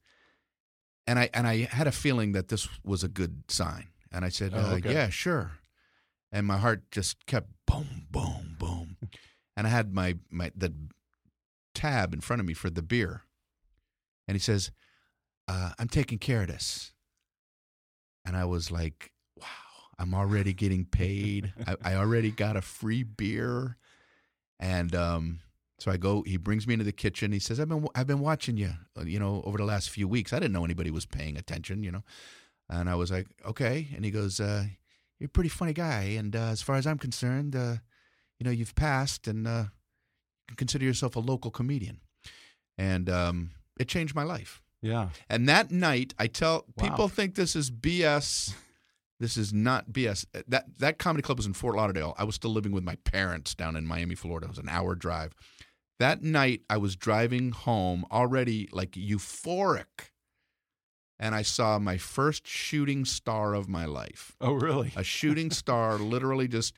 And 1.07 1.19
I 1.19 1.31
and 1.35 1.47
I 1.47 1.69
had 1.71 1.87
a 1.87 1.93
feeling 1.93 2.33
that 2.33 2.49
this 2.49 2.69
was 2.85 3.05
a 3.05 3.09
good 3.09 3.45
sign. 3.49 3.89
And 4.11 4.25
I 4.25 4.29
said, 4.29 4.53
Oh, 4.55 4.59
uh, 4.59 4.75
okay. 4.77 4.93
"Yeah, 4.93 5.09
sure." 5.09 5.53
And 6.33 6.47
my 6.47 6.59
heart 6.59 6.91
just 6.91 7.27
kept 7.27 7.49
boom, 7.67 8.07
boom, 8.11 8.57
boom. 8.59 8.97
and 9.57 9.67
I 9.67 9.71
had 9.71 9.93
my 9.93 10.17
my 10.31 10.51
the 10.57 10.73
tab 11.75 12.15
in 12.15 12.21
front 12.21 12.41
of 12.41 12.47
me 12.47 12.55
for 12.55 12.71
the 12.71 12.83
beer. 12.83 13.23
And 14.27 14.35
he 14.35 14.41
says, 14.41 14.71
uh, 15.49 15.71
I'm 15.79 15.89
taking 15.89 16.19
care 16.19 16.43
of 16.43 16.49
this. 16.49 16.93
And 18.25 18.37
I 18.37 18.45
was 18.47 18.71
like, 18.71 19.13
wow, 19.39 19.47
I'm 19.99 20.15
already 20.15 20.55
getting 20.55 20.87
paid. 20.87 21.53
I, 21.67 21.77
I 21.85 21.95
already 21.97 22.31
got 22.31 22.57
a 22.57 22.63
free 22.63 23.03
beer. 23.03 23.77
And 24.59 24.95
um, 24.95 25.41
so 25.85 25.91
I 25.91 25.99
go, 25.99 26.23
he 26.23 26.39
brings 26.39 26.67
me 26.67 26.73
into 26.73 26.85
the 26.87 26.93
kitchen. 26.93 27.31
He 27.31 27.39
says, 27.39 27.61
I've 27.61 27.69
been, 27.69 27.87
I've 27.95 28.07
been 28.07 28.21
watching 28.21 28.57
you, 28.57 28.71
uh, 28.99 29.03
you 29.03 29.19
know, 29.19 29.43
over 29.45 29.59
the 29.59 29.67
last 29.67 29.91
few 29.91 30.09
weeks. 30.09 30.33
I 30.33 30.39
didn't 30.39 30.55
know 30.55 30.65
anybody 30.65 30.91
was 30.91 31.05
paying 31.05 31.37
attention, 31.37 31.83
you 31.83 31.93
know. 31.93 32.03
And 32.71 32.89
I 32.89 32.95
was 32.95 33.11
like, 33.13 33.27
okay. 33.45 33.89
And 33.95 34.03
he 34.03 34.11
goes, 34.11 34.41
uh, 34.41 34.65
you're 35.21 35.27
a 35.27 35.29
pretty 35.29 35.51
funny 35.51 35.75
guy. 35.75 36.05
And 36.17 36.35
uh, 36.35 36.47
as 36.47 36.63
far 36.63 36.77
as 36.77 36.87
I'm 36.87 36.97
concerned, 36.97 37.55
uh, 37.55 37.75
you 38.39 38.45
know, 38.47 38.51
you've 38.51 38.75
passed 38.75 39.29
and 39.29 39.47
uh, 39.47 39.65
you 39.65 40.47
can 40.49 40.57
consider 40.57 40.87
yourself 40.87 41.17
a 41.17 41.21
local 41.21 41.51
comedian. 41.51 42.01
And 42.79 43.11
um, 43.11 43.51
it 43.79 43.87
changed 43.87 44.15
my 44.15 44.23
life. 44.25 44.63
Yeah. 44.81 45.11
And 45.29 45.47
that 45.51 45.71
night, 45.71 46.15
I 46.19 46.29
tell 46.29 46.65
Wow. 46.79 46.89
people 46.89 47.09
think 47.09 47.35
this 47.35 47.55
is 47.55 47.71
BS. 47.71 48.55
This 49.21 49.37
is 49.37 49.53
not 49.53 49.91
BS. 49.91 50.25
That 50.49 50.65
that 50.79 50.99
comedy 50.99 51.21
club 51.23 51.37
was 51.37 51.45
in 51.47 51.53
Fort 51.53 51.77
Lauderdale. 51.77 52.15
I 52.17 52.25
was 52.25 52.37
still 52.37 52.53
living 52.53 52.73
with 52.73 52.85
my 52.85 52.97
parents 53.05 53.55
down 53.55 53.77
in 53.77 53.87
Miami, 53.87 54.15
Florida. 54.15 54.47
It 54.47 54.49
was 54.51 54.59
an 54.59 54.71
hour 54.71 54.95
drive. 54.95 55.35
That 55.99 56.23
night, 56.23 56.63
I 56.69 56.77
was 56.77 56.97
driving 56.97 57.53
home 57.53 58.05
already 58.11 58.69
like 58.73 58.93
euphoric, 58.93 60.11
and 61.21 61.35
I 61.35 61.43
saw 61.43 61.79
my 61.79 61.99
first 61.99 62.47
shooting 62.47 63.05
star 63.05 63.55
of 63.55 63.69
my 63.69 63.85
life. 63.85 64.37
Oh, 64.41 64.55
really? 64.55 64.93
A 64.97 65.05
shooting 65.05 65.51
star, 65.63 65.97
literally 65.99 66.49
just 66.49 66.75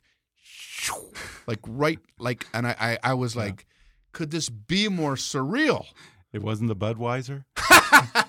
like 1.47 1.59
right 1.67 1.99
like, 2.19 2.45
and 2.53 2.67
I 2.67 2.75
I, 2.79 2.97
I 3.11 3.13
was 3.15 3.35
Yeah. 3.35 3.43
like, 3.45 3.65
could 4.11 4.31
this 4.31 4.49
be 4.49 4.87
more 4.87 5.15
surreal? 5.15 5.85
It 6.31 6.41
wasn't 6.43 6.67
the 6.69 6.75
Budweiser. 6.75 7.45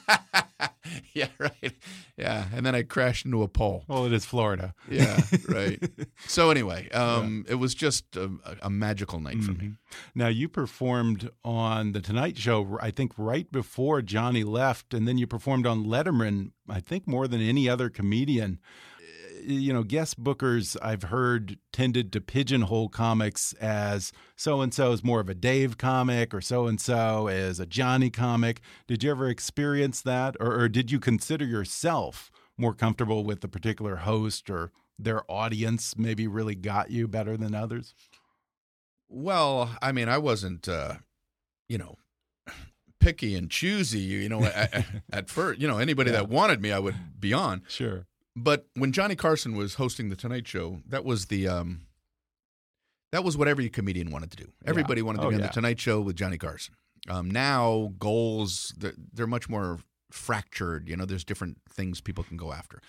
yeah, 1.14 1.28
right. 1.38 1.72
Yeah, 2.16 2.46
and 2.52 2.66
then 2.66 2.74
I 2.74 2.82
crashed 2.82 3.24
into 3.24 3.42
a 3.42 3.48
pole. 3.48 3.84
Well, 3.88 4.04
it 4.06 4.12
is 4.12 4.24
Florida. 4.24 4.74
Yeah, 4.90 5.20
right. 5.48 5.82
so 6.26 6.50
anyway, 6.50 6.88
um, 6.90 7.44
it 7.48 7.56
was 7.56 7.74
just 7.74 8.16
a, 8.16 8.30
a 8.62 8.70
magical 8.70 9.20
night 9.20 9.42
for 9.42 9.52
me. 9.52 9.64
Mhm. 9.64 9.76
Now 10.14 10.28
you 10.28 10.48
performed 10.48 11.30
on 11.44 11.92
the 11.92 12.00
Tonight 12.00 12.36
Show, 12.38 12.78
I 12.82 12.90
think, 12.90 13.12
right 13.16 13.50
before 13.52 14.02
Johnny 14.02 14.44
left, 14.44 14.92
and 14.94 15.06
then 15.06 15.18
you 15.18 15.26
performed 15.26 15.66
on 15.66 15.84
Letterman. 15.84 16.52
I 16.68 16.80
think 16.80 17.06
more 17.06 17.28
than 17.28 17.40
any 17.40 17.68
other 17.68 17.88
comedian. 17.88 18.58
You 19.50 19.72
know, 19.72 19.82
guest 19.82 20.22
bookers 20.22 20.76
I've 20.82 21.04
heard 21.04 21.56
tended 21.72 22.12
to 22.12 22.20
pigeonhole 22.20 22.90
comics 22.90 23.54
as 23.54 24.12
so 24.36 24.60
and 24.60 24.74
so 24.74 24.92
is 24.92 25.02
more 25.02 25.20
of 25.20 25.30
a 25.30 25.34
Dave 25.34 25.78
comic, 25.78 26.34
or 26.34 26.42
so 26.42 26.66
and 26.66 26.78
so 26.78 27.28
is 27.28 27.58
a 27.58 27.64
Johnny 27.64 28.10
comic. 28.10 28.60
Did 28.86 29.02
you 29.02 29.10
ever 29.10 29.26
experience 29.28 30.02
that, 30.02 30.36
or, 30.38 30.60
or 30.60 30.68
did 30.68 30.90
you 30.90 31.00
consider 31.00 31.46
yourself 31.46 32.30
more 32.58 32.74
comfortable 32.74 33.24
with 33.24 33.40
the 33.40 33.48
particular 33.48 33.96
host 33.96 34.50
or 34.50 34.70
their 34.98 35.22
audience? 35.30 35.96
Maybe 35.96 36.26
really 36.26 36.54
got 36.54 36.90
you 36.90 37.08
better 37.08 37.38
than 37.38 37.54
others. 37.54 37.94
Well, 39.08 39.74
I 39.80 39.92
mean, 39.92 40.10
I 40.10 40.18
wasn't, 40.18 40.68
uh, 40.68 40.96
you 41.70 41.78
know, 41.78 41.96
picky 43.00 43.34
and 43.34 43.50
choosy. 43.50 44.00
You 44.00 44.28
know, 44.28 44.44
at, 44.44 44.84
at 45.10 45.30
first, 45.30 45.58
you 45.58 45.66
know, 45.66 45.78
anybody 45.78 46.10
Yeah. 46.12 46.18
that 46.18 46.28
wanted 46.28 46.60
me, 46.60 46.70
I 46.70 46.78
would 46.80 47.18
be 47.18 47.32
on. 47.32 47.62
Sure. 47.66 48.04
But 48.42 48.66
when 48.74 48.92
Johnny 48.92 49.16
Carson 49.16 49.56
was 49.56 49.74
hosting 49.74 50.08
the 50.08 50.16
Tonight 50.16 50.46
Show, 50.46 50.80
that 50.88 51.04
was 51.04 51.26
the 51.26 51.48
um, 51.48 51.82
that 53.12 53.24
was 53.24 53.36
what 53.36 53.48
every 53.48 53.68
comedian 53.68 54.10
wanted 54.10 54.30
to 54.32 54.36
do. 54.36 54.52
Everybody 54.66 55.02
wanted 55.02 55.20
to 55.22 55.26
Oh, 55.26 55.30
be 55.30 55.34
on 55.36 55.40
yeah. 55.40 55.46
the 55.48 55.52
Tonight 55.52 55.80
Show 55.80 56.00
with 56.00 56.16
Johnny 56.16 56.38
Carson. 56.38 56.74
Um, 57.08 57.30
now 57.30 57.92
goals 57.98 58.74
they're, 58.76 58.92
they're 59.12 59.26
much 59.26 59.48
more 59.48 59.78
fractured. 60.10 60.88
You 60.88 60.96
know, 60.96 61.04
there's 61.04 61.24
different 61.24 61.58
things 61.70 62.00
people 62.00 62.24
can 62.24 62.36
go 62.36 62.52
after. 62.52 62.80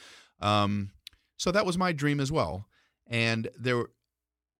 Um, 0.41 0.91
so 1.37 1.51
that 1.51 1.65
was 1.65 1.77
my 1.77 1.91
dream 1.93 2.19
as 2.19 2.31
well. 2.31 2.65
And 3.07 3.49
there, 3.57 3.85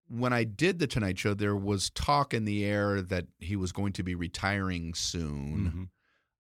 when 0.08 0.34
I 0.34 0.44
did 0.44 0.80
the 0.80 0.88
Tonight 0.88 1.20
Show, 1.20 1.34
there 1.34 1.56
was 1.56 1.90
talk 1.90 2.34
in 2.34 2.46
the 2.46 2.64
air 2.66 3.02
that 3.02 3.28
he 3.38 3.56
was 3.56 3.72
going 3.72 3.94
to 3.94 4.04
be 4.04 4.16
retiring 4.16 4.94
soon. 4.94 5.58
Mhm. 5.60 5.90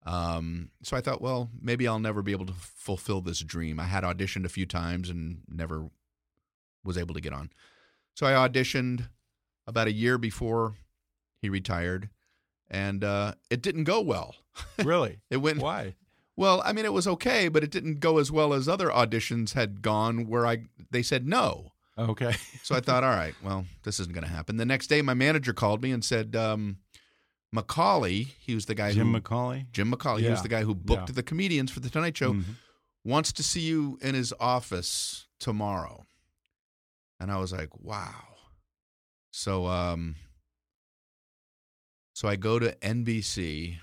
Um, 0.10 0.72
so 0.82 0.98
I 0.98 1.02
thought, 1.02 1.22
well, 1.22 1.52
maybe 1.62 1.88
I'll 1.88 2.00
never 2.00 2.24
be 2.24 2.32
able 2.32 2.48
to 2.48 2.54
fulfill 2.54 3.22
this 3.22 3.42
dream. 3.42 3.80
I 3.80 3.84
had 3.84 4.04
auditioned 4.04 4.44
a 4.44 4.50
few 4.50 4.66
times 4.66 5.08
and 5.08 5.42
never 5.48 5.88
was 6.84 6.98
able 6.98 7.14
to 7.14 7.22
get 7.22 7.32
on. 7.32 7.52
So 8.16 8.26
I 8.26 8.32
auditioned 8.48 9.10
about 9.68 9.88
a 9.88 9.92
year 9.92 10.18
before 10.18 10.74
he 11.44 11.48
retired, 11.48 12.10
and 12.72 13.04
uh, 13.04 13.36
it 13.52 13.62
didn't 13.62 13.84
go 13.84 14.02
well. 14.02 14.36
Really? 14.84 15.20
It 15.30 15.38
went 15.38 15.60
Why? 15.60 15.96
well. 16.36 16.62
I 16.66 16.74
mean, 16.74 16.84
it 16.84 16.92
was 16.92 17.08
okay, 17.08 17.48
but 17.48 17.64
it 17.64 17.72
didn't 17.72 18.02
go 18.02 18.18
as 18.18 18.30
well 18.30 18.52
as 18.52 18.68
other 18.68 18.90
auditions 18.90 19.54
had 19.54 19.82
gone, 19.82 20.28
where 20.28 20.46
I 20.46 20.66
they 20.92 21.02
said 21.02 21.26
no. 21.26 21.72
Okay. 21.98 22.34
So 22.64 22.76
I 22.76 22.82
thought, 22.82 23.06
all 23.06 23.12
right, 23.12 23.36
well, 23.42 23.66
this 23.84 24.02
isn't 24.02 24.14
going 24.14 24.26
to 24.26 24.30
happen. 24.30 24.58
The 24.58 24.66
next 24.66 24.88
day, 24.88 25.02
my 25.02 25.14
manager 25.14 25.54
called 25.54 25.82
me 25.82 25.92
and 25.92 26.04
said, 26.04 26.36
um, 26.36 26.78
McCawley, 27.56 28.34
he 28.40 28.54
was 28.56 28.66
the 28.68 28.76
guy 28.76 28.92
Jim 28.94 29.12
who 29.14 29.20
McCawley. 29.20 29.72
Jim 29.72 29.92
McCawley, 29.92 30.22
he 30.22 30.30
was 30.30 30.42
the 30.44 30.50
guy 30.50 30.64
who 30.64 30.76
booked 30.76 31.10
Yeah. 31.10 31.14
the 31.16 31.24
comedians 31.24 31.72
for 31.72 31.80
the 31.80 31.90
Tonight 31.90 32.16
Show, 32.18 32.34
Mhm. 32.34 32.44
wants 33.04 33.32
to 33.34 33.44
see 33.44 33.62
you 33.62 33.98
in 34.02 34.14
his 34.16 34.34
office 34.40 35.28
tomorrow. 35.40 36.06
And 37.20 37.32
I 37.32 37.38
was 37.38 37.52
like, 37.52 37.76
wow. 37.80 38.26
So 39.32 39.66
um 39.68 40.16
so 42.14 42.28
I 42.28 42.36
go 42.36 42.60
to 42.60 42.76
NBC. 42.86 43.78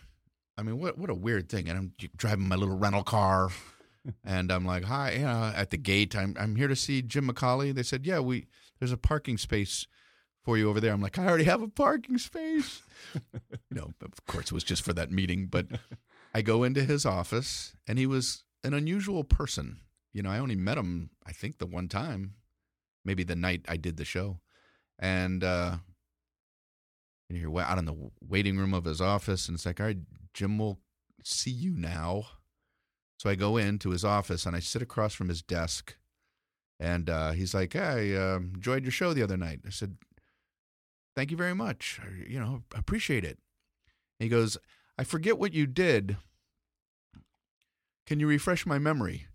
I 0.58 0.62
mean, 0.62 0.78
what 0.78 0.98
what 0.98 1.10
a 1.10 1.14
weird 1.14 1.48
thing. 1.48 1.68
And 1.68 1.78
I'm 1.78 1.92
driving 2.16 2.48
my 2.48 2.56
little 2.56 2.76
rental 2.76 3.02
car 3.04 3.50
and 4.24 4.52
I'm 4.52 4.64
like, 4.64 4.84
"Hi, 4.84 5.12
you 5.12 5.18
know, 5.24 5.52
at 5.54 5.70
the 5.70 5.76
gate, 5.76 6.14
I'm 6.14 6.36
I'm 6.38 6.56
here 6.56 6.68
to 6.68 6.76
see 6.76 7.02
Jim 7.02 7.28
McCawley." 7.28 7.74
They 7.74 7.82
said, 7.82 8.06
"Yeah, 8.06 8.20
we 8.20 8.46
there's 8.78 8.92
a 8.92 8.96
parking 8.96 9.38
space 9.38 9.86
for 10.46 10.56
you 10.56 10.70
over 10.70 10.80
there." 10.80 10.92
I'm 10.92 11.02
like, 11.02 11.18
"I 11.18 11.26
already 11.26 11.44
have 11.44 11.60
a 11.60 11.68
parking 11.68 12.18
space." 12.18 12.82
you 13.14 13.76
know, 13.76 13.90
of 14.00 14.24
course 14.26 14.46
it 14.46 14.52
was 14.52 14.64
just 14.64 14.82
for 14.82 14.92
that 14.92 15.10
meeting, 15.10 15.48
but 15.48 15.66
I 16.32 16.42
go 16.42 16.62
into 16.62 16.84
his 16.84 17.04
office 17.04 17.74
and 17.86 17.98
he 17.98 18.06
was 18.06 18.44
an 18.62 18.72
unusual 18.72 19.24
person. 19.24 19.80
You 20.12 20.22
know, 20.22 20.30
I 20.30 20.38
only 20.38 20.54
met 20.54 20.78
him 20.78 21.10
I 21.26 21.32
think 21.32 21.58
the 21.58 21.66
one 21.66 21.88
time, 21.88 22.34
maybe 23.04 23.24
the 23.24 23.36
night 23.36 23.64
I 23.68 23.76
did 23.76 23.96
the 23.96 24.04
show. 24.04 24.40
And 24.98 25.42
uh 25.42 25.78
you're 27.28 27.60
out 27.60 27.78
in 27.78 27.86
the 27.86 28.10
waiting 28.20 28.56
room 28.56 28.72
of 28.72 28.84
his 28.84 29.00
office, 29.00 29.48
and 29.48 29.56
it's 29.56 29.66
like, 29.66 29.80
all 29.80 29.86
right, 29.86 29.98
Jim 30.32 30.58
will 30.58 30.78
see 31.24 31.50
you 31.50 31.72
now. 31.76 32.24
So 33.18 33.28
I 33.28 33.34
go 33.34 33.56
into 33.56 33.90
his 33.90 34.04
office 34.04 34.46
and 34.46 34.54
I 34.54 34.60
sit 34.60 34.80
across 34.80 35.12
from 35.12 35.28
his 35.28 35.42
desk, 35.42 35.96
and 36.78 37.10
uh, 37.10 37.32
he's 37.32 37.54
like, 37.54 37.72
"Hey, 37.72 38.16
I 38.16 38.34
uh, 38.34 38.36
enjoyed 38.36 38.84
your 38.84 38.92
show 38.92 39.12
the 39.12 39.22
other 39.22 39.36
night." 39.36 39.60
I 39.66 39.70
said, 39.70 39.96
"Thank 41.16 41.32
you 41.32 41.36
very 41.36 41.54
much. 41.54 42.00
I, 42.02 42.30
you 42.30 42.38
know, 42.38 42.62
appreciate 42.74 43.24
it." 43.24 43.38
And 44.20 44.26
he 44.26 44.28
goes, 44.28 44.56
"I 44.96 45.04
forget 45.04 45.38
what 45.38 45.52
you 45.52 45.66
did. 45.66 46.16
Can 48.06 48.20
you 48.20 48.28
refresh 48.28 48.64
my 48.66 48.78
memory?" 48.78 49.26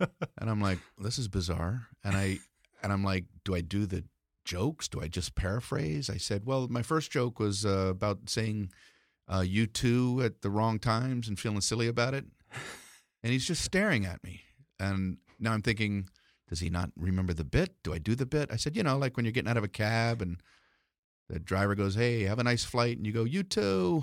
and 0.00 0.50
I'm 0.50 0.60
like, 0.60 0.80
"This 0.98 1.18
is 1.18 1.28
bizarre." 1.28 1.86
And 2.02 2.16
I 2.16 2.38
and 2.82 2.92
I'm 2.92 3.04
like, 3.04 3.26
"Do 3.44 3.54
I 3.54 3.60
do 3.60 3.86
the 3.86 4.04
jokes? 4.44 4.88
Do 4.88 5.00
I 5.00 5.06
just 5.06 5.36
paraphrase?" 5.36 6.10
I 6.10 6.16
said, 6.16 6.46
"Well, 6.46 6.66
my 6.68 6.82
first 6.82 7.12
joke 7.12 7.38
was 7.38 7.64
uh, 7.64 7.88
about 7.90 8.28
saying." 8.28 8.70
uh, 9.28 9.40
U2 9.40 10.24
at 10.24 10.42
the 10.42 10.50
wrong 10.50 10.78
times 10.78 11.28
and 11.28 11.38
feeling 11.38 11.60
silly 11.60 11.88
about 11.88 12.14
it. 12.14 12.24
And 13.22 13.32
he's 13.32 13.46
just 13.46 13.62
staring 13.62 14.04
at 14.04 14.22
me. 14.24 14.42
And 14.80 15.18
now 15.38 15.52
I'm 15.52 15.62
thinking, 15.62 16.08
does 16.52 16.60
he 16.60 16.68
not 16.68 16.90
remember 16.98 17.32
the 17.32 17.44
bit? 17.44 17.82
Do 17.82 17.94
I 17.94 17.98
do 17.98 18.14
the 18.14 18.26
bit? 18.26 18.50
I 18.52 18.56
said, 18.56 18.76
you 18.76 18.82
know, 18.82 18.98
like 18.98 19.16
when 19.16 19.24
you're 19.24 19.32
getting 19.32 19.48
out 19.48 19.56
of 19.56 19.64
a 19.64 19.68
cab 19.68 20.20
and 20.20 20.36
the 21.30 21.38
driver 21.38 21.74
goes, 21.74 21.94
hey, 21.94 22.24
have 22.24 22.38
a 22.38 22.44
nice 22.44 22.62
flight. 22.62 22.98
And 22.98 23.06
you 23.06 23.12
go, 23.14 23.24
you 23.24 23.42
too. 23.42 24.02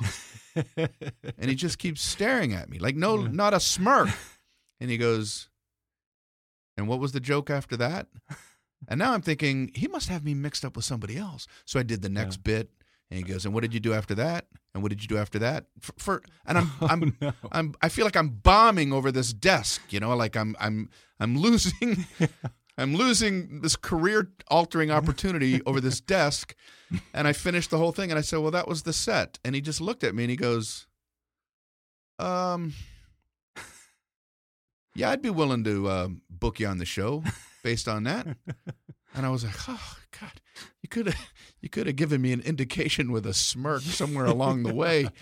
and 0.75 1.45
he 1.45 1.53
just 1.53 1.77
keeps 1.77 2.01
staring 2.01 2.55
at 2.55 2.67
me, 2.67 2.79
like, 2.79 2.95
no, 2.95 3.17
not 3.17 3.53
a 3.53 3.59
smirk. 3.59 4.09
And 4.79 4.89
he 4.89 4.97
goes, 4.97 5.47
and 6.75 6.87
what 6.87 6.99
was 6.99 7.11
the 7.11 7.19
joke 7.19 7.51
after 7.51 7.77
that? 7.77 8.07
And 8.87 8.97
now 8.97 9.13
I'm 9.13 9.21
thinking, 9.21 9.69
he 9.75 9.87
must 9.87 10.09
have 10.09 10.23
me 10.23 10.33
mixed 10.33 10.65
up 10.65 10.75
with 10.75 10.85
somebody 10.85 11.17
else. 11.17 11.45
So 11.65 11.79
I 11.79 11.83
did 11.83 12.01
the 12.01 12.09
next 12.09 12.37
yeah. 12.37 12.41
bit. 12.45 12.69
And 13.11 13.17
he 13.17 13.23
goes, 13.23 13.45
and 13.45 13.53
what 13.53 13.61
did 13.61 13.73
you 13.73 13.79
do 13.79 13.93
after 13.93 14.13
that? 14.15 14.45
And 14.73 14.83
what 14.83 14.89
did 14.89 15.01
you 15.01 15.07
do 15.07 15.17
after 15.17 15.39
that? 15.39 15.65
For, 15.79 15.93
for 15.97 16.23
and 16.45 16.59
I'm 16.59 16.71
oh, 16.81 16.87
I'm 16.87 17.17
no. 17.19 17.33
I'm 17.51 17.75
I 17.81 17.89
feel 17.89 18.05
like 18.05 18.15
I'm 18.15 18.29
bombing 18.29 18.93
over 18.93 19.11
this 19.11 19.33
desk, 19.33 19.81
you 19.89 19.99
know, 19.99 20.15
like 20.15 20.37
I'm 20.37 20.55
I'm 20.59 20.89
I'm 21.19 21.37
losing 21.37 22.05
I'm 22.77 22.95
losing 22.95 23.61
this 23.61 23.75
career 23.75 24.31
altering 24.49 24.91
opportunity 24.91 25.61
over 25.65 25.81
this 25.81 25.99
desk. 26.17 26.55
And 27.13 27.27
I 27.27 27.33
finished 27.33 27.71
the 27.71 27.77
whole 27.77 27.91
thing 27.91 28.09
and 28.11 28.17
I 28.17 28.21
said, 28.21 28.39
"Well, 28.39 28.51
that 28.51 28.67
was 28.67 28.83
the 28.83 28.93
set." 28.93 29.37
And 29.43 29.53
he 29.53 29.61
just 29.61 29.81
looked 29.81 30.03
at 30.03 30.15
me 30.15 30.23
and 30.23 30.31
he 30.31 30.37
goes, 30.37 30.87
"Um 32.19 32.73
Yeah, 34.95 35.11
I'd 35.11 35.21
be 35.21 35.29
willing 35.29 35.63
to 35.65 35.87
uh, 35.87 36.07
book 36.29 36.59
you 36.59 36.67
on 36.67 36.77
the 36.77 36.85
show 36.85 37.23
based 37.63 37.87
on 37.87 38.03
that." 38.03 38.27
And 39.15 39.25
I 39.25 39.29
was 39.29 39.43
like, 39.43 39.55
"Oh 39.67 39.97
God, 40.19 40.41
you 40.81 40.89
could 40.89 41.07
have 41.07 41.33
you 41.61 41.69
could 41.69 41.87
have 41.87 41.95
given 41.95 42.21
me 42.21 42.31
an 42.31 42.41
indication 42.41 43.11
with 43.11 43.25
a 43.25 43.33
smirk 43.33 43.81
somewhere 43.81 44.25
along 44.25 44.63
the 44.63 44.73
way." 44.73 45.09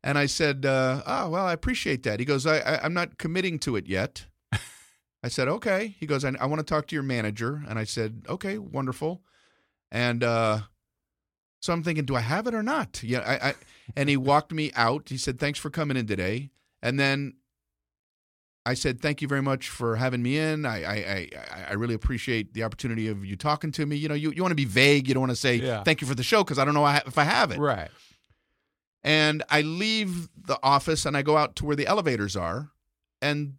And 0.00 0.16
I 0.16 0.26
said, 0.26 0.64
uh, 0.64 1.02
"Oh 1.06 1.28
well, 1.30 1.44
I 1.44 1.52
appreciate 1.52 2.04
that." 2.04 2.20
He 2.20 2.24
goes, 2.24 2.46
I, 2.46 2.58
I, 2.58 2.86
am 2.86 2.94
not 2.94 3.18
committing 3.18 3.58
to 3.60 3.74
it 3.74 3.88
yet." 3.88 4.26
I 5.24 5.28
said, 5.28 5.48
"Okay." 5.48 5.96
He 5.98 6.06
goes, 6.06 6.24
"I, 6.24 6.32
I 6.40 6.46
want 6.46 6.60
to 6.60 6.64
talk 6.64 6.86
to 6.86 6.96
your 6.96 7.02
manager." 7.02 7.62
And 7.68 7.80
I 7.80 7.84
said, 7.84 8.22
"Okay, 8.28 8.58
wonderful." 8.58 9.22
And 9.90 10.22
uh, 10.22 10.60
so 11.60 11.72
I'm 11.72 11.82
thinking, 11.82 12.04
do 12.04 12.14
I 12.14 12.20
have 12.20 12.46
it 12.46 12.54
or 12.54 12.62
not? 12.62 13.02
Yeah. 13.02 13.20
I, 13.20 13.48
I 13.48 13.54
and 13.96 14.08
he 14.08 14.16
walked 14.16 14.52
me 14.52 14.70
out. 14.76 15.08
He 15.08 15.16
said, 15.16 15.38
"Thanks 15.38 15.58
for 15.58 15.68
coming 15.68 15.96
in 15.96 16.06
today." 16.06 16.50
And 16.80 16.98
then 16.98 17.34
I 18.68 18.74
said, 18.74 19.00
"Thank 19.00 19.22
you 19.22 19.28
very 19.28 19.40
much 19.40 19.70
for 19.70 19.96
having 19.96 20.22
me 20.22 20.36
in. 20.36 20.66
I 20.66 20.84
I, 20.84 20.94
I, 20.94 21.64
I 21.70 21.72
really 21.72 21.94
appreciate 21.94 22.52
the 22.52 22.64
opportunity 22.64 23.08
of 23.08 23.24
you 23.24 23.34
talking 23.34 23.72
to 23.72 23.86
me. 23.86 23.96
You 23.96 24.08
know, 24.08 24.14
you, 24.14 24.30
you 24.30 24.42
want 24.42 24.52
to 24.52 24.56
be 24.56 24.66
vague. 24.66 25.08
You 25.08 25.14
don't 25.14 25.22
want 25.22 25.32
to 25.32 25.36
say 25.36 25.56
yeah. 25.56 25.82
thank 25.84 26.02
you 26.02 26.06
for 26.06 26.14
the 26.14 26.22
show 26.22 26.44
because 26.44 26.58
I 26.58 26.66
don't 26.66 26.74
know 26.74 26.86
if 26.86 27.16
I 27.16 27.24
have 27.24 27.50
it. 27.50 27.58
Right. 27.58 27.90
And 29.02 29.42
I 29.48 29.62
leave 29.62 30.28
the 30.36 30.58
office 30.62 31.06
and 31.06 31.16
I 31.16 31.22
go 31.22 31.38
out 31.38 31.56
to 31.56 31.64
where 31.64 31.76
the 31.76 31.86
elevators 31.86 32.36
are, 32.36 32.70
and 33.22 33.54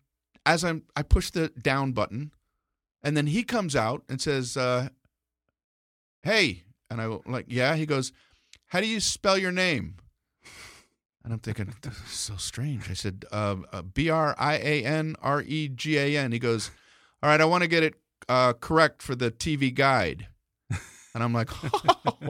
as 0.45 0.63
I'm 0.63 0.83
I 0.95 1.01
push 1.01 1.31
the 1.31 1.49
down 1.49 1.91
button, 1.93 2.31
and 3.01 3.17
then 3.17 3.25
he 3.25 3.41
comes 3.41 3.75
out 3.75 4.03
and 4.09 4.21
says, 4.21 4.55
uh, 4.55 4.89
"Hey," 6.21 6.65
and 6.91 7.01
I 7.01 7.05
like, 7.25 7.45
"Yeah." 7.47 7.75
He 7.75 7.87
goes, 7.87 8.11
"How 8.67 8.79
do 8.79 8.85
you 8.85 8.99
spell 8.99 9.39
your 9.39 9.51
name?" 9.51 9.95
And 11.23 11.33
I'm 11.33 11.39
thinking, 11.39 11.73
this 11.81 11.95
is 11.95 12.11
so 12.11 12.37
strange. 12.37 12.89
I 12.89 12.93
said, 12.93 13.25
uh, 13.31 13.57
uh, 13.71 13.81
B 13.81 14.09
R 14.09 14.35
I 14.37 14.55
A 14.55 14.83
N 14.83 15.15
R 15.21 15.41
E 15.41 15.67
G 15.67 15.97
A 15.97 16.17
N. 16.17 16.31
He 16.31 16.39
goes, 16.39 16.71
All 17.21 17.29
right, 17.29 17.41
I 17.41 17.45
want 17.45 17.63
to 17.63 17.67
get 17.67 17.83
it 17.83 17.95
uh, 18.27 18.53
correct 18.53 19.01
for 19.01 19.15
the 19.15 19.29
TV 19.31 19.73
guide. 19.73 20.27
And 21.13 21.23
I'm 21.23 21.33
like, 21.33 21.49
Oh, 22.07 22.23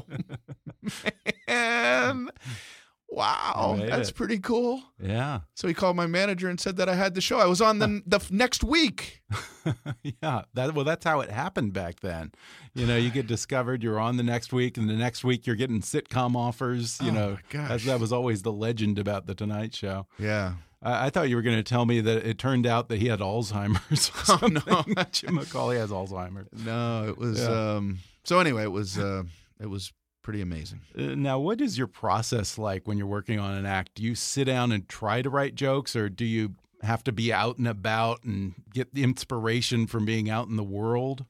man. 1.48 2.30
Wow, 3.12 3.78
that's 3.80 4.10
it. 4.10 4.16
pretty 4.16 4.40
cool. 4.40 4.84
Yeah. 5.02 5.42
So 5.56 5.68
he 5.68 5.74
called 5.74 5.96
my 5.96 6.06
manager 6.06 6.48
and 6.48 6.60
said 6.60 6.78
that 6.78 6.88
I 6.88 6.96
had 6.96 7.16
the 7.16 7.22
show. 7.22 7.40
I 7.40 7.48
was 7.48 7.60
on 7.60 7.80
the 7.80 8.02
the 8.06 8.24
next 8.30 8.64
week. 8.64 9.22
yeah. 10.04 10.44
That 10.54 10.76
well, 10.76 10.86
that's 10.86 11.06
how 11.06 11.20
it 11.22 11.32
happened 11.32 11.74
back 11.74 12.02
then. 12.02 12.32
You 12.76 12.86
know, 12.86 12.98
you 12.98 13.10
get 13.10 13.26
discovered, 13.26 13.84
you're 13.84 14.00
on 14.00 14.18
the 14.18 14.24
next 14.24 14.54
week, 14.54 14.78
and 14.78 14.88
the 14.88 14.94
next 14.94 15.24
week 15.24 15.48
you're 15.48 15.56
getting 15.56 15.82
sitcom 15.82 16.36
offers. 16.36 17.00
You 17.02 17.10
oh 17.10 17.14
know, 17.14 17.38
gosh. 17.50 17.86
that 17.86 18.00
was 18.00 18.14
always 18.14 18.44
the 18.44 18.54
legend 18.54 19.00
about 19.00 19.26
the 19.26 19.34
Tonight 19.34 19.74
Show. 19.74 20.06
Yeah. 20.20 20.54
I, 20.82 21.08
I 21.08 21.10
thought 21.10 21.30
you 21.30 21.36
were 21.36 21.42
going 21.42 21.58
to 21.58 21.64
tell 21.64 21.86
me 21.86 22.02
that 22.02 22.26
it 22.26 22.38
turned 22.38 22.68
out 22.68 22.90
that 22.90 23.00
he 23.00 23.08
had 23.08 23.20
Alzheimer's. 23.20 24.12
oh 24.30 24.48
no, 24.48 25.04
Jim 25.12 25.38
McCawley 25.38 25.78
has 25.78 25.90
Alzheimer's. 25.90 26.48
No, 26.64 27.08
it 27.10 27.18
was. 27.18 27.42
Yeah. 27.42 27.76
Um, 27.76 28.00
so 28.24 28.40
anyway, 28.40 28.64
it 28.64 28.72
was. 28.72 28.98
Uh, 28.98 29.24
it 29.60 29.68
was 29.68 29.92
pretty 30.22 30.42
amazing. 30.42 30.82
Uh, 30.98 31.16
now, 31.16 31.40
what 31.40 31.62
is 31.62 31.78
your 31.78 31.88
process 31.88 32.58
like 32.58 32.88
when 32.88 32.98
you're 32.98 33.08
working 33.08 33.40
on 33.40 33.54
an 33.54 33.66
act? 33.66 33.96
Do 33.96 34.04
you 34.04 34.16
sit 34.16 34.46
down 34.46 34.72
and 34.72 34.88
try 34.88 35.22
to 35.22 35.30
write 35.30 35.56
jokes, 35.56 35.96
or 35.96 36.10
do 36.10 36.26
you 36.26 36.56
have 36.82 37.04
to 37.06 37.12
be 37.12 37.34
out 37.34 37.58
and 37.58 37.68
about 37.68 38.24
and 38.24 38.56
get 38.74 38.94
the 38.94 39.04
inspiration 39.04 39.88
from 39.88 40.06
being 40.06 40.30
out 40.30 40.48
in 40.48 40.56
the 40.56 40.64
world? 40.64 41.26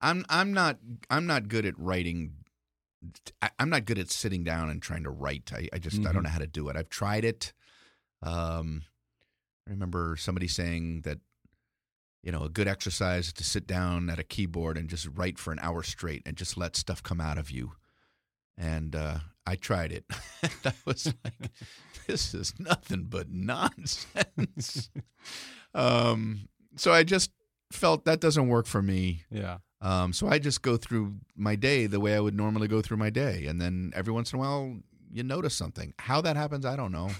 I'm 0.00 0.24
I'm 0.28 0.52
not 0.52 0.78
I'm 1.10 1.26
not 1.26 1.48
good 1.48 1.66
at 1.66 1.78
writing. 1.78 2.34
I'm 3.58 3.70
not 3.70 3.84
good 3.84 3.98
at 3.98 4.10
sitting 4.10 4.44
down 4.44 4.70
and 4.70 4.82
trying 4.82 5.04
to 5.04 5.10
write. 5.10 5.52
I, 5.54 5.68
I 5.72 5.78
just 5.78 5.96
mm 5.96 6.02
-hmm. 6.02 6.08
I 6.08 6.12
don't 6.12 6.22
mm-hmm. 6.22 6.22
know 6.24 6.30
how 6.30 6.38
to 6.38 6.46
do 6.46 6.68
it. 6.68 6.76
I've 6.76 6.88
tried 6.88 7.24
it. 7.24 7.52
Um, 8.22 8.82
I 9.66 9.70
remember 9.70 10.16
somebody 10.16 10.48
saying 10.48 11.02
that 11.02 11.18
you 12.22 12.32
know 12.32 12.44
a 12.44 12.48
good 12.48 12.68
exercise 12.68 13.26
is 13.26 13.32
to 13.32 13.44
sit 13.44 13.66
down 13.66 14.10
at 14.10 14.18
a 14.18 14.24
keyboard 14.24 14.76
and 14.78 14.90
just 14.90 15.06
write 15.06 15.38
for 15.38 15.52
an 15.52 15.58
hour 15.60 15.82
straight 15.82 16.26
and 16.26 16.38
just 16.38 16.56
let 16.56 16.76
stuff 16.76 17.02
come 17.02 17.20
out 17.20 17.38
of 17.38 17.50
you 17.50 17.77
and 18.58 18.94
uh, 18.94 19.18
I 19.46 19.56
tried 19.56 19.92
it. 19.92 20.04
I 20.64 20.72
was 20.84 21.06
like, 21.24 21.50
"This 22.06 22.34
is 22.34 22.52
nothing 22.58 23.04
but 23.04 23.30
nonsense." 23.30 24.90
um, 25.74 26.48
so 26.76 26.92
I 26.92 27.04
just 27.04 27.30
felt 27.72 28.04
that 28.04 28.20
doesn't 28.20 28.48
work 28.48 28.66
for 28.66 28.82
me. 28.82 29.22
Yeah. 29.30 29.58
Um, 29.80 30.12
so 30.12 30.26
I 30.26 30.40
just 30.40 30.62
go 30.62 30.76
through 30.76 31.14
my 31.36 31.54
day 31.54 31.86
the 31.86 32.00
way 32.00 32.16
I 32.16 32.20
would 32.20 32.34
normally 32.34 32.66
go 32.66 32.82
through 32.82 32.96
my 32.96 33.10
day, 33.10 33.46
and 33.46 33.60
then 33.60 33.92
every 33.94 34.12
once 34.12 34.32
in 34.32 34.38
a 34.38 34.42
while 34.42 34.76
you 35.10 35.22
notice 35.22 35.54
something. 35.54 35.94
How 35.98 36.20
that 36.20 36.36
happens, 36.36 36.64
I 36.64 36.76
don't 36.76 36.92
know. 36.92 37.10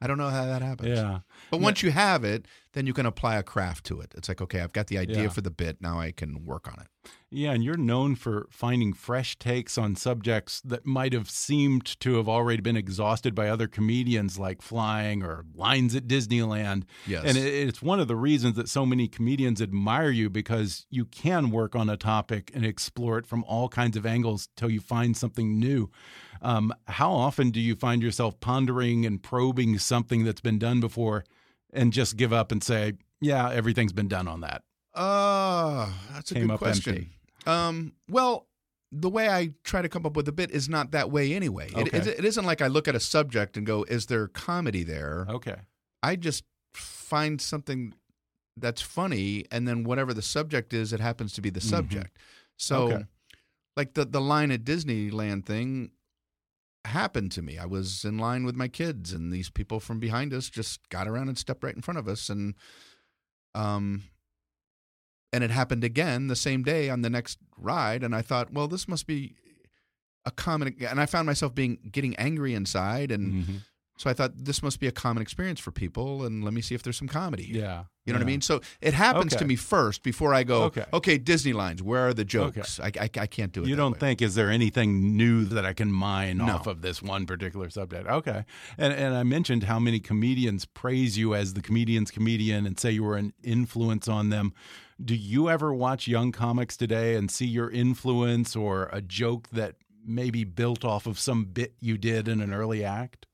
I 0.00 0.06
don't 0.06 0.18
know 0.18 0.28
how 0.28 0.46
that 0.46 0.62
happens. 0.70 0.96
Yeah. 0.96 1.20
But 1.50 1.60
once 1.60 1.82
you 1.82 1.90
have 1.90 2.24
it, 2.24 2.46
then 2.72 2.86
you 2.86 2.92
can 2.92 3.06
apply 3.06 3.36
a 3.36 3.42
craft 3.42 3.84
to 3.86 4.00
it. 4.00 4.14
It's 4.16 4.28
like, 4.28 4.40
okay, 4.40 4.60
I've 4.60 4.72
got 4.72 4.88
the 4.88 4.98
idea 4.98 5.24
yeah. 5.24 5.28
for 5.28 5.40
the 5.40 5.50
bit. 5.50 5.78
Now 5.80 5.98
I 5.98 6.12
can 6.12 6.44
work 6.44 6.68
on 6.68 6.74
it. 6.80 6.86
Yeah, 7.30 7.52
and 7.52 7.62
you're 7.62 7.76
known 7.76 8.14
for 8.14 8.46
finding 8.50 8.92
fresh 8.92 9.38
takes 9.38 9.76
on 9.76 9.96
subjects 9.96 10.60
that 10.62 10.86
might 10.86 11.12
have 11.12 11.28
seemed 11.28 11.98
to 12.00 12.16
have 12.16 12.28
already 12.28 12.62
been 12.62 12.76
exhausted 12.76 13.34
by 13.34 13.48
other 13.48 13.68
comedians, 13.68 14.38
like 14.38 14.62
flying 14.62 15.22
or 15.22 15.44
lines 15.54 15.94
at 15.94 16.06
Disneyland. 16.06 16.84
Yes. 17.06 17.24
And 17.26 17.36
it's 17.36 17.82
one 17.82 18.00
of 18.00 18.08
the 18.08 18.16
reasons 18.16 18.56
that 18.56 18.68
so 18.68 18.86
many 18.86 19.08
comedians 19.08 19.60
admire 19.60 20.10
you 20.10 20.30
because 20.30 20.86
you 20.88 21.04
can 21.04 21.50
work 21.50 21.76
on 21.76 21.90
a 21.90 21.96
topic 21.96 22.50
and 22.54 22.64
explore 22.64 23.18
it 23.18 23.26
from 23.26 23.44
all 23.44 23.68
kinds 23.68 23.96
of 23.96 24.06
angles 24.06 24.48
till 24.56 24.70
you 24.70 24.80
find 24.80 25.16
something 25.16 25.58
new. 25.58 25.90
Um, 26.42 26.72
how 26.86 27.12
often 27.12 27.50
do 27.50 27.60
you 27.60 27.74
find 27.74 28.02
yourself 28.02 28.38
pondering 28.40 29.06
and 29.06 29.22
probing 29.22 29.78
something 29.78 30.24
that's 30.24 30.40
been 30.40 30.58
done 30.58 30.80
before 30.80 31.24
and 31.72 31.92
just 31.92 32.16
give 32.16 32.32
up 32.32 32.52
and 32.52 32.62
say, 32.62 32.94
yeah, 33.20 33.50
everything's 33.50 33.92
been 33.92 34.08
done 34.08 34.28
on 34.28 34.40
that? 34.40 34.62
Uh, 34.94 35.90
that's 36.12 36.30
a 36.30 36.34
Came 36.34 36.48
good 36.48 36.58
question. 36.58 37.10
Um, 37.46 37.92
well, 38.08 38.46
the 38.90 39.08
way 39.08 39.28
I 39.28 39.50
try 39.64 39.82
to 39.82 39.88
come 39.88 40.06
up 40.06 40.16
with 40.16 40.28
a 40.28 40.32
bit 40.32 40.50
is 40.50 40.68
not 40.68 40.92
that 40.92 41.10
way 41.10 41.34
anyway. 41.34 41.70
Okay. 41.74 41.96
It, 41.96 42.06
it, 42.06 42.18
it 42.20 42.24
isn't 42.24 42.44
like 42.44 42.62
I 42.62 42.68
look 42.68 42.88
at 42.88 42.94
a 42.94 43.00
subject 43.00 43.56
and 43.56 43.66
go, 43.66 43.84
is 43.84 44.06
there 44.06 44.28
comedy 44.28 44.82
there? 44.82 45.26
Okay. 45.28 45.56
I 46.02 46.16
just 46.16 46.44
find 46.72 47.40
something 47.40 47.94
that's 48.56 48.82
funny, 48.82 49.44
and 49.50 49.68
then 49.68 49.84
whatever 49.84 50.12
the 50.12 50.22
subject 50.22 50.72
is, 50.72 50.92
it 50.92 51.00
happens 51.00 51.32
to 51.34 51.40
be 51.40 51.50
the 51.50 51.60
mm-hmm. 51.60 51.68
subject. 51.68 52.16
Mm 52.16 52.20
-hmm. 52.20 52.52
So, 52.56 52.82
okay. 52.84 53.04
like 53.76 53.92
the 53.94 54.04
the 54.06 54.20
line 54.20 54.54
at 54.54 54.64
Disneyland 54.64 55.44
thing, 55.44 55.90
happened 56.88 57.32
to 57.32 57.42
me. 57.42 57.56
I 57.58 57.64
was 57.66 58.04
in 58.04 58.18
line 58.18 58.44
with 58.44 58.54
my 58.56 58.68
kids, 58.68 59.12
and 59.12 59.32
these 59.32 59.48
people 59.50 59.80
from 59.80 59.98
behind 60.00 60.32
us 60.34 60.50
just 60.50 60.88
got 60.90 61.06
around 61.08 61.28
and 61.28 61.38
stepped 61.38 61.62
right 61.64 61.74
in 61.74 61.82
front 61.82 61.98
of 61.98 62.08
us, 62.08 62.28
and 62.28 62.54
um, 63.54 64.02
and 65.32 65.42
it 65.44 65.50
happened 65.50 65.84
again 65.84 66.26
the 66.28 66.36
same 66.36 66.62
day 66.62 66.88
on 66.90 67.02
the 67.02 67.10
next 67.10 67.38
ride. 67.58 68.02
And 68.02 68.14
I 68.14 68.22
thought, 68.22 68.52
well, 68.52 68.68
this 68.68 68.88
must 68.88 69.06
be 69.06 69.36
a 70.24 70.30
common, 70.30 70.74
and 70.88 71.00
I 71.00 71.06
found 71.06 71.26
myself 71.26 71.54
being 71.54 71.78
getting 71.90 72.14
angry 72.16 72.54
inside, 72.54 73.10
and 73.10 73.44
Mhm. 73.44 73.60
So 73.98 74.08
I 74.08 74.14
thought 74.14 74.32
this 74.34 74.62
must 74.62 74.80
be 74.80 74.86
a 74.86 74.92
common 74.92 75.20
experience 75.22 75.60
for 75.60 75.70
people, 75.70 76.24
and 76.24 76.42
let 76.42 76.54
me 76.54 76.62
see 76.62 76.74
if 76.74 76.82
there's 76.82 76.96
some 76.96 77.08
comedy. 77.08 77.50
Yeah. 77.52 77.84
You 78.06 78.14
know 78.14 78.20
what 78.20 78.24
I 78.24 78.26
mean? 78.26 78.40
So 78.40 78.62
it 78.80 78.94
happens 78.94 79.34
Okay. 79.34 79.40
to 79.40 79.44
me 79.44 79.54
first 79.56 80.02
before 80.02 80.32
I 80.32 80.42
go, 80.42 80.62
Okay. 80.62 80.86
okay, 80.94 81.18
Disney 81.18 81.52
lines, 81.52 81.82
where 81.82 82.06
are 82.08 82.14
the 82.14 82.24
jokes? 82.24 82.80
I, 82.80 82.86
I, 82.98 83.10
I 83.18 83.26
can't 83.26 83.52
do 83.52 83.62
it. 83.64 83.68
You 83.68 83.74
that 83.76 83.82
don't 83.82 83.92
way. 83.92 83.98
think 83.98 84.22
is 84.22 84.34
there 84.34 84.48
anything 84.50 85.14
new 85.14 85.44
that 85.44 85.66
I 85.66 85.74
can 85.74 85.92
mine 85.92 86.38
No. 86.38 86.54
off 86.54 86.66
of 86.66 86.80
this 86.80 87.02
one 87.02 87.26
particular 87.26 87.68
subject? 87.68 88.08
Okay, 88.08 88.44
and 88.78 88.94
and 88.94 89.14
I 89.14 89.24
mentioned 89.24 89.64
how 89.64 89.78
many 89.78 90.00
comedians 90.00 90.64
praise 90.64 91.18
you 91.18 91.34
as 91.34 91.52
the 91.52 91.60
comedian's 91.60 92.10
comedian 92.10 92.64
and 92.66 92.80
say 92.80 92.92
you 92.92 93.04
were 93.04 93.18
an 93.18 93.34
influence 93.44 94.08
on 94.08 94.30
them. 94.30 94.54
Do 95.04 95.14
you 95.14 95.50
ever 95.50 95.72
watch 95.74 96.08
young 96.08 96.32
comics 96.32 96.76
today 96.78 97.14
and 97.14 97.30
see 97.30 97.46
your 97.46 97.70
influence 97.70 98.56
or 98.56 98.88
a 98.90 99.02
joke 99.02 99.50
that 99.50 99.74
maybe 100.04 100.44
built 100.44 100.82
off 100.84 101.06
of 101.06 101.18
some 101.18 101.44
bit 101.44 101.74
you 101.78 101.98
did 101.98 102.26
in 102.26 102.40
an 102.40 102.54
early 102.54 102.82
act? 102.82 103.26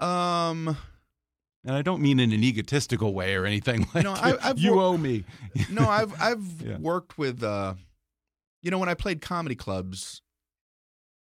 Um, 0.00 0.76
And 1.64 1.74
I 1.76 1.82
don't 1.82 2.00
mean 2.00 2.20
in 2.20 2.32
an 2.32 2.42
egotistical 2.44 3.12
way 3.14 3.34
or 3.34 3.44
anything 3.44 3.86
like 3.94 4.04
No, 4.04 4.12
I- 4.12 4.38
I've 4.50 4.58
you 4.58 4.80
owe 4.80 4.96
me. 4.96 5.24
no, 5.70 5.88
I've 5.88 6.14
I've 6.20 6.44
Yeah. 6.64 6.78
worked 6.78 7.18
with, 7.18 7.42
uh, 7.42 7.74
you 8.62 8.70
know, 8.70 8.78
when 8.78 8.88
I 8.88 8.94
played 8.94 9.20
comedy 9.20 9.54
clubs, 9.56 10.22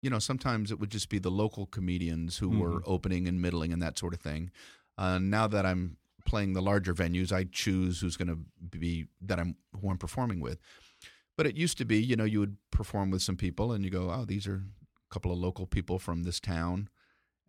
you 0.03 0.11
know, 0.11 0.19
sometimes 0.19 0.71
it 0.73 0.81
would 0.81 0.91
just 0.91 1.09
be 1.09 1.19
the 1.19 1.31
local 1.31 1.67
comedians 1.67 2.39
who 2.39 2.49
were 2.51 2.81
Mhm. 2.81 2.85
opening 2.87 3.29
and 3.29 3.41
middling 3.41 3.73
and 3.73 3.81
that 3.83 3.99
sort 3.99 4.15
of 4.15 4.21
thing. 4.21 4.51
Uh, 4.99 5.19
now 5.19 5.47
that 5.47 5.65
I'm 5.65 5.97
playing 6.25 6.53
the 6.55 6.63
larger 6.63 6.95
venues, 6.95 7.31
I 7.33 7.45
choose 7.45 8.01
who's 8.01 8.17
going 8.17 8.29
to 8.29 8.39
be 8.79 9.07
that 9.21 9.39
I'm 9.39 9.57
who 9.81 9.91
I'm 9.91 9.99
performing 9.99 10.41
with. 10.41 10.59
But 11.37 11.47
it 11.47 11.57
used 11.57 11.79
to 11.79 11.85
be, 11.85 12.03
you 12.03 12.15
know, 12.17 12.25
you 12.25 12.41
would 12.41 12.57
perform 12.71 13.11
with 13.11 13.23
some 13.23 13.37
people 13.37 13.73
and 13.73 13.85
you 13.85 13.91
go, 13.91 14.11
oh, 14.11 14.25
these 14.25 14.47
are 14.47 14.57
a 14.57 15.15
couple 15.15 15.33
of 15.33 15.39
local 15.39 15.67
people 15.67 15.99
from 15.99 16.23
this 16.25 16.41
town, 16.41 16.89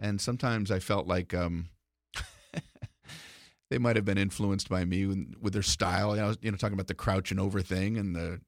and 0.03 0.21
sometimes 0.21 0.69
I 0.69 0.77
felt 0.79 1.07
like. 1.07 1.33
Um, 1.33 1.69
they 3.71 3.77
might 3.79 3.95
have 3.95 4.05
been 4.05 4.17
influenced 4.19 4.69
by 4.69 4.85
me 4.85 5.05
with, 5.07 5.33
with 5.41 5.53
their 5.53 5.63
style. 5.63 6.15
You 6.15 6.21
know, 6.21 6.35
you 6.41 6.51
know, 6.51 6.57
talking 6.57 6.75
about 6.75 6.87
the 6.87 6.93
crouching 6.93 7.39
over 7.39 7.61
thing 7.61 7.97
and 7.97 8.15
the 8.15 8.39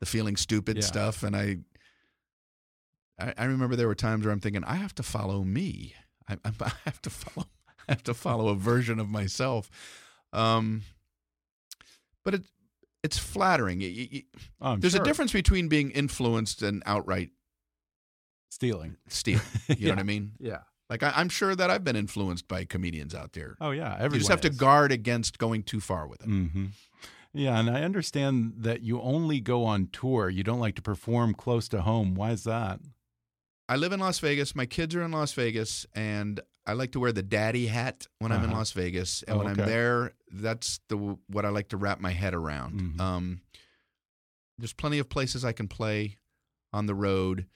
the 0.00 0.06
feeling 0.06 0.36
stupid 0.36 0.76
Yeah. 0.76 0.82
stuff. 0.82 1.22
And 1.22 1.34
I, 1.34 1.56
I, 3.18 3.32
I 3.38 3.44
remember 3.46 3.74
there 3.76 3.88
were 3.88 3.94
times 3.94 4.24
where 4.24 4.32
I'm 4.32 4.40
thinking, 4.40 4.62
I 4.64 4.74
have 4.76 4.94
to 4.96 5.02
follow 5.02 5.42
me. 5.42 5.94
I, 6.28 6.36
I, 6.60 6.72
have 6.84 7.00
to 7.02 7.10
follow. 7.10 7.46
I 7.88 7.92
have 7.92 8.02
to 8.04 8.14
follow 8.14 8.48
a 8.48 8.54
version 8.54 9.00
of 9.00 9.08
myself. 9.08 9.70
Um, 10.32 10.82
but 12.24 12.34
it 12.34 12.42
it's 13.02 13.16
flattering. 13.16 13.80
You- 13.80 13.88
you- 13.88 14.08
you- 14.10 14.22
Oh, 14.60 14.76
there's 14.76 14.92
sure. 14.92 15.02
a 15.02 15.04
difference 15.04 15.32
between 15.32 15.68
being 15.68 15.90
influenced 15.92 16.62
and 16.62 16.82
outright 16.84 17.30
stealing. 18.50 18.96
stealing. 19.08 19.40
You 19.68 19.86
know 19.86 19.92
what 19.92 20.00
I 20.00 20.04
mean? 20.04 20.32
Yeah. 20.38 20.58
Like 20.90 21.02
I, 21.02 21.12
I'm 21.16 21.28
sure 21.28 21.54
that 21.54 21.70
I've 21.70 21.84
been 21.84 21.96
influenced 21.96 22.48
by 22.48 22.64
comedians 22.64 23.14
out 23.14 23.32
there. 23.32 23.56
Oh 23.60 23.70
yeah. 23.72 23.92
Everyone 23.94 24.12
you 24.14 24.18
just 24.20 24.30
have 24.30 24.40
to 24.42 24.50
guard 24.50 24.90
against 24.92 25.38
going 25.38 25.62
too 25.62 25.80
far 25.80 26.06
with 26.06 26.22
it. 26.22 26.26
hmm 26.26 26.66
Yeah, 27.34 27.58
and 27.60 27.68
I 27.68 27.82
understand 27.82 28.54
that 28.58 28.82
you 28.82 29.00
only 29.02 29.40
go 29.40 29.64
on 29.64 29.88
tour. 29.92 30.30
You 30.30 30.42
don't 30.42 30.60
like 30.60 30.76
to 30.76 30.82
perform 30.82 31.34
close 31.34 31.68
to 31.68 31.82
home. 31.82 32.14
Why 32.14 32.30
is 32.30 32.44
that? 32.44 32.80
I 33.68 33.76
live 33.76 33.92
in 33.92 34.00
Las 34.00 34.18
Vegas. 34.20 34.56
My 34.56 34.64
kids 34.64 34.94
are 34.94 35.02
in 35.02 35.10
Las 35.12 35.34
Vegas, 35.34 35.84
and 35.94 36.40
I 36.66 36.72
like 36.72 36.92
to 36.92 37.00
wear 37.00 37.12
the 37.12 37.22
daddy 37.22 37.66
hat 37.66 38.06
when 38.18 38.32
I'm 38.32 38.42
in 38.42 38.48
Uh-huh. 38.50 38.58
Las 38.58 38.72
Vegas. 38.72 39.22
And 39.24 39.36
Oh, 39.36 39.38
when 39.44 39.52
okay. 39.52 39.62
I'm 39.62 39.68
there, 39.68 40.14
that's 40.32 40.80
the 40.88 40.96
what 41.28 41.44
I 41.44 41.50
like 41.50 41.68
to 41.68 41.76
wrap 41.76 42.00
my 42.00 42.12
head 42.12 42.32
around. 42.34 42.80
Mhm. 42.80 43.00
Um, 43.00 43.40
there's 44.56 44.72
plenty 44.72 44.98
of 44.98 45.10
places 45.10 45.44
I 45.44 45.52
can 45.52 45.68
play 45.68 46.16
on 46.72 46.86
the 46.86 46.94
road, 46.94 47.46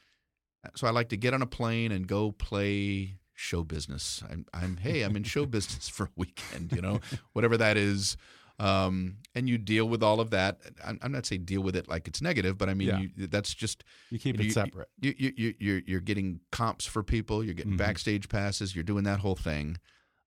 so 0.76 0.86
I 0.86 0.90
like 0.90 1.08
to 1.08 1.16
get 1.16 1.32
on 1.34 1.40
a 1.42 1.46
plane 1.46 1.92
and 1.92 2.06
go 2.06 2.30
play 2.30 3.16
show 3.42 3.64
business. 3.64 4.22
I'm, 4.30 4.46
I'm 4.54 4.76
hey, 4.78 5.02
I'm 5.02 5.16
in 5.16 5.24
show 5.24 5.44
business 5.46 5.88
for 5.88 6.04
a 6.04 6.08
weekend, 6.16 6.72
you 6.72 6.80
know, 6.80 7.00
whatever 7.32 7.56
that 7.56 7.76
is. 7.76 8.16
Um, 8.58 9.16
and 9.34 9.48
you 9.48 9.58
deal 9.58 9.88
with 9.88 10.02
all 10.02 10.20
of 10.20 10.30
that. 10.30 10.60
I'm, 10.84 10.98
I'm 11.02 11.10
not 11.10 11.26
saying 11.26 11.44
deal 11.46 11.62
with 11.62 11.74
it 11.74 11.88
like 11.88 12.06
it's 12.06 12.22
negative, 12.22 12.56
but 12.58 12.68
I 12.68 12.74
mean 12.74 12.88
Yeah. 12.88 12.98
you, 13.16 13.26
that's 13.26 13.52
just 13.52 13.82
You 14.10 14.18
keep 14.20 14.38
you- 14.38 14.48
it 14.50 14.52
separate. 14.52 14.88
you, 15.00 15.14
you, 15.18 15.32
you, 15.36 15.54
you're 15.58 15.80
you're 15.86 16.00
getting 16.00 16.40
comps 16.52 16.86
for 16.86 17.02
people. 17.02 17.42
You're 17.42 17.54
getting 17.54 17.72
Mhm. 17.72 17.78
backstage 17.78 18.28
passes. 18.28 18.74
You're 18.74 18.84
doing 18.84 19.04
that 19.04 19.18
whole 19.20 19.34
thing. 19.34 19.78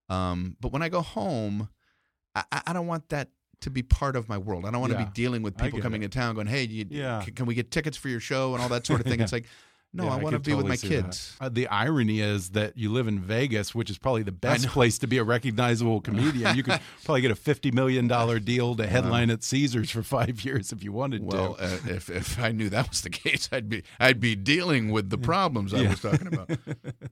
Um, 0.08 0.56
but 0.60 0.70
when 0.72 0.82
I 0.82 0.88
go 0.88 1.00
home, 1.00 1.68
I, 2.34 2.44
I 2.66 2.72
don't 2.74 2.86
want 2.86 3.08
that 3.08 3.30
to 3.62 3.70
be 3.70 3.82
part 3.82 4.16
of 4.16 4.28
my 4.28 4.36
world. 4.36 4.66
I 4.66 4.70
don't 4.70 4.82
want 4.82 4.92
to 4.92 4.98
be 4.98 5.10
dealing 5.14 5.40
with 5.42 5.56
people 5.56 5.80
coming 5.80 6.02
it. 6.02 6.06
in 6.06 6.10
town 6.10 6.34
going, 6.34 6.46
"Hey, 6.46 6.64
you, 6.64 6.84
Yeah. 6.90 7.22
can, 7.24 7.32
can 7.34 7.46
we 7.46 7.54
get 7.54 7.70
tickets 7.70 7.96
for 7.96 8.10
your 8.10 8.20
show?" 8.20 8.52
and 8.52 8.62
all 8.62 8.68
that 8.68 8.86
sort 8.86 9.00
of 9.00 9.06
thing. 9.06 9.18
Yeah. 9.20 9.24
It's 9.24 9.32
like, 9.32 9.46
no, 9.96 10.04
Yeah, 10.04 10.14
I 10.14 10.16
want 10.16 10.34
to 10.34 10.38
be 10.38 10.54
with 10.54 10.66
my 10.66 10.76
kids. 10.76 11.36
Uh, 11.40 11.48
the 11.48 11.66
irony 11.68 12.20
is 12.20 12.50
that 12.50 12.76
you 12.76 12.92
live 12.92 13.08
in 13.08 13.18
Vegas, 13.18 13.74
which 13.74 13.90
is 13.90 13.98
probably 13.98 14.22
the 14.22 14.32
best 14.32 14.68
place 14.68 14.98
to 14.98 15.06
be 15.06 15.18
a 15.18 15.24
recognizable 15.24 16.00
comedian. 16.00 16.56
You 16.56 16.62
could 16.62 16.80
probably 17.04 17.22
get 17.22 17.30
a 17.30 17.34
fifty 17.36 17.70
million 17.70 18.06
dollar 18.06 18.38
deal 18.38 18.74
to 18.76 18.86
headline 18.86 19.30
at 19.30 19.42
Caesars 19.42 19.90
for 19.90 20.02
five 20.02 20.44
years 20.44 20.72
if 20.72 20.84
you 20.84 20.92
wanted 20.92 21.24
Well, 21.24 21.54
to. 21.54 21.64
uh, 21.64 21.78
if 21.88 22.08
if 22.10 22.38
I 22.38 22.52
knew 22.52 22.68
that 22.68 22.88
was 22.90 23.00
the 23.00 23.10
case, 23.10 23.48
I'd 23.50 23.68
be 23.68 23.82
I'd 23.98 24.20
be 24.20 24.36
dealing 24.36 24.90
with 24.90 25.10
the 25.10 25.18
problems 25.18 25.72
I 25.74 25.88
was 25.88 26.00
talking 26.00 26.26
about. 26.28 26.50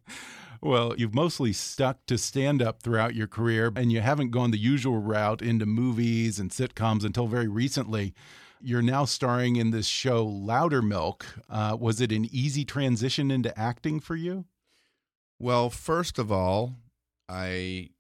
well, 0.61 0.95
you've 0.97 1.15
mostly 1.15 1.53
stuck 1.53 2.05
to 2.07 2.17
stand 2.19 2.63
up 2.63 2.83
throughout 2.83 3.15
your 3.15 3.27
career, 3.27 3.73
and 3.77 3.93
you 3.93 4.01
haven't 4.01 4.31
gone 4.31 4.51
the 4.51 4.59
usual 4.59 4.99
route 4.99 5.43
into 5.43 5.67
movies 5.67 6.39
and 6.39 6.51
sitcoms 6.51 7.05
until 7.05 7.27
very 7.27 7.49
recently. 7.49 8.15
You're 8.65 8.83
now 8.83 9.05
starring 9.05 9.57
in 9.57 9.71
this 9.71 9.87
show, 9.87 10.27
Loudermilk. 10.27 11.23
Uh, 11.51 11.77
was 11.79 12.01
it 12.01 12.11
an 12.13 12.27
easy 12.33 12.65
transition 12.65 13.31
into 13.31 13.57
acting 13.59 14.01
for 14.01 14.17
you? 14.17 14.47
Well, 15.39 15.69
first 15.69 16.19
of 16.19 16.33
all, 16.33 16.77
I 17.29 17.91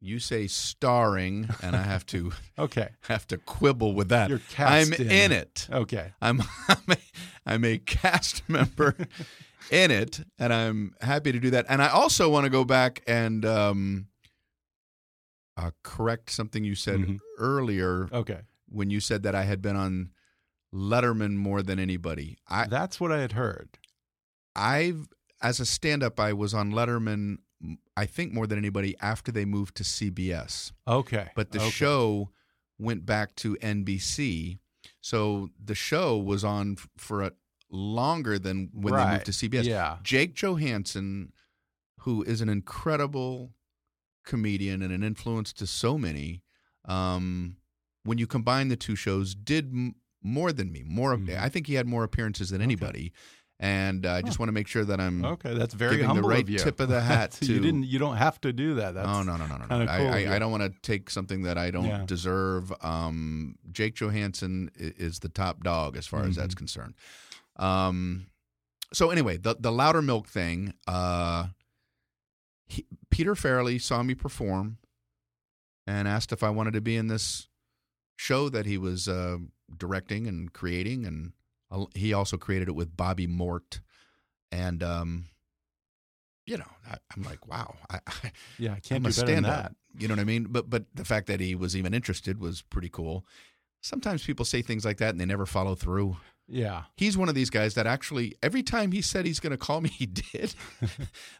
you 0.00 0.18
say 0.18 0.46
starring, 0.46 1.48
and 1.62 1.74
I 1.74 1.82
have 1.82 2.04
to 2.06 2.32
Okay. 2.58 2.90
have 3.08 3.26
to 3.28 3.38
quibble 3.38 3.94
with 3.94 4.10
that. 4.10 4.28
You're 4.28 4.40
cast 4.50 4.92
I'm 5.00 5.06
in. 5.06 5.10
in 5.10 5.32
it. 5.32 5.66
Okay. 5.70 6.12
I'm 6.20 6.42
I'm 6.68 6.76
a, 6.90 6.96
I'm 7.46 7.64
a 7.64 7.78
cast 7.78 8.48
member 8.48 8.94
in 9.70 9.90
it, 9.90 10.20
and 10.38 10.52
I'm 10.52 10.94
happy 11.00 11.32
to 11.32 11.40
do 11.40 11.50
that. 11.50 11.66
And 11.68 11.82
I 11.82 11.88
also 11.88 12.28
want 12.30 12.44
to 12.44 12.50
go 12.50 12.64
back 12.64 13.02
and 13.06 13.44
um, 13.46 14.06
uh, 15.56 15.70
correct 15.82 16.30
something 16.30 16.64
you 16.64 16.74
said 16.74 17.00
Mhm. 17.00 17.18
earlier 17.38 18.08
Okay. 18.12 18.40
When 18.74 18.90
you 18.90 19.00
said 19.00 19.22
that 19.22 19.34
I 19.34 19.44
had 19.44 19.62
been 19.62 19.76
on 19.76 20.10
Letterman 20.74 21.36
more 21.36 21.62
than 21.62 21.78
anybody. 21.78 22.36
I 22.48 22.66
That's 22.66 23.00
what 23.00 23.12
I 23.12 23.20
had 23.20 23.32
heard. 23.32 23.78
I've 24.56 25.08
as 25.40 25.60
a 25.60 25.66
stand-up, 25.66 26.18
I 26.18 26.32
was 26.32 26.54
on 26.54 26.72
Letterman. 26.72 27.38
I 27.96 28.06
think 28.06 28.32
more 28.32 28.46
than 28.46 28.58
anybody 28.58 28.96
after 29.00 29.30
they 29.30 29.44
moved 29.44 29.76
to 29.76 29.84
CBS. 29.84 30.72
Okay. 30.88 31.28
But 31.34 31.52
the 31.52 31.60
okay. 31.60 31.70
show 31.70 32.30
went 32.78 33.06
back 33.06 33.34
to 33.36 33.56
NBC. 33.56 34.58
So 35.00 35.50
the 35.62 35.74
show 35.74 36.18
was 36.18 36.44
on 36.44 36.76
for 36.96 37.22
a 37.22 37.32
longer 37.70 38.38
than 38.38 38.70
when 38.72 38.94
they 38.94 39.10
moved 39.10 39.26
to 39.26 39.32
CBS. 39.32 39.64
Yeah. 39.64 39.98
Jake 40.02 40.34
Johannsen, 40.34 41.30
who 42.00 42.22
is 42.22 42.40
an 42.40 42.48
incredible 42.48 43.52
comedian 44.24 44.82
and 44.82 44.92
an 44.92 45.02
influence 45.02 45.52
to 45.54 45.66
so 45.66 45.98
many, 45.98 46.42
um, 46.86 47.56
when 48.04 48.18
you 48.18 48.26
combine 48.26 48.68
the 48.68 48.76
two 48.76 48.96
shows, 48.96 49.34
did 49.34 49.66
m- 49.72 49.94
more 50.22 50.52
than 50.52 50.70
me. 50.72 50.82
More, 50.86 51.16
Mhm. 51.16 51.38
I 51.38 51.48
think 51.48 51.66
he 51.66 51.74
had 51.74 51.86
more 51.86 52.04
appearances 52.04 52.50
than 52.50 52.60
anybody. 52.62 53.12
And 53.60 54.04
uh, 54.04 54.12
I 54.14 54.22
just 54.22 54.38
want 54.40 54.48
to 54.48 54.52
make 54.52 54.66
sure 54.66 54.84
that 54.84 55.00
I'm 55.00 55.24
Okay, 55.24 55.54
that's 55.54 55.74
very 55.74 55.92
giving 55.92 56.08
the 56.08 56.14
humble 56.14 56.28
right 56.28 56.46
of 56.48 56.56
tip 56.62 56.80
of 56.80 56.88
the 56.88 57.00
hat 57.12 57.30
to, 57.32 57.46
you 57.46 57.60
didn't. 57.60 57.84
You 57.84 57.98
don't 58.00 58.16
have 58.16 58.40
to 58.40 58.52
do 58.52 58.74
that. 58.74 58.94
That's 58.94 59.08
oh 59.08 59.22
no 59.22 59.36
no 59.36 59.46
no 59.46 59.56
no 59.56 59.66
no! 59.66 59.76
cool, 59.78 59.88
I, 59.88 60.16
I, 60.16 60.18
yeah. 60.18 60.34
I 60.34 60.38
don't 60.40 60.50
want 60.50 60.64
to 60.64 60.72
take 60.82 61.08
something 61.08 61.42
that 61.42 61.56
I 61.56 61.70
don't 61.70 61.86
Yeah. 61.86 62.04
deserve. 62.04 62.72
Um, 62.82 63.56
Jake 63.70 63.94
Johannsen 63.94 64.70
is 64.76 65.20
the 65.20 65.28
top 65.28 65.62
dog 65.62 65.96
as 65.96 66.04
far 66.06 66.24
as 66.24 66.34
that's 66.36 66.54
Mhm. 66.54 66.58
concerned. 66.58 66.94
Um, 67.56 68.26
so 68.92 69.10
anyway, 69.10 69.36
the 69.36 69.54
the 69.58 69.70
Loudermilk 69.70 70.26
thing. 70.26 70.74
Uh, 70.88 71.46
he, 72.66 72.86
Peter 73.10 73.34
Farrelly 73.34 73.80
saw 73.80 74.02
me 74.02 74.14
perform 74.14 74.78
and 75.86 76.08
asked 76.08 76.32
if 76.32 76.42
I 76.42 76.50
wanted 76.50 76.72
to 76.74 76.80
be 76.80 76.96
in 76.96 77.06
this 77.06 77.46
show 78.16 78.48
that 78.48 78.66
he 78.66 78.78
was 78.78 79.08
uh, 79.08 79.38
directing 79.76 80.26
and 80.26 80.52
creating, 80.52 81.04
and 81.04 81.32
he 81.94 82.12
also 82.12 82.36
created 82.36 82.68
it 82.68 82.74
with 82.74 82.96
Bobby 82.96 83.26
Mort. 83.26 83.80
And 84.52 84.82
um, 84.82 85.26
you 86.46 86.58
know, 86.58 86.70
I, 86.90 86.96
I'm 87.16 87.22
like, 87.22 87.46
wow, 87.48 87.74
I, 87.90 88.00
I, 88.06 88.32
Yeah, 88.58 88.72
I 88.72 88.80
can't 88.80 89.04
I'm 89.04 89.10
do 89.10 89.20
better 89.20 89.34
than 89.34 89.42
that. 89.44 89.74
You 89.98 90.08
know 90.08 90.14
what 90.14 90.20
I 90.20 90.24
mean? 90.24 90.46
But 90.50 90.68
but 90.68 90.84
the 90.94 91.04
fact 91.04 91.26
that 91.28 91.40
he 91.40 91.54
was 91.54 91.76
even 91.76 91.94
interested 91.94 92.40
was 92.40 92.62
pretty 92.62 92.88
cool. 92.88 93.24
Sometimes 93.82 94.24
people 94.24 94.44
say 94.44 94.62
things 94.62 94.84
like 94.84 94.98
that 94.98 95.10
and 95.10 95.20
they 95.20 95.26
never 95.26 95.46
follow 95.46 95.74
through. 95.74 96.16
Yeah. 96.48 96.84
He's 96.96 97.16
one 97.16 97.28
of 97.28 97.34
these 97.34 97.50
guys 97.50 97.74
that 97.74 97.86
actually 97.86 98.34
every 98.42 98.62
time 98.62 98.92
he 98.92 99.00
said 99.00 99.24
he's 99.24 99.40
going 99.40 99.52
to 99.52 99.56
call 99.58 99.80
me, 99.80 99.88
he 99.98 100.06
did. 100.06 100.54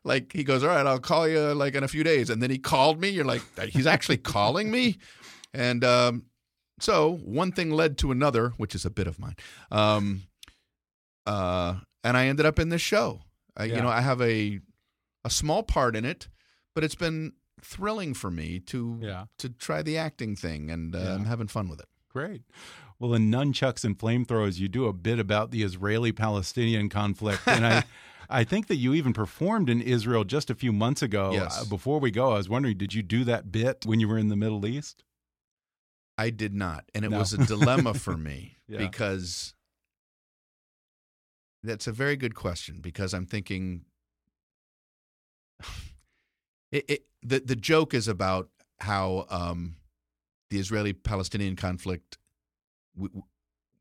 like 0.05 0.33
he 0.33 0.45
goes, 0.45 0.62
"All 0.62 0.70
right, 0.70 0.87
I'll 0.87 0.99
call 0.99 1.29
you 1.29 1.53
like 1.55 1.75
in 1.75 1.85
a 1.85 1.89
few 1.89 2.05
days," 2.05 2.31
and 2.31 2.43
then 2.43 2.51
he 2.51 2.59
called 2.59 3.01
me. 3.01 3.09
You're 3.09 3.25
like, 3.25 3.43
he's 3.68 3.87
actually 3.87 4.18
calling 4.18 4.70
me, 4.70 4.99
and 5.53 5.85
um, 5.85 6.25
so 6.81 7.16
one 7.25 7.53
thing 7.53 7.70
led 7.70 7.97
to 7.99 8.11
another, 8.11 8.51
which 8.57 8.75
is 8.75 8.85
a 8.85 8.91
bit 8.91 9.07
of 9.07 9.18
mine. 9.18 9.37
Um, 9.70 10.22
uh, 11.27 11.77
and 12.03 12.16
I 12.16 12.27
ended 12.27 12.47
up 12.47 12.59
in 12.59 12.68
this 12.68 12.83
show, 12.83 13.20
I, 13.57 13.64
Yeah. 13.64 13.77
You 13.77 13.83
know, 13.83 13.89
I 13.89 14.01
have 14.01 14.20
a 14.20 14.61
a 15.27 15.31
small 15.31 15.62
part 15.62 15.97
in 15.97 16.05
it, 16.05 16.29
but 16.75 16.85
it's 16.85 16.95
been 16.95 17.33
thrilling 17.62 18.12
for 18.12 18.31
me 18.31 18.61
to 18.61 18.99
Yeah. 19.01 19.25
to 19.39 19.49
try 19.49 19.81
the 19.83 19.97
acting 19.97 20.37
thing, 20.37 20.70
and 20.70 20.95
uh, 20.95 20.99
Yeah. 20.99 21.14
I'm 21.14 21.25
having 21.25 21.47
fun 21.49 21.68
with 21.68 21.81
it. 21.81 21.87
Great. 22.11 22.43
Well, 22.99 23.14
in 23.14 23.31
Nunchucks 23.31 23.85
and 23.85 23.99
Flamethrowers, 23.99 24.59
you 24.59 24.68
do 24.68 24.85
a 24.87 24.93
bit 24.93 25.18
about 25.18 25.51
the 25.51 25.62
Israeli 25.62 26.12
Palestinian 26.12 26.89
conflict. 26.89 27.43
And 27.47 27.66
I, 27.66 27.85
I 28.31 28.45
think 28.45 28.68
that 28.68 28.77
you 28.77 28.95
even 28.95 29.12
performed 29.12 29.68
in 29.68 29.81
Israel 29.81 30.25
just 30.25 30.49
a 30.51 30.55
few 30.55 30.72
months 30.72 31.03
ago. 31.03 31.33
Yes. 31.33 31.61
Uh, 31.62 31.64
before 31.64 31.99
we 31.99 32.11
go, 32.11 32.31
I 32.33 32.37
was 32.37 32.49
wondering, 32.49 32.77
did 32.79 32.95
you 32.95 33.03
do 33.03 33.25
that 33.25 33.51
bit 33.51 33.85
when 33.85 33.99
you 33.99 34.07
were 34.09 34.18
in 34.18 34.29
the 34.29 34.37
Middle 34.37 34.64
East? 34.66 35.03
I 36.16 36.30
did 36.30 36.54
not, 36.54 36.84
and 36.94 37.04
it 37.04 37.10
No. 37.10 37.18
was 37.18 37.32
a 37.32 37.38
dilemma 37.44 37.94
for 38.06 38.16
me 38.16 38.56
Yeah. 38.68 38.78
because 38.78 39.54
that's 41.62 41.86
a 41.86 41.92
very 41.92 42.16
good 42.16 42.34
question 42.34 42.80
because 42.80 43.12
I'm 43.14 43.26
thinking 43.26 43.84
it, 46.72 46.84
it 46.88 47.06
the 47.22 47.40
the 47.40 47.56
joke 47.56 47.94
is 47.94 48.08
about 48.08 48.50
how 48.80 49.26
um, 49.30 49.76
the 50.50 50.58
Israeli-Palestinian 50.58 51.56
conflict. 51.56 52.18
W- 52.96 53.08
w- 53.10 53.24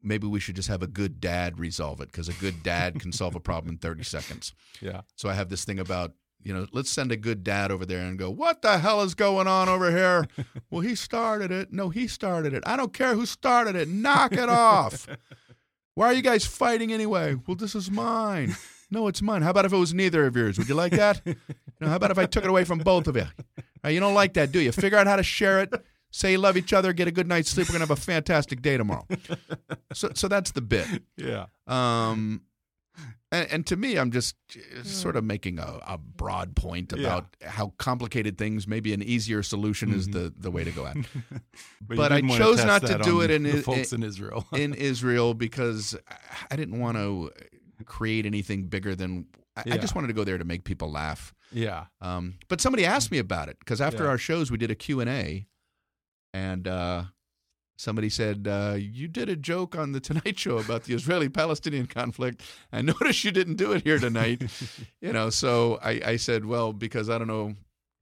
maybe 0.06 0.28
we 0.28 0.40
should 0.40 0.56
just 0.56 0.68
have 0.68 0.84
a 0.84 0.88
good 0.88 1.20
dad 1.22 1.58
resolve 1.60 2.02
it 2.02 2.12
because 2.12 2.28
a 2.28 2.34
good 2.34 2.62
dad 2.62 3.00
can 3.00 3.12
solve 3.14 3.36
a 3.36 3.40
problem 3.40 3.72
in 3.74 3.78
30 3.78 4.04
seconds. 4.04 4.54
Yeah. 4.82 5.02
So 5.16 5.30
I 5.30 5.34
have 5.34 5.48
this 5.50 5.64
thing 5.64 5.80
about, 5.80 6.14
you 6.44 6.54
know, 6.54 6.68
let's 6.72 6.90
send 6.90 7.12
a 7.12 7.18
good 7.18 7.44
dad 7.44 7.72
over 7.72 7.86
there 7.86 8.02
and 8.02 8.20
go, 8.20 8.30
what 8.30 8.62
the 8.62 8.78
hell 8.78 9.02
is 9.02 9.16
going 9.16 9.48
on 9.48 9.70
over 9.70 9.92
here? 9.92 10.28
well, 10.70 10.82
he 10.82 10.96
started 10.96 11.52
it. 11.52 11.72
No, 11.72 11.90
he 11.90 12.08
started 12.08 12.54
it. 12.54 12.64
I 12.66 12.76
don't 12.76 12.94
care 12.94 13.16
who 13.16 13.26
started 13.26 13.76
it. 13.76 13.88
Knock 13.88 14.34
it 14.34 14.50
off. 14.50 15.08
Why 15.96 16.08
are 16.08 16.14
you 16.14 16.22
guys 16.22 16.46
fighting 16.46 16.92
anyway? 16.92 17.36
Well, 17.48 17.56
this 17.56 17.76
is 17.76 17.90
mine. 17.90 18.56
No, 18.90 19.08
it's 19.08 19.22
mine. 19.22 19.42
How 19.42 19.52
about 19.52 19.66
if 19.66 19.74
it 19.74 19.78
was 19.78 19.94
neither 19.94 20.26
of 20.26 20.36
yours? 20.36 20.58
Would 20.58 20.70
you 20.70 20.76
like 20.76 20.94
that? 20.94 21.22
You 21.80 21.88
know, 21.88 21.90
how 21.90 21.96
about 21.98 22.12
if 22.12 22.20
I 22.20 22.28
took 22.28 22.46
it 22.46 22.50
away 22.50 22.64
from 22.64 22.78
both 22.78 23.08
of 23.08 23.18
you? 23.18 23.26
You 23.86 24.00
don't 24.00 24.14
like 24.14 24.36
that, 24.36 24.54
do 24.54 24.60
you? 24.62 24.72
Figure 24.72 24.98
out 24.98 25.08
how 25.08 25.16
to 25.18 25.24
share 25.24 25.60
it. 25.60 25.74
Say 26.12 26.34
you 26.34 26.38
love 26.38 26.56
each 26.56 26.72
other. 26.72 26.94
Get 26.94 27.08
a 27.08 27.12
good 27.12 27.28
night's 27.28 27.50
sleep. 27.50 27.68
We're 27.68 27.74
gonna 27.74 27.88
have 27.88 27.92
a 27.92 27.96
fantastic 27.96 28.62
day 28.62 28.78
tomorrow. 28.78 29.06
So, 29.92 30.12
so 30.14 30.28
that's 30.28 30.52
the 30.52 30.62
bit. 30.62 30.88
Yeah. 31.18 31.48
Um, 31.68 32.44
and, 33.32 33.48
and 33.52 33.68
to 33.68 33.76
me, 33.76 33.98
I'm 33.98 34.12
just 34.12 34.36
uh, 34.56 34.84
sort 34.84 35.16
of 35.16 35.24
making 35.24 35.60
a, 35.60 35.80
a 35.88 35.98
broad 35.98 36.56
point 36.56 36.94
Yeah. 36.96 37.08
about 37.08 37.36
how 37.42 37.74
complicated 37.78 38.38
things. 38.38 38.68
Maybe 38.68 38.94
an 38.94 39.02
easier 39.02 39.42
solution 39.44 39.92
is 39.94 40.08
the, 40.10 40.34
the 40.38 40.52
way 40.52 40.64
to 40.64 40.72
go 40.72 40.86
at. 40.86 40.98
But, 41.82 41.98
But 41.98 42.12
I 42.12 42.16
didn't 42.18 42.30
wanna 42.32 42.44
chose 42.44 42.64
not 42.66 42.86
to 42.86 43.00
do 43.04 43.22
it 43.22 43.32
in 43.32 43.44
the 43.52 43.62
folks 43.62 43.92
i- 43.92 43.96
in 43.96 44.04
Israel. 44.04 44.46
in 44.54 44.74
Israel 44.74 45.34
because 45.34 45.96
I 46.52 46.56
didn't 46.56 46.80
want 46.80 46.98
to 46.98 47.32
create 47.86 48.26
anything 48.26 48.68
bigger 48.68 48.96
than. 48.96 49.26
I, 49.56 49.64
I 49.74 49.78
just 49.78 49.94
wanted 49.94 50.08
to 50.08 50.14
go 50.14 50.24
there 50.24 50.38
to 50.40 50.46
make 50.46 50.64
people 50.64 50.90
laugh. 50.92 51.34
yeah. 51.52 51.86
Um, 52.02 52.36
but 52.48 52.60
somebody 52.62 52.86
asked 52.86 53.12
me 53.12 53.20
about 53.20 53.50
it 53.50 53.58
because 53.60 53.82
after 53.82 54.04
Yeah. 54.04 54.10
our 54.10 54.18
shows 54.18 54.50
we 54.50 54.58
did 54.58 54.72
a 54.72 54.76
Q 54.76 55.00
and 55.00 55.10
A, 55.10 55.46
and 56.34 56.68
uh, 56.68 57.04
somebody 57.76 58.10
said 58.10 58.48
uh, 58.48 58.76
you 58.78 59.08
did 59.08 59.30
a 59.30 59.36
joke 59.36 59.76
on 59.76 59.92
the 59.92 60.00
Tonight 60.00 60.38
Show 60.38 60.58
about 60.58 60.84
the 60.84 60.94
Israeli-Palestinian 60.94 61.88
conflict. 61.88 62.42
I 62.72 62.82
noticed 62.82 63.24
you 63.24 63.32
didn't 63.32 63.56
do 63.56 63.72
it 63.72 63.84
here 63.84 64.00
tonight. 64.00 64.44
you 65.02 65.14
know, 65.14 65.30
so 65.30 65.80
I, 65.84 66.02
I 66.06 66.16
said, 66.18 66.46
well, 66.46 66.74
because 66.74 67.10
I 67.10 67.18
don't 67.18 67.28
know 67.28 67.56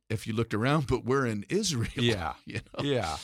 if 0.09 0.28
you 0.28 0.34
looked 0.34 0.53
around, 0.53 0.88
but 0.88 1.05
we're 1.05 1.26
in 1.26 1.45
Israel. 1.49 1.89
Yeah. 1.95 2.34
you 2.45 2.59
know. 2.78 2.84
Yeah. 2.84 3.17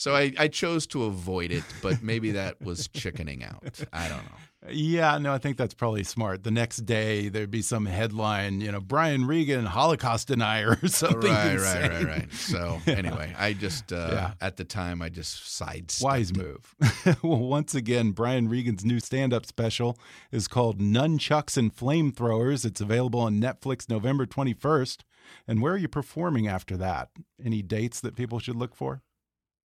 So 0.00 0.16
I, 0.16 0.32
I 0.38 0.48
chose 0.48 0.86
to 0.88 1.04
avoid 1.04 1.52
it, 1.52 1.62
but 1.82 2.02
maybe 2.02 2.30
that 2.30 2.58
was 2.62 2.88
chickening 2.88 3.44
out. 3.44 3.80
I 3.92 4.08
don't 4.08 4.24
know. 4.24 4.70
Yeah, 4.70 5.18
no, 5.18 5.30
I 5.34 5.36
think 5.36 5.58
that's 5.58 5.74
probably 5.74 6.04
smart. 6.04 6.42
The 6.42 6.50
next 6.50 6.86
day 6.86 7.28
there'd 7.28 7.50
be 7.50 7.60
some 7.60 7.84
headline, 7.84 8.62
you 8.62 8.72
know, 8.72 8.80
Brian 8.80 9.26
Regan, 9.26 9.66
Holocaust 9.66 10.28
denier 10.28 10.78
or 10.82 10.88
something. 10.88 11.30
right, 11.30 11.52
insane. 11.52 11.80
right, 11.82 11.90
right, 11.92 12.06
right. 12.06 12.32
So 12.32 12.80
anyway, 12.86 13.34
I 13.38 13.52
just 13.52 13.92
uh, 13.92 14.08
Yeah. 14.10 14.32
at 14.40 14.56
the 14.56 14.64
time 14.64 15.02
I 15.02 15.10
just 15.10 15.54
sidestepped. 15.54 16.02
Wise 16.02 16.34
move. 16.34 16.74
well, 17.22 17.36
once 17.38 17.74
again, 17.74 18.12
Brian 18.12 18.48
Regan's 18.48 18.86
new 18.86 19.00
stand 19.00 19.34
up 19.34 19.44
special 19.44 19.98
is 20.32 20.48
called 20.48 20.78
Nunchucks 20.80 21.58
and 21.58 21.76
Flamethrowers. 21.76 22.64
It's 22.64 22.80
available 22.80 23.20
on 23.20 23.38
Netflix 23.38 23.86
November 23.90 24.24
21st. 24.24 25.00
And 25.46 25.60
where 25.60 25.74
are 25.74 25.78
you 25.78 25.88
performing 25.88 26.48
after 26.48 26.78
that? 26.78 27.10
Any 27.44 27.60
dates 27.60 28.00
that 28.00 28.16
people 28.16 28.38
should 28.38 28.56
look 28.56 28.74
for? 28.74 29.02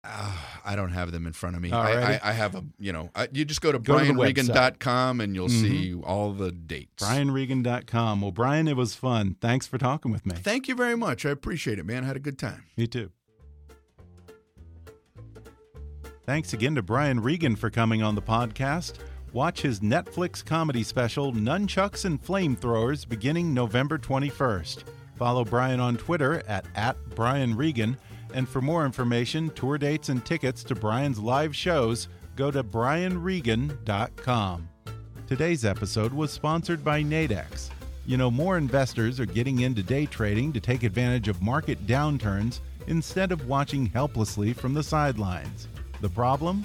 Uh, 0.04 0.32
I 0.64 0.74
don't 0.74 0.90
have 0.90 1.12
them 1.12 1.28
in 1.28 1.32
front 1.32 1.54
of 1.54 1.62
me. 1.62 1.70
I, 1.70 2.14
I, 2.14 2.20
I 2.24 2.32
have 2.32 2.56
a, 2.56 2.64
you 2.78 2.92
know, 2.92 3.10
I, 3.14 3.28
you 3.32 3.44
just 3.44 3.60
go 3.60 3.70
to 3.70 3.78
Go 3.78 3.94
brianregan.com 3.98 5.20
and 5.20 5.34
you'll 5.36 5.46
Mhm. 5.48 5.60
see 5.60 5.94
all 6.02 6.32
the 6.32 6.50
dates. 6.50 7.04
BrianRegan.com. 7.04 8.20
Well, 8.20 8.32
Brian, 8.32 8.66
it 8.66 8.76
was 8.76 8.96
fun. 8.96 9.36
Thanks 9.40 9.68
for 9.68 9.78
talking 9.78 10.10
with 10.10 10.26
me. 10.26 10.34
Thank 10.34 10.66
you 10.66 10.74
very 10.74 10.96
much. 10.96 11.24
I 11.24 11.30
appreciate 11.30 11.78
it, 11.78 11.86
man. 11.86 12.02
I 12.02 12.08
had 12.08 12.16
a 12.16 12.20
good 12.20 12.36
time. 12.38 12.64
Me 12.76 12.88
too. 12.88 13.10
Thanks 16.24 16.52
again 16.52 16.74
to 16.76 16.82
Brian 16.82 17.20
Regan 17.20 17.54
for 17.56 17.70
coming 17.70 18.02
on 18.02 18.14
the 18.14 18.22
podcast. 18.22 18.94
Watch 19.32 19.62
his 19.62 19.80
Netflix 19.80 20.44
comedy 20.44 20.82
special, 20.82 21.32
Nunchucks 21.32 22.04
and 22.04 22.22
Flamethrowers, 22.22 23.08
beginning 23.08 23.54
November 23.54 23.98
21st. 23.98 24.84
Follow 25.16 25.44
Brian 25.44 25.80
on 25.80 25.96
Twitter 25.96 26.42
at, 26.48 26.66
at 26.74 26.96
Brian 27.14 27.56
Regan. 27.56 27.96
And 28.34 28.48
for 28.48 28.62
more 28.62 28.86
information, 28.86 29.50
tour 29.50 29.78
dates, 29.78 30.08
and 30.08 30.24
tickets 30.24 30.64
to 30.64 30.74
Brian's 30.74 31.18
live 31.18 31.54
shows, 31.54 32.08
go 32.36 32.50
to 32.50 32.64
brianregan.com. 32.64 34.68
Today's 35.26 35.64
episode 35.64 36.12
was 36.12 36.30
sponsored 36.30 36.84
by 36.84 37.02
Nadex. 37.02 37.70
You 38.04 38.16
know, 38.16 38.30
more 38.30 38.58
investors 38.58 39.20
are 39.20 39.26
getting 39.26 39.60
into 39.60 39.82
day 39.82 40.06
trading 40.06 40.52
to 40.52 40.60
take 40.60 40.82
advantage 40.82 41.28
of 41.28 41.40
market 41.40 41.86
downturns 41.86 42.60
instead 42.86 43.32
of 43.32 43.46
watching 43.46 43.86
helplessly 43.86 44.52
from 44.52 44.74
the 44.74 44.82
sidelines. 44.82 45.68
The 46.00 46.08
problem? 46.08 46.64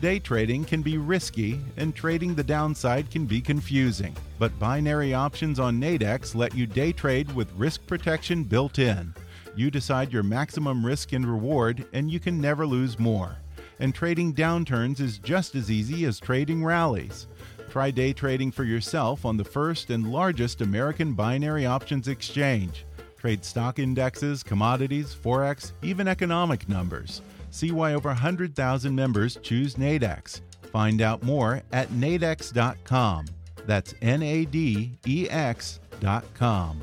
Day 0.00 0.18
trading 0.18 0.64
can 0.64 0.82
be 0.82 0.98
risky 0.98 1.60
and 1.78 1.94
trading 1.94 2.34
the 2.34 2.44
downside 2.44 3.10
can 3.10 3.24
be 3.24 3.40
confusing. 3.40 4.14
But 4.38 4.58
binary 4.58 5.14
options 5.14 5.58
on 5.58 5.80
Nadex 5.80 6.34
let 6.34 6.54
you 6.54 6.66
day 6.66 6.92
trade 6.92 7.34
with 7.34 7.50
risk 7.52 7.86
protection 7.86 8.44
built 8.44 8.78
in. 8.78 9.14
You 9.56 9.70
decide 9.70 10.12
your 10.12 10.22
maximum 10.22 10.84
risk 10.84 11.12
and 11.12 11.26
reward, 11.26 11.86
and 11.92 12.10
you 12.10 12.18
can 12.18 12.40
never 12.40 12.66
lose 12.66 12.98
more. 12.98 13.36
And 13.78 13.94
trading 13.94 14.34
downturns 14.34 15.00
is 15.00 15.18
just 15.18 15.54
as 15.54 15.70
easy 15.70 16.04
as 16.04 16.18
trading 16.18 16.64
rallies. 16.64 17.26
Try 17.70 17.90
day 17.90 18.12
trading 18.12 18.52
for 18.52 18.64
yourself 18.64 19.24
on 19.24 19.36
the 19.36 19.44
first 19.44 19.90
and 19.90 20.12
largest 20.12 20.60
American 20.60 21.14
binary 21.14 21.66
options 21.66 22.08
exchange. 22.08 22.84
Trade 23.18 23.44
stock 23.44 23.78
indexes, 23.78 24.42
commodities, 24.42 25.14
forex, 25.14 25.72
even 25.82 26.06
economic 26.06 26.68
numbers. 26.68 27.22
See 27.50 27.70
why 27.70 27.94
over 27.94 28.08
100,000 28.08 28.94
members 28.94 29.38
choose 29.42 29.76
Nadex. 29.76 30.40
Find 30.72 31.00
out 31.00 31.22
more 31.22 31.62
at 31.72 31.88
nadex.com. 31.90 33.26
That's 33.66 33.94
N 34.02 34.22
A 34.22 34.44
D 34.44 34.98
E 35.06 35.28
X.com. 35.30 36.82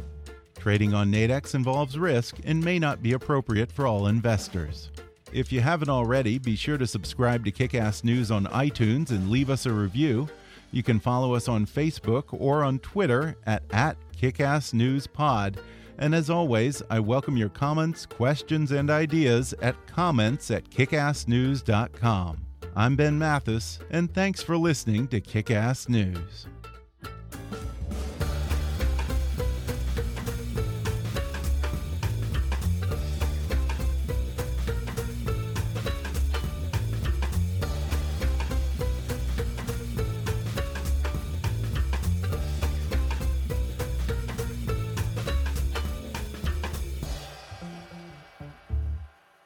Trading 0.62 0.94
on 0.94 1.12
Nadex 1.12 1.56
involves 1.56 1.98
risk 1.98 2.38
and 2.44 2.64
may 2.64 2.78
not 2.78 3.02
be 3.02 3.14
appropriate 3.14 3.72
for 3.72 3.88
all 3.88 4.06
investors. 4.06 4.92
If 5.34 5.52
you 5.52 5.60
haven't 5.60 5.90
already, 5.90 6.38
be 6.38 6.56
sure 6.56 6.78
to 6.78 6.86
subscribe 6.86 7.44
to 7.46 7.52
Kickass 7.52 8.04
News 8.04 8.30
on 8.30 8.46
iTunes 8.46 9.10
and 9.10 9.32
leave 9.32 9.50
us 9.50 9.66
a 9.66 9.74
review. 9.74 10.30
You 10.70 10.84
can 10.84 11.00
follow 11.00 11.34
us 11.34 11.48
on 11.48 11.66
Facebook 11.66 12.26
or 12.30 12.64
on 12.64 12.78
Twitter 12.78 13.36
at, 13.48 13.64
at 13.72 13.98
KickassNewsPod. 14.16 15.56
And 15.98 16.14
as 16.14 16.30
always, 16.30 16.84
I 16.92 17.00
welcome 17.00 17.38
your 17.38 17.50
comments, 17.50 18.06
questions, 18.06 18.72
and 18.72 18.92
ideas 18.92 19.56
at 19.64 19.88
comments 19.88 20.52
at 20.52 20.70
kickassnews.com. 20.70 22.46
I'm 22.76 22.96
Ben 22.96 23.18
Mathis, 23.18 23.80
and 23.90 24.14
thanks 24.14 24.44
for 24.44 24.58
listening 24.58 25.08
to 25.08 25.22
Kickass 25.22 25.90
News. 25.90 26.46